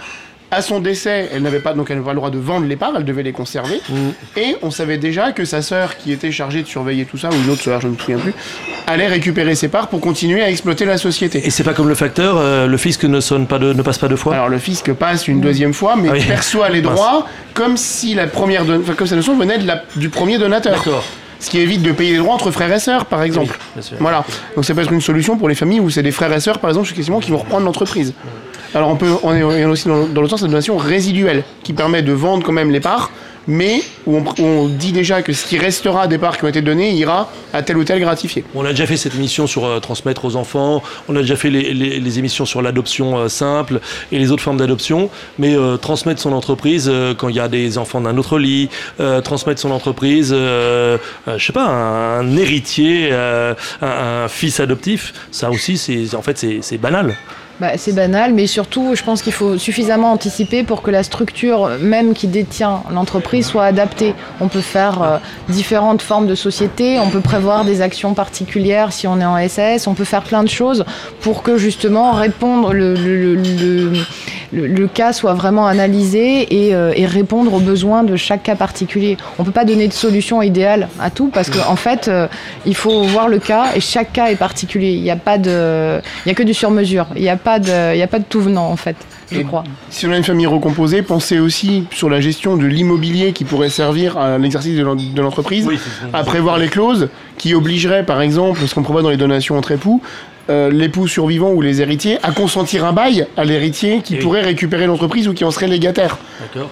À 0.55 0.61
son 0.61 0.79
décès, 0.79 1.29
elle 1.33 1.41
n'avait 1.41 1.59
pas 1.59 1.73
donc 1.73 1.89
elle 1.89 1.97
n'avait 1.97 2.05
pas 2.05 2.13
le 2.13 2.17
droit 2.17 2.29
de 2.29 2.37
vendre 2.37 2.67
les 2.67 2.75
parts, 2.75 2.93
elle 2.95 3.05
devait 3.05 3.23
les 3.23 3.31
conserver. 3.31 3.81
Mm. 3.89 3.95
Et 4.37 4.55
on 4.61 4.69
savait 4.69 4.99
déjà 4.99 5.31
que 5.31 5.45
sa 5.45 5.63
sœur, 5.63 5.97
qui 5.97 6.11
était 6.11 6.31
chargée 6.31 6.61
de 6.61 6.67
surveiller 6.67 7.05
tout 7.05 7.17
ça, 7.17 7.29
ou 7.31 7.33
une 7.33 7.49
autre 7.49 7.63
sœur, 7.63 7.81
je 7.81 7.87
ne 7.87 7.93
me 7.93 7.97
souviens 7.97 8.19
plus, 8.19 8.35
allait 8.85 9.07
récupérer 9.07 9.55
ses 9.55 9.67
parts 9.67 9.87
pour 9.87 9.99
continuer 9.99 10.43
à 10.43 10.51
exploiter 10.51 10.85
la 10.85 10.99
société. 10.99 11.41
Et 11.43 11.49
c'est 11.49 11.63
pas 11.63 11.73
comme 11.73 11.89
le 11.89 11.95
facteur, 11.95 12.37
euh, 12.37 12.67
le 12.67 12.77
fisc 12.77 13.03
ne 13.03 13.19
sonne 13.19 13.47
pas 13.47 13.57
de, 13.57 13.73
ne 13.73 13.81
passe 13.81 13.97
pas 13.97 14.07
deux 14.07 14.15
fois? 14.15 14.35
Alors 14.35 14.47
le 14.47 14.59
fisc 14.59 14.93
passe 14.93 15.27
une 15.27 15.41
deuxième 15.41 15.73
fois, 15.73 15.95
mais 15.95 16.09
ah 16.11 16.27
perçoit 16.27 16.69
les 16.69 16.81
droits 16.83 17.25
comme 17.55 17.75
si 17.75 18.13
la 18.13 18.27
première, 18.27 18.63
don... 18.63 18.79
enfin, 18.81 18.93
comme 18.93 19.07
sa 19.07 19.15
notion 19.15 19.35
venait 19.35 19.57
de 19.57 19.65
la... 19.65 19.81
du 19.95 20.09
premier 20.09 20.37
donateur. 20.37 20.73
D'accord 20.73 21.03
ce 21.39 21.49
qui 21.49 21.59
évite 21.59 21.81
de 21.81 21.91
payer 21.91 22.13
les 22.13 22.19
droits 22.19 22.35
entre 22.35 22.51
frères 22.51 22.71
et 22.71 22.79
sœurs, 22.79 23.05
par 23.05 23.21
exemple. 23.21 23.59
voilà. 23.99 24.23
Donc 24.55 24.63
ça 24.63 24.73
peut 24.73 24.79
être 24.79 24.93
une 24.93 25.01
solution 25.01 25.37
pour 25.37 25.49
les 25.49 25.55
familles 25.55 25.81
où 25.81 25.89
c'est 25.89 26.01
des 26.01 26.13
frères 26.13 26.31
et 26.31 26.39
sœurs, 26.39 26.59
par 26.59 26.69
exemple, 26.69 26.87
qui 26.93 27.01
vont 27.01 27.37
reprendre 27.37 27.65
l'entreprise. 27.65 28.13
Alors 28.73 28.89
on 28.89 28.95
peut, 28.95 29.11
on 29.23 29.33
est, 29.33 29.65
aussi 29.65 29.87
dans, 29.87 30.07
dans 30.07 30.21
le 30.21 30.27
sens 30.27 30.41
de 30.41 30.47
la 30.47 30.51
donation 30.51 30.77
résiduelle, 30.77 31.43
qui 31.63 31.73
permet 31.73 32.01
de 32.01 32.11
vendre 32.11 32.43
quand 32.43 32.51
même 32.51 32.71
les 32.71 32.79
parts, 32.79 33.11
mais 33.47 33.81
où 34.05 34.21
on, 34.39 34.67
dit 34.67 34.91
déjà 34.91 35.21
que 35.21 35.33
ce 35.33 35.45
qui 35.45 35.57
restera 35.57 36.07
des 36.07 36.17
parts 36.17 36.37
qui 36.37 36.45
ont 36.45 36.47
été 36.47 36.61
données 36.61 36.91
ira 36.91 37.29
à 37.51 37.61
tel 37.61 37.77
ou 37.77 37.83
tel 37.83 37.99
gratifié. 37.99 38.43
On 38.55 38.65
a 38.65 38.69
déjà 38.69 38.85
fait 38.85 38.97
cette 38.97 39.15
émission 39.15 39.47
sur 39.47 39.65
euh, 39.65 39.79
transmettre 39.79 40.25
aux 40.25 40.35
enfants, 40.35 40.81
on 41.09 41.15
a 41.15 41.21
déjà 41.21 41.35
fait 41.35 41.49
les, 41.49 42.19
émissions 42.19 42.45
sur 42.45 42.61
l'adoption 42.61 43.17
euh, 43.17 43.27
simple 43.27 43.79
et 44.11 44.19
les 44.19 44.31
autres 44.31 44.43
formes 44.43 44.57
d'adoption, 44.57 45.09
mais 45.39 45.55
euh, 45.55 45.77
transmettre 45.77 46.21
son 46.21 46.31
entreprise 46.31 46.91
quand 47.17 47.29
il 47.29 47.35
y 47.35 47.39
a 47.39 47.47
des 47.47 47.77
enfants 47.77 48.01
d'un 48.01 48.17
autre 48.17 48.37
lit, 48.37 48.69
transmettre 49.23 49.59
son 49.59 49.71
entreprise, 49.71 50.29
je 50.31 50.97
sais 51.37 51.53
pas, 51.53 51.65
un, 51.65 52.35
héritier, 52.37 53.11
un, 53.11 53.55
un, 53.81 54.27
fils 54.27 54.59
adoptif, 54.59 55.13
ça 55.31 55.49
aussi, 55.49 55.77
c'est 55.77 56.15
en 56.15 56.21
fait 56.21 56.45
c'est 56.61 56.77
banal. 56.77 57.15
Bah, 57.63 57.77
c'est 57.77 57.95
banal, 57.95 58.33
mais 58.33 58.45
surtout, 58.45 58.93
je 58.93 59.03
pense 59.03 59.21
qu'il 59.21 59.31
faut 59.31 59.57
suffisamment 59.57 60.11
anticiper 60.11 60.63
pour 60.63 60.81
que 60.81 60.91
la 60.91 61.01
structure 61.01 61.69
même 61.79 62.13
qui 62.13 62.27
détient 62.27 62.83
l'entreprise 62.91 63.45
soit 63.45 63.63
adaptée. 63.63 64.15
On 64.41 64.49
peut 64.49 64.59
faire 64.59 65.01
euh, 65.01 65.17
différentes 65.47 66.01
formes 66.01 66.27
de 66.27 66.35
société, 66.35 66.99
on 66.99 67.09
peut 67.09 67.21
prévoir 67.21 67.63
des 67.63 67.81
actions 67.81 68.15
particulières 68.15 68.91
si 68.91 69.07
on 69.07 69.17
est 69.21 69.25
en 69.25 69.37
SAS, 69.47 69.87
on 69.87 69.93
peut 69.93 70.03
faire 70.03 70.23
plein 70.23 70.43
de 70.43 70.49
choses 70.49 70.83
pour 71.21 71.41
que 71.41 71.57
justement 71.57 72.11
répondre 72.11 72.73
le, 72.73 72.95
le, 74.51 74.87
cas 74.87 75.13
soit 75.13 75.33
vraiment 75.33 75.65
analysé 75.65 76.67
et, 76.67 76.75
euh, 76.75 76.91
et, 76.95 77.05
répondre 77.05 77.53
aux 77.53 77.59
besoins 77.59 78.03
de 78.03 78.15
chaque 78.15 78.43
cas 78.43 78.55
particulier. 78.55 79.17
On 79.39 79.43
ne 79.43 79.45
peut 79.45 79.53
pas 79.53 79.65
donner 79.65 79.87
de 79.87 79.93
solution 79.93 80.41
idéale 80.41 80.89
à 80.99 81.09
tout 81.09 81.29
parce 81.33 81.49
qu'en 81.49 81.71
en 81.71 81.75
fait, 81.75 82.07
euh, 82.07 82.27
il 82.65 82.75
faut 82.75 83.03
voir 83.03 83.29
le 83.29 83.39
cas 83.39 83.67
et 83.75 83.79
chaque 83.79 84.11
cas 84.11 84.27
est 84.27 84.35
particulier. 84.35 84.91
Il 84.91 85.01
n'y 85.01 85.11
a 85.11 85.15
pas 85.15 85.37
de, 85.37 86.01
a 86.27 86.33
que 86.33 86.43
du 86.43 86.53
sur-mesure. 86.53 87.07
Il 87.15 87.21
n'y 87.21 87.29
a 87.29 87.37
pas 87.37 87.52
de, 87.59 87.95
il 87.95 88.01
a 88.01 88.07
pas 88.07 88.19
de 88.19 88.25
tout 88.27 88.41
venant 88.41 88.69
en 88.69 88.75
fait. 88.75 88.95
Je 89.31 89.41
crois. 89.41 89.63
Si 89.89 90.05
on 90.05 90.11
a 90.11 90.17
une 90.17 90.23
famille 90.23 90.45
recomposée, 90.45 91.01
pensez 91.01 91.39
aussi 91.39 91.85
sur 91.91 92.09
la 92.09 92.21
gestion 92.21 92.55
de 92.55 92.65
l'immobilier 92.65 93.33
qui 93.33 93.45
pourrait 93.45 93.69
servir 93.69 94.17
à 94.17 94.37
l'exercice 94.37 94.75
de 94.77 95.21
l'entreprise, 95.21 95.67
à 96.13 96.23
prévoir 96.23 96.57
les 96.57 96.67
clauses 96.67 97.09
qui 97.37 97.55
obligeraient, 97.55 98.05
par 98.05 98.21
exemple, 98.21 98.61
ce 98.67 98.75
qu'on 98.75 98.83
prévoit 98.83 99.01
dans 99.01 99.09
les 99.09 99.17
donations 99.17 99.57
entre 99.57 99.71
époux, 99.71 100.01
euh, 100.49 100.69
l'époux 100.69 101.07
survivant 101.07 101.51
ou 101.51 101.61
les 101.61 101.81
héritiers 101.81 102.17
à 102.21 102.31
consentir 102.31 102.83
un 102.83 102.91
bail 102.91 103.27
à 103.37 103.45
l'héritier 103.45 104.01
qui 104.03 104.17
pourrait 104.17 104.41
récupérer 104.41 104.87
l'entreprise 104.87 105.27
ou 105.29 105.33
qui 105.33 105.45
en 105.45 105.51
serait 105.51 105.67
légataire. 105.67 106.17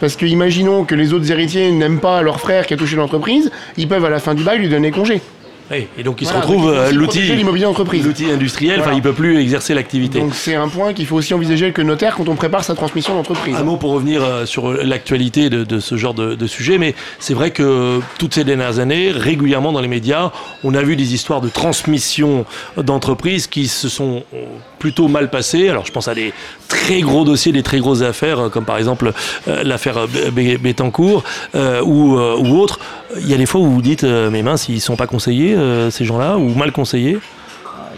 Parce 0.01 0.17
que 0.17 0.25
imaginons 0.25 0.83
que 0.83 0.93
les 0.93 1.13
autres 1.13 1.31
héritiers 1.31 1.71
n'aiment 1.71 2.01
pas 2.01 2.21
leur 2.21 2.39
frère 2.39 2.67
qui 2.67 2.73
a 2.73 2.77
touché 2.77 2.97
l'entreprise, 2.97 3.49
ils 3.77 3.87
peuvent 3.87 4.03
à 4.03 4.09
la 4.09 4.19
fin 4.19 4.33
du 4.33 4.43
bail 4.43 4.59
lui 4.59 4.67
donner 4.67 4.91
congé 4.91 5.21
et 5.71 6.03
donc 6.03 6.21
il 6.21 6.27
se 6.27 6.33
retrouve 6.33 6.69
euh, 6.69 6.91
l'outil 6.91 7.21
l'immobilier 7.21 7.65
entreprise, 7.65 8.05
l'outil 8.05 8.29
industriel. 8.29 8.81
Enfin, 8.81 8.93
il 8.93 9.01
peut 9.01 9.13
plus 9.13 9.39
exercer 9.39 9.73
l'activité. 9.73 10.19
Donc 10.19 10.35
c'est 10.35 10.55
un 10.55 10.67
point 10.67 10.93
qu'il 10.93 11.05
faut 11.05 11.15
aussi 11.15 11.33
envisager 11.33 11.71
que 11.71 11.81
notaire 11.81 12.15
quand 12.15 12.29
on 12.29 12.35
prépare 12.35 12.63
sa 12.63 12.75
transmission 12.75 13.15
d'entreprise. 13.15 13.55
Un 13.55 13.63
mot 13.63 13.77
pour 13.77 13.91
revenir 13.91 14.23
euh, 14.23 14.45
sur 14.45 14.71
l'actualité 14.73 15.49
de, 15.49 15.79
ce 15.79 15.95
genre 15.95 16.13
de, 16.13 16.47
sujet, 16.47 16.77
mais 16.77 16.95
c'est 17.19 17.33
vrai 17.33 17.51
que 17.51 17.99
toutes 18.17 18.33
ces 18.33 18.43
dernières 18.43 18.79
années, 18.79 19.11
régulièrement 19.11 19.71
dans 19.71 19.81
les 19.81 19.87
médias, 19.87 20.31
on 20.63 20.73
a 20.73 20.81
vu 20.81 20.95
des 20.95 21.13
histoires 21.13 21.41
de 21.41 21.49
transmission 21.49 22.45
d'entreprises 22.77 23.47
qui 23.47 23.67
se 23.67 23.89
sont 23.89 24.23
plutôt 24.81 25.07
mal 25.07 25.29
passées. 25.29 25.69
Alors 25.69 25.85
je 25.85 25.91
pense 25.91 26.07
à 26.07 26.15
des 26.15 26.33
très 26.67 27.01
gros 27.01 27.23
dossiers, 27.23 27.51
des 27.51 27.63
très 27.63 27.79
grosses 27.79 28.01
affaires, 28.01 28.49
comme 28.51 28.65
par 28.65 28.77
exemple 28.77 29.13
euh, 29.47 29.63
l'affaire 29.63 30.07
Bettencourt 30.59 31.23
ou, 31.53 32.17
ou 32.17 32.59
autre. 32.59 32.79
Il 33.17 33.29
y 33.29 33.33
a 33.33 33.37
des 33.37 33.45
fois 33.45 33.61
où 33.61 33.69
vous 33.69 33.81
dites, 33.81 34.03
mais 34.03 34.41
mince, 34.41 34.67
ils 34.69 34.81
sont 34.81 34.95
pas 34.95 35.07
conseillés 35.07 35.55
euh, 35.55 35.91
ces 35.91 36.05
gens-là, 36.05 36.37
ou 36.37 36.53
mal 36.55 36.71
conseillés 36.71 37.19
il 37.19 37.40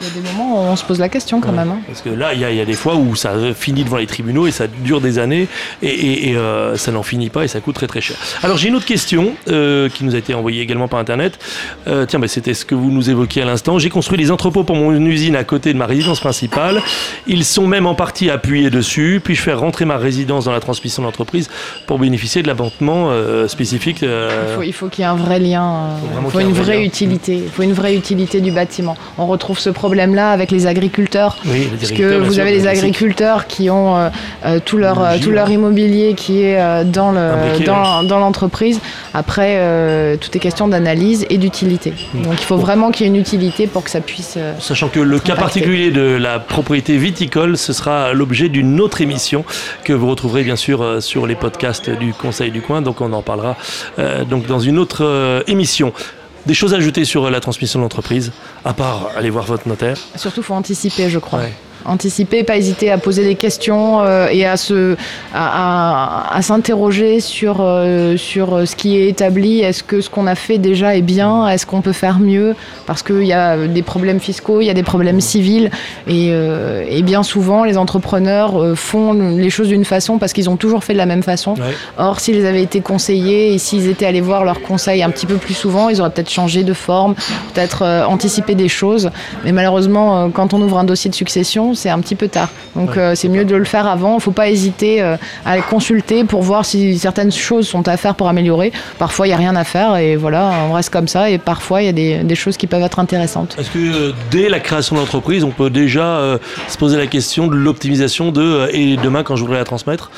y 0.04 0.08
a 0.08 0.22
des 0.22 0.30
moments 0.32 0.56
où 0.56 0.58
on 0.58 0.76
se 0.76 0.84
pose 0.84 1.00
la 1.00 1.10
question 1.10 1.42
quand 1.42 1.52
même. 1.52 1.70
Hein. 1.70 1.80
Parce 1.88 2.02
que 2.02 2.10
là, 2.10 2.34
il 2.34 2.40
y, 2.40 2.62
a 2.62 2.66
des 2.66 2.74
fois 2.74 2.96
où 2.96 3.16
ça 3.16 3.34
finit 3.54 3.84
devant 3.84 3.98
les 3.98 4.08
tribunaux 4.08 4.48
et 4.48 4.52
ça 4.52 4.68
dure 4.68 5.02
des 5.02 5.20
années 5.20 5.48
et, 5.82 6.36
euh, 6.36 6.76
ça 6.78 6.92
n'en 6.92 7.04
finit 7.04 7.30
pas 7.30 7.44
et 7.44 7.48
ça 7.48 7.60
coûte 7.60 7.76
très 7.76 7.88
très 7.88 8.02
cher. 8.02 8.18
Alors 8.42 8.58
j'ai 8.58 8.70
une 8.70 8.76
autre 8.76 8.86
question 8.86 9.34
euh, 9.50 9.90
qui 9.90 10.04
nous 10.04 10.16
a 10.16 10.18
été 10.18 10.34
envoyée 10.34 10.62
également 10.62 10.88
par 10.88 11.00
Internet. 11.00 11.40
Euh, 11.88 12.06
tiens, 12.06 12.20
bah, 12.20 12.28
c'était 12.28 12.54
ce 12.54 12.66
que 12.66 12.76
vous 12.76 12.92
nous 12.92 13.10
évoquiez 13.10 13.42
à 13.42 13.46
l'instant. 13.46 13.80
J'ai 13.80 13.90
construit 13.90 14.18
des 14.18 14.32
entrepôts 14.32 14.64
pour 14.64 14.76
mon 14.76 14.94
usine 14.94 15.36
à 15.36 15.44
côté 15.44 15.74
de 15.74 15.78
ma 15.78 15.86
résidence 15.86 16.20
principale. 16.20 16.82
Ils 17.28 17.46
sont 17.46 17.68
même 17.68 17.86
en 17.86 17.96
partie 17.96 18.30
appuyés 18.30 18.70
dessus. 18.70 19.22
Puis-je 19.24 19.42
faire 19.42 19.60
rentrer 19.60 19.86
ma 19.86 19.98
résidence 19.98 20.46
dans 20.46 20.52
la 20.52 20.60
transmission 20.60 21.04
d'entreprise 21.04 21.50
pour 21.88 22.00
bénéficier 22.00 22.42
de 22.42 22.48
l'abonnement 22.48 23.12
spécifique 23.48 24.04
Il 24.04 24.74
faut, 24.74 24.88
qu'il 24.88 25.04
y 25.04 25.06
ait 25.06 25.10
un 25.10 25.16
vrai 25.16 25.40
lien. 25.40 25.90
Il 26.24 26.32
faut, 26.32 26.40
une 26.40 26.54
vraie 26.54 26.84
utilité. 26.86 27.36
Il 27.46 27.50
faut 27.50 27.64
une 27.64 27.74
vraie 27.74 27.96
utilité 27.96 28.42
du 28.42 28.52
bâtiment. 28.52 28.98
On 29.18 29.28
retrouve 29.28 29.60
ce 29.60 29.70
problème-là 29.94 30.32
avec 30.32 30.50
les 30.50 30.66
agriculteurs. 30.66 31.38
Oui, 31.46 31.70
parce 31.80 31.92
que 31.92 32.18
vous 32.18 32.40
avez 32.40 32.52
des 32.52 32.66
agriculteurs 32.66 33.46
qui 33.46 33.70
ont 33.70 33.96
euh, 33.96 34.10
euh, 34.44 34.60
tout, 34.64 34.78
leur, 34.78 35.00
euh, 35.00 35.18
tout 35.22 35.30
leur 35.30 35.52
immobilier 35.52 36.16
qui 36.16 36.42
est 36.42 36.58
dans, 36.86 37.12
le, 37.12 37.64
dans, 37.64 38.20
l'entreprise. 38.20 38.80
Après, 39.14 40.18
tout 40.20 40.36
est 40.36 40.40
question 40.40 40.68
d'analyse 40.68 41.28
et 41.30 41.38
d'utilité. 41.38 41.94
Hmm. 42.14 42.24
Donc 42.24 42.42
il 42.42 42.46
faut 42.46 42.58
vraiment 42.58 42.90
qu'il 42.90 43.06
y 43.06 43.10
ait 43.10 43.14
une 43.14 43.20
utilité 43.20 43.68
pour 43.68 43.84
que 43.84 43.92
ça 43.92 44.02
puisse. 44.02 44.40
Sachant 44.60 44.88
que 44.88 45.00
le 45.00 45.20
cas 45.20 45.36
particulier 45.36 45.92
de 45.92 46.18
la 46.20 46.40
propriété 46.40 46.98
viticole, 46.98 47.56
ce 47.56 47.72
sera 47.72 48.14
l'objet 48.14 48.50
d'une 48.50 48.82
autre 48.82 49.02
émission 49.02 49.46
que 49.84 49.94
vous 49.94 50.10
retrouverez 50.10 50.44
bien 50.44 50.56
sûr 50.56 51.04
sur 51.04 51.28
les 51.28 51.36
podcasts 51.36 51.92
du 51.92 52.14
Conseil 52.14 52.50
du 52.50 52.62
Coin. 52.62 52.82
Donc 52.82 53.00
on 53.02 53.14
en 53.14 53.22
parlera 53.22 53.56
donc 54.28 54.48
dans 54.48 54.60
une 54.60 54.80
autre 54.80 55.44
émission. 55.46 55.94
Des 56.46 56.54
choses 56.54 56.74
à 56.74 56.78
ajouter 56.78 57.06
sur 57.06 57.30
la 57.30 57.40
transmission 57.40 57.80
de 57.80 57.84
l'entreprise, 57.84 58.32
à 58.66 58.74
part 58.74 59.12
aller 59.16 59.30
voir 59.30 59.46
votre 59.46 59.68
notaire. 59.68 59.98
Surtout, 60.16 60.42
il 60.42 60.44
faut 60.44 60.54
anticiper, 60.54 61.10
je 61.10 61.20
crois 61.20 61.44
anticiper, 61.86 62.44
pas 62.44 62.58
hésiter 62.58 62.92
à 62.92 62.98
poser 62.98 63.24
des 63.24 63.36
questions 63.36 64.02
euh, 64.02 64.28
et 64.32 64.46
à 64.46 64.58
se 64.58 64.96
à, 65.34 66.40
s'interroger 66.42 67.20
sur 67.20 67.58
euh, 67.60 68.18
sur 68.18 68.68
ce 68.68 68.76
qui 68.76 68.98
est 68.98 69.10
établi. 69.10 69.62
Est-ce 69.62 69.84
que 69.84 70.02
ce 70.02 70.10
qu'on 70.10 70.28
a 70.28 70.36
fait 70.36 70.58
déjà 70.58 70.96
est 70.96 71.02
bien? 71.02 71.48
Est-ce 71.48 71.66
qu'on 71.66 71.82
peut 71.82 71.94
faire 71.94 72.20
mieux? 72.20 72.56
Parce 72.86 73.04
qu'il 73.04 73.24
y 73.24 73.34
a 73.34 73.68
des 73.68 73.82
problèmes 73.82 74.20
fiscaux, 74.20 74.62
il 74.62 74.66
y 74.66 74.70
a 74.70 74.74
des 74.74 74.84
problèmes 74.84 75.22
civils 75.22 75.70
et, 76.08 76.30
euh, 76.32 76.84
et 76.88 77.02
bien 77.02 77.24
souvent 77.24 77.64
les 77.64 77.78
entrepreneurs 77.78 78.76
font 78.76 79.14
les 79.14 79.50
choses 79.50 79.70
d'une 79.70 79.86
façon 79.86 80.18
parce 80.18 80.34
qu'ils 80.34 80.50
ont 80.50 80.58
toujours 80.58 80.84
fait 80.84 80.94
de 80.94 80.98
la 80.98 81.06
même 81.06 81.24
façon. 81.24 81.56
Or, 81.98 82.20
s'ils 82.20 82.46
avaient 82.46 82.64
été 82.64 82.82
conseillés 82.82 83.54
et 83.54 83.58
s'ils 83.58 83.90
étaient 83.90 84.06
allés 84.06 84.22
voir 84.22 84.44
leurs 84.44 84.62
conseils 84.62 85.04
un 85.04 85.10
petit 85.10 85.26
peu 85.26 85.36
plus 85.36 85.54
souvent, 85.54 85.90
ils 85.90 86.02
auraient 86.02 86.10
peut-être 86.10 86.30
changé 86.30 86.64
de 86.64 86.74
forme, 86.74 87.16
peut-être 87.54 87.84
anticipé 88.08 88.56
des 88.56 88.70
choses. 88.70 89.12
Mais 89.44 89.52
malheureusement, 89.52 90.30
quand 90.30 90.54
on 90.54 90.62
ouvre 90.62 90.78
un 90.78 90.84
dossier 90.84 91.10
de 91.10 91.16
succession, 91.16 91.73
c'est 91.76 91.90
un 91.90 92.00
petit 92.00 92.16
peu 92.16 92.28
tard. 92.28 92.50
Donc 92.76 92.98
euh, 92.98 93.16
c'est 93.16 93.30
mieux 93.30 93.46
de 93.46 93.56
le 93.56 93.64
faire 93.64 93.88
avant. 93.88 94.14
Il 94.14 94.16
ne 94.16 94.22
faut 94.22 94.32
pas 94.32 94.50
hésiter 94.50 95.02
euh, 95.02 95.18
à 95.46 95.60
consulter 95.60 96.24
pour 96.24 96.42
voir 96.42 96.66
si 96.66 96.98
certaines 96.98 97.32
choses 97.32 97.68
sont 97.68 97.88
à 97.88 97.98
faire 97.98 98.16
pour 98.16 98.28
améliorer. 98.28 98.72
Parfois, 99.00 99.28
il 99.28 99.30
n'y 99.30 99.36
a 99.36 99.38
rien 99.38 99.56
à 99.56 99.64
faire 99.64 99.96
et 99.98 100.16
voilà, 100.16 100.52
on 100.70 100.74
reste 100.74 100.92
comme 100.92 101.08
ça. 101.08 101.30
Et 101.30 101.38
parfois, 101.38 101.82
il 101.82 101.86
y 101.86 101.90
a 101.90 102.24
des, 102.24 102.36
choses 102.36 102.58
qui 102.58 102.66
peuvent 102.66 102.82
être 102.82 102.98
intéressantes. 102.98 103.56
Est-ce 103.60 103.70
que 103.70 103.78
euh, 103.78 104.12
dès 104.32 104.50
la 104.50 104.60
création 104.60 104.96
d'entreprise, 104.96 105.44
on 105.44 105.52
peut 105.52 105.70
déjà 105.70 106.40
se 106.68 106.78
poser 106.78 106.98
la 106.98 107.06
question 107.06 107.48
de 107.48 107.56
l'optimisation 107.56 108.32
de 108.32 108.68
et 108.72 108.98
demain, 108.98 109.24
quand 109.24 109.36
je 109.36 109.42
voudrais 109.42 109.60
la 109.60 109.66
transmettre 109.66 110.10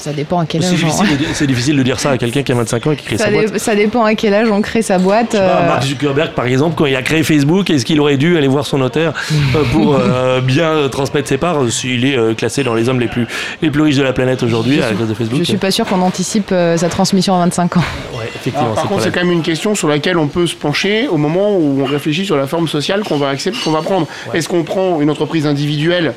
ça 0.00 0.12
dépend 0.12 0.38
à 0.38 0.46
quel 0.46 0.64
âge. 0.64 0.74
C'est 1.34 1.46
difficile, 1.46 1.76
de 1.76 1.82
dire 1.82 2.00
ça 2.00 2.10
à 2.10 2.18
quelqu'un 2.18 2.42
qui 2.42 2.52
a 2.52 2.54
25 2.54 2.86
ans 2.86 2.92
et 2.92 2.96
qui 2.96 3.04
crée 3.04 3.18
sa 3.18 3.30
boîte. 3.30 3.58
Ça 3.58 3.74
dépend 3.74 4.04
à 4.04 4.14
quel 4.14 4.34
âge 4.34 4.50
on 4.50 4.62
crée 4.62 4.82
sa 4.82 4.98
boîte. 4.98 5.34
Euh. 5.34 5.66
Mark 5.66 5.82
Zuckerberg, 5.82 6.32
par 6.32 6.46
exemple, 6.46 6.74
quand 6.76 6.86
il 6.86 6.96
a 6.96 7.02
créé 7.02 7.22
Facebook, 7.22 7.68
est-ce 7.70 7.84
qu'il 7.84 8.00
aurait 8.00 8.16
dû 8.16 8.36
aller 8.36 8.48
voir 8.48 8.66
son 8.66 8.78
notaire 8.78 9.12
euh, 9.54 9.62
pour 9.72 9.94
euh, 10.00 10.40
bien 10.40 10.88
transmettre 10.90 11.28
ses 11.28 11.36
parts 11.36 11.70
s'il 11.70 12.04
est 12.04 12.34
classé 12.36 12.64
dans 12.64 12.74
les 12.74 12.88
hommes 12.88 13.00
les 13.00 13.08
plus, 13.08 13.26
les 13.60 13.70
plus 13.70 13.82
riches 13.82 13.96
de 13.96 14.02
la 14.02 14.12
planète 14.12 14.42
aujourd'hui 14.42 14.80
à 14.82 14.92
cause 14.92 15.08
de 15.08 15.14
Facebook 15.14 15.40
Je 15.40 15.44
suis 15.44 15.58
pas 15.58 15.70
sûr 15.70 15.84
qu'on 15.84 16.00
anticipe 16.00 16.48
sa 16.50 16.88
transmission 16.88 17.34
à 17.34 17.40
25 17.40 17.76
ans. 17.76 17.82
effectivement. 18.34 18.74
par 18.74 18.88
contre, 18.88 19.02
c'est 19.02 19.12
quand 19.12 19.20
même 19.20 19.32
une 19.32 19.42
question 19.42 19.74
sur 19.74 19.88
laquelle 19.88 20.18
on 20.18 20.28
peut 20.28 20.46
se 20.46 20.54
pencher 20.54 21.08
au 21.08 21.16
moment 21.16 21.54
où 21.56 21.82
on 21.82 21.84
réfléchit 21.84 22.24
sur 22.24 22.36
la 22.36 22.46
forme 22.46 22.68
sociale 22.68 23.02
qu'on 23.02 23.18
va 23.18 23.28
accepter, 23.28 23.58
qu'on 23.62 23.72
va 23.72 23.82
prendre. 23.82 24.06
Est-ce 24.32 24.48
qu'on 24.48 24.62
prend 24.62 25.00
une 25.00 25.10
entreprise 25.10 25.46
individuelle 25.46 26.14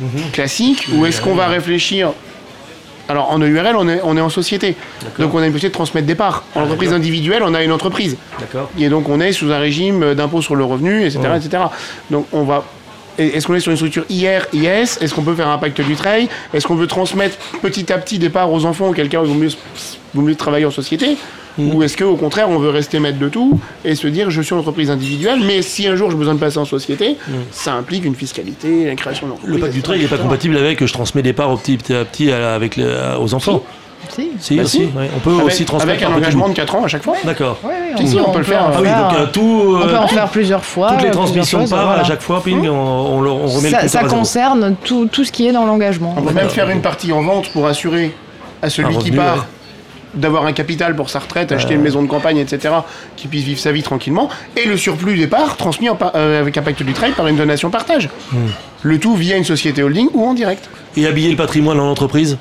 mhm. 0.00 0.30
classique 0.32 0.86
ou 0.94 1.06
est-ce 1.06 1.20
qu'on 1.20 1.34
va 1.34 1.46
réfléchir 1.46 2.12
alors 3.08 3.30
en 3.30 3.38
EURL, 3.38 3.76
on 3.76 3.88
est, 3.88 4.00
on 4.02 4.16
est 4.16 4.20
en 4.20 4.28
société. 4.28 4.76
Donc 5.18 5.34
on 5.34 5.38
a 5.38 5.46
une 5.46 5.52
possibilité 5.52 5.68
de 5.68 5.72
transmettre 5.72 6.06
des 6.06 6.14
parts. 6.14 6.44
En 6.54 6.60
ah, 6.60 6.64
entreprise 6.64 6.92
individuelle, 6.92 7.42
on 7.44 7.54
a 7.54 7.62
une 7.62 7.72
entreprise. 7.72 8.16
Et 8.78 8.88
donc 8.88 9.08
on 9.08 9.20
est 9.20 9.32
sous 9.32 9.52
un 9.52 9.58
régime 9.58 10.14
d'impôt 10.14 10.42
sur 10.42 10.56
le 10.56 10.64
revenu, 10.64 11.04
etc. 11.04 11.20
etc. 11.36 11.64
Donc 12.10 12.26
on 12.32 12.42
va. 12.42 12.64
Est-ce 13.18 13.46
qu'on 13.46 13.54
est 13.54 13.60
sur 13.60 13.70
une 13.70 13.78
structure 13.78 14.04
IR, 14.10 14.46
IS 14.52 14.98
Est-ce 15.00 15.14
qu'on 15.14 15.22
peut 15.22 15.34
faire 15.34 15.48
un 15.48 15.56
pacte 15.56 15.80
du 15.80 15.96
trail? 15.96 16.28
Est-ce 16.52 16.66
qu'on 16.66 16.74
veut 16.74 16.86
transmettre 16.86 17.38
petit 17.62 17.90
à 17.90 17.96
petit 17.96 18.18
des 18.18 18.28
parts 18.28 18.52
aux 18.52 18.66
enfants 18.66 18.92
il 18.94 19.08
vaut 19.08 19.34
mieux, 19.34 19.48
vaut 20.12 20.22
mieux 20.22 20.34
travailler 20.34 20.66
en 20.66 20.70
société? 20.70 21.16
Ou 21.58 21.82
est-ce 21.82 21.96
qu'au 21.96 22.16
contraire, 22.16 22.50
on 22.50 22.58
veut 22.58 22.70
rester 22.70 22.98
maître 22.98 23.18
de 23.18 23.28
tout 23.28 23.58
et 23.84 23.94
se 23.94 24.06
dire 24.06 24.30
je 24.30 24.42
suis 24.42 24.52
une 24.52 24.60
entreprise 24.60 24.90
individuelle, 24.90 25.40
mais 25.46 25.62
si 25.62 25.86
un 25.86 25.96
jour 25.96 26.10
j'ai 26.10 26.16
besoin 26.16 26.34
de 26.34 26.40
passer 26.40 26.58
en 26.58 26.64
société, 26.64 27.16
mm. 27.26 27.32
ça 27.50 27.74
implique 27.74 28.04
une 28.04 28.14
fiscalité, 28.14 28.90
une 28.90 28.96
création 28.96 29.26
d'entreprise. 29.26 29.54
Le 29.54 29.60
pacte 29.60 29.72
du 29.72 29.82
trait, 29.82 29.96
il 29.96 30.02
n'est 30.02 30.08
pas 30.08 30.18
compatible 30.18 30.56
avec 30.56 30.84
je 30.84 30.92
transmets 30.92 31.22
des 31.22 31.32
parts 31.32 31.56
petit, 31.58 31.78
à 31.92 32.04
petit 32.04 32.30
avec 32.30 32.78
aux 33.20 33.34
enfants. 33.34 33.62
Si. 34.08 34.30
Si, 34.38 34.56
bah 34.56 34.62
aussi. 34.62 34.88
On 35.16 35.18
peut 35.18 35.30
aussi 35.30 35.64
transmettre. 35.64 35.90
Avec 35.90 36.02
un 36.04 36.14
engagement 36.14 36.48
de 36.48 36.54
4 36.54 36.74
ans 36.76 36.84
à 36.84 36.88
chaque 36.88 37.02
fois 37.02 37.16
D'accord. 37.24 37.58
on, 37.62 38.30
peut 38.30 38.38
le 38.38 38.44
faire. 38.44 38.70
Ah 38.72 38.78
oui, 38.80 38.88
donc 38.88 39.18
euh, 39.18 39.26
tout. 39.32 39.78
on 39.82 39.86
peut 39.86 39.96
en 39.96 40.08
faire 40.08 40.28
plusieurs 40.28 40.64
fois. 40.64 40.92
Toutes 40.92 41.02
les 41.02 41.10
transmissions 41.10 41.64
de 41.64 41.68
parts 41.68 41.90
à 41.90 42.04
chaque 42.04 42.22
fois, 42.22 42.40
puis 42.42 42.54
mmh. 42.54 42.68
on, 42.68 43.18
remet 43.18 43.70
ça, 43.70 43.82
le 43.82 43.88
Ça 43.88 44.04
concerne 44.04 44.76
tout, 44.84 45.06
tout, 45.06 45.24
ce 45.24 45.32
qui 45.32 45.46
est 45.46 45.52
dans 45.52 45.66
l'engagement. 45.66 46.14
On 46.16 46.22
peut 46.22 46.32
même 46.32 46.48
faire 46.48 46.70
une 46.70 46.82
partie 46.82 47.12
en 47.12 47.22
vente 47.22 47.50
pour 47.50 47.66
assurer 47.66 48.14
à 48.62 48.70
celui 48.70 48.96
qui 48.98 49.10
part 49.10 49.46
d'avoir 50.16 50.46
un 50.46 50.52
capital 50.52 50.96
pour 50.96 51.10
sa 51.10 51.20
retraite, 51.20 51.52
acheter 51.52 51.74
une 51.74 51.82
maison 51.82 52.02
de 52.02 52.08
campagne, 52.08 52.38
etc., 52.38 52.74
qui 53.16 53.28
puisse 53.28 53.44
vivre 53.44 53.60
sa 53.60 53.72
vie 53.72 53.82
tranquillement, 53.82 54.28
et 54.56 54.66
le 54.66 54.76
surplus 54.76 55.16
départ 55.16 55.56
transmis 55.56 55.88
euh, 55.88 56.40
avec 56.40 56.56
un 56.56 56.62
pacte 56.62 56.82
du 56.82 56.92
travail 56.92 57.12
par 57.12 57.26
une 57.26 57.36
donation 57.36 57.70
partage. 57.70 58.08
Hmm. 58.32 58.48
Le 58.82 58.98
tout 58.98 59.14
via 59.14 59.36
une 59.36 59.44
société 59.44 59.82
holding 59.82 60.08
ou 60.14 60.24
en 60.24 60.34
direct. 60.34 60.68
Et 60.96 61.06
habiller 61.06 61.30
le 61.30 61.36
patrimoine 61.36 61.80
en 61.80 61.90
entreprise 61.90 62.38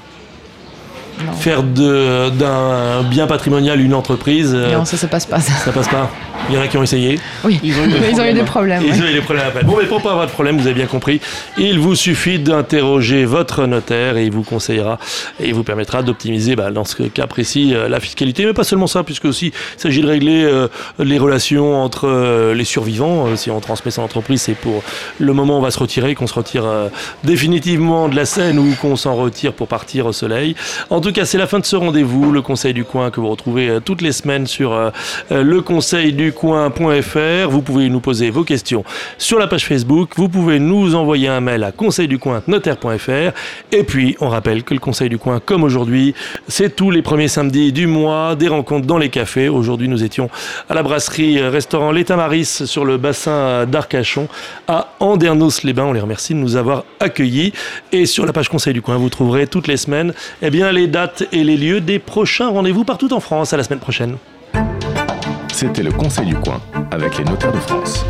Faire 1.40 1.64
d'un 1.64 3.04
bien 3.04 3.28
patrimonial 3.28 3.80
une 3.80 3.94
entreprise. 3.94 4.52
Euh, 4.54 4.74
non, 4.74 4.86
ça, 4.86 4.98
ça 4.98 5.08
passe 5.08 5.26
pas. 5.26 5.40
Ça, 5.40 5.54
ça 5.54 5.72
passe 5.72 5.88
pas. 5.88 6.10
Il 6.50 6.56
y 6.56 6.58
en 6.58 6.62
a 6.62 6.68
qui 6.68 6.78
ont 6.78 6.84
essayé. 6.84 7.20
Oui, 7.44 7.60
ils 7.64 7.74
ont 7.80 7.86
eu 7.86 8.34
des, 8.34 8.44
problèmes. 8.44 8.84
Ils 8.86 9.02
ont 9.02 9.08
eu 9.08 9.14
des 9.14 9.22
problèmes 9.22 9.48
après. 9.48 9.64
Bon, 9.64 9.78
mais 9.80 9.88
pour 9.88 10.02
pas 10.02 10.12
avoir 10.12 10.28
de 10.28 10.32
problème, 10.32 10.58
vous 10.58 10.68
avez 10.68 10.76
bien 10.76 10.86
compris, 10.86 11.20
il 11.58 11.80
vous 11.80 11.96
suffit 11.96 12.38
d'interroger 12.38 13.26
votre 13.26 13.66
notaire 13.66 14.18
et 14.18 14.26
il 14.26 14.32
vous 14.32 14.44
conseillera 14.44 15.00
et 15.40 15.48
il 15.48 15.56
vous 15.56 15.64
permettra 15.64 16.04
d'optimiser, 16.04 16.56
bah, 16.56 16.70
dans 16.70 16.84
ce 16.84 17.02
cas 17.04 17.26
précis, 17.26 17.74
euh, 17.74 17.90
la 17.90 18.00
fiscalité. 18.00 18.46
Mais 18.46 18.54
pas 18.54 18.64
seulement 18.64 18.86
ça, 18.88 19.04
puisque 19.04 19.26
aussi 19.26 19.48
il 19.48 19.82
s'agit 19.82 20.02
de 20.02 20.08
régler 20.08 20.44
euh, 20.44 20.68
les 21.00 21.18
relations 21.18 21.82
entre 21.82 22.08
euh, 22.08 22.54
les 22.54 22.66
survivants. 22.66 23.36
si 23.36 23.50
on 23.50 23.60
transmet 23.60 23.92
son 23.92 24.04
entreprise, 24.04 24.44
c'est 24.44 24.54
pour 24.54 24.84
le 25.20 25.34
moment 25.34 25.56
où 25.56 25.60
on 25.60 25.64
va 25.64 25.72
se 25.72 25.80
retirer, 25.80 26.14
qu'on 26.14 26.28
se 26.28 26.34
retire 26.34 26.66
définitivement 27.24 28.08
de 28.08 28.16
la 28.16 28.26
scène 28.26 28.60
ou 28.60 28.76
qu'on 28.80 28.96
s'en 28.96 29.16
retire 29.16 29.54
pour 29.54 29.68
partir 29.68 30.06
au 30.06 30.14
soleil. 30.14 30.56
En 30.90 31.02
tout 31.06 31.12
cas, 31.12 31.26
c'est 31.26 31.38
la 31.38 31.46
fin 31.46 31.60
de 31.60 31.66
ce 31.66 31.76
rendez-vous, 31.76 32.32
le 32.32 32.42
Conseil 32.42 32.74
du 32.74 32.84
coin 32.84 33.12
que 33.12 33.20
vous 33.20 33.30
retrouvez 33.30 33.78
toutes 33.86 34.02
les 34.02 34.12
semaines 34.12 34.48
sur 34.48 34.92
le 35.30 35.62
Conseil 35.62 36.14
du 36.14 36.34
coin.fr. 36.34 37.48
Vous 37.48 37.62
pouvez 37.62 37.90
nous 37.90 38.00
poser 38.00 38.32
vos 38.32 38.44
questions 38.44 38.84
sur 39.20 39.38
la 39.38 39.46
page 39.46 39.68
Facebook. 39.68 40.14
Vous 40.16 40.30
pouvez 40.30 40.58
nous 40.58 40.96
envoyer 40.96 41.28
un 41.28 41.42
mail 41.42 41.64
à 41.64 41.72
conseilducoin.notaire.fr. 41.72 43.38
Et 43.72 43.84
puis, 43.84 44.18
on 44.20 44.30
rappelle 44.30 44.64
que 44.64 44.74
le 44.74 44.80
Conseil 44.80 45.10
du 45.10 45.20
Coin, 45.20 45.40
comme 45.40 45.64
aujourd'hui, 45.64 46.16
c'est 46.48 46.76
tous 46.76 46.90
les 46.90 47.04
premiers 47.04 47.28
samedis 47.28 47.72
du 47.72 47.86
mois, 47.86 48.36
des 48.36 48.48
rencontres 48.48 48.88
dans 48.88 48.98
les 48.98 49.10
cafés. 49.10 49.48
Aujourd'hui, 49.48 49.88
nous 49.88 50.04
étions 50.04 50.32
à 50.70 50.74
la 50.74 50.82
brasserie 50.82 51.40
restaurant 51.40 51.92
L'État 51.92 52.16
Maris 52.16 52.64
sur 52.66 52.84
le 52.84 52.98
bassin 52.98 53.68
d'Arcachon 53.68 54.28
à 54.68 54.96
Andernos-les-Bains. 55.00 55.86
On 55.86 55.94
les 55.94 56.02
remercie 56.02 56.34
de 56.34 56.40
nous 56.40 56.56
avoir 56.56 56.84
accueillis. 57.00 57.54
Et 57.92 58.08
sur 58.08 58.26
la 58.26 58.34
page 58.34 58.50
Conseil 58.50 58.74
du 58.74 58.82
Coin, 58.82 58.98
vous 58.98 59.10
trouverez 59.10 59.46
toutes 59.46 59.68
les 59.68 59.78
semaines 59.78 60.12
eh 60.42 60.50
bien, 60.50 60.72
les 60.72 60.95
dates 60.96 61.24
et 61.34 61.44
les 61.44 61.58
lieux 61.58 61.82
des 61.82 62.00
prochains 62.00 62.48
rendez-vous 62.48 62.86
partout 62.86 63.12
en 63.12 63.20
France. 63.20 63.52
À 63.52 63.58
la 63.58 63.64
semaine 63.64 63.82
prochaine. 63.82 64.16
C'était 65.52 65.84
le 65.84 65.92
Conseil 65.92 66.26
du 66.26 66.36
coin 66.36 66.62
avec 66.90 67.18
les 67.18 67.26
notaires 67.26 67.52
de 67.52 67.60
France. 67.60 68.06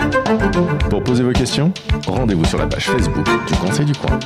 Pour 0.92 1.04
poser 1.04 1.24
vos 1.24 1.32
questions, 1.32 1.74
rendez-vous 2.06 2.46
sur 2.46 2.60
la 2.60 2.68
page 2.68 2.86
Facebook 2.86 3.26
du 3.48 3.56
Conseil 3.56 3.86
du 3.86 3.94
coin. 3.94 4.20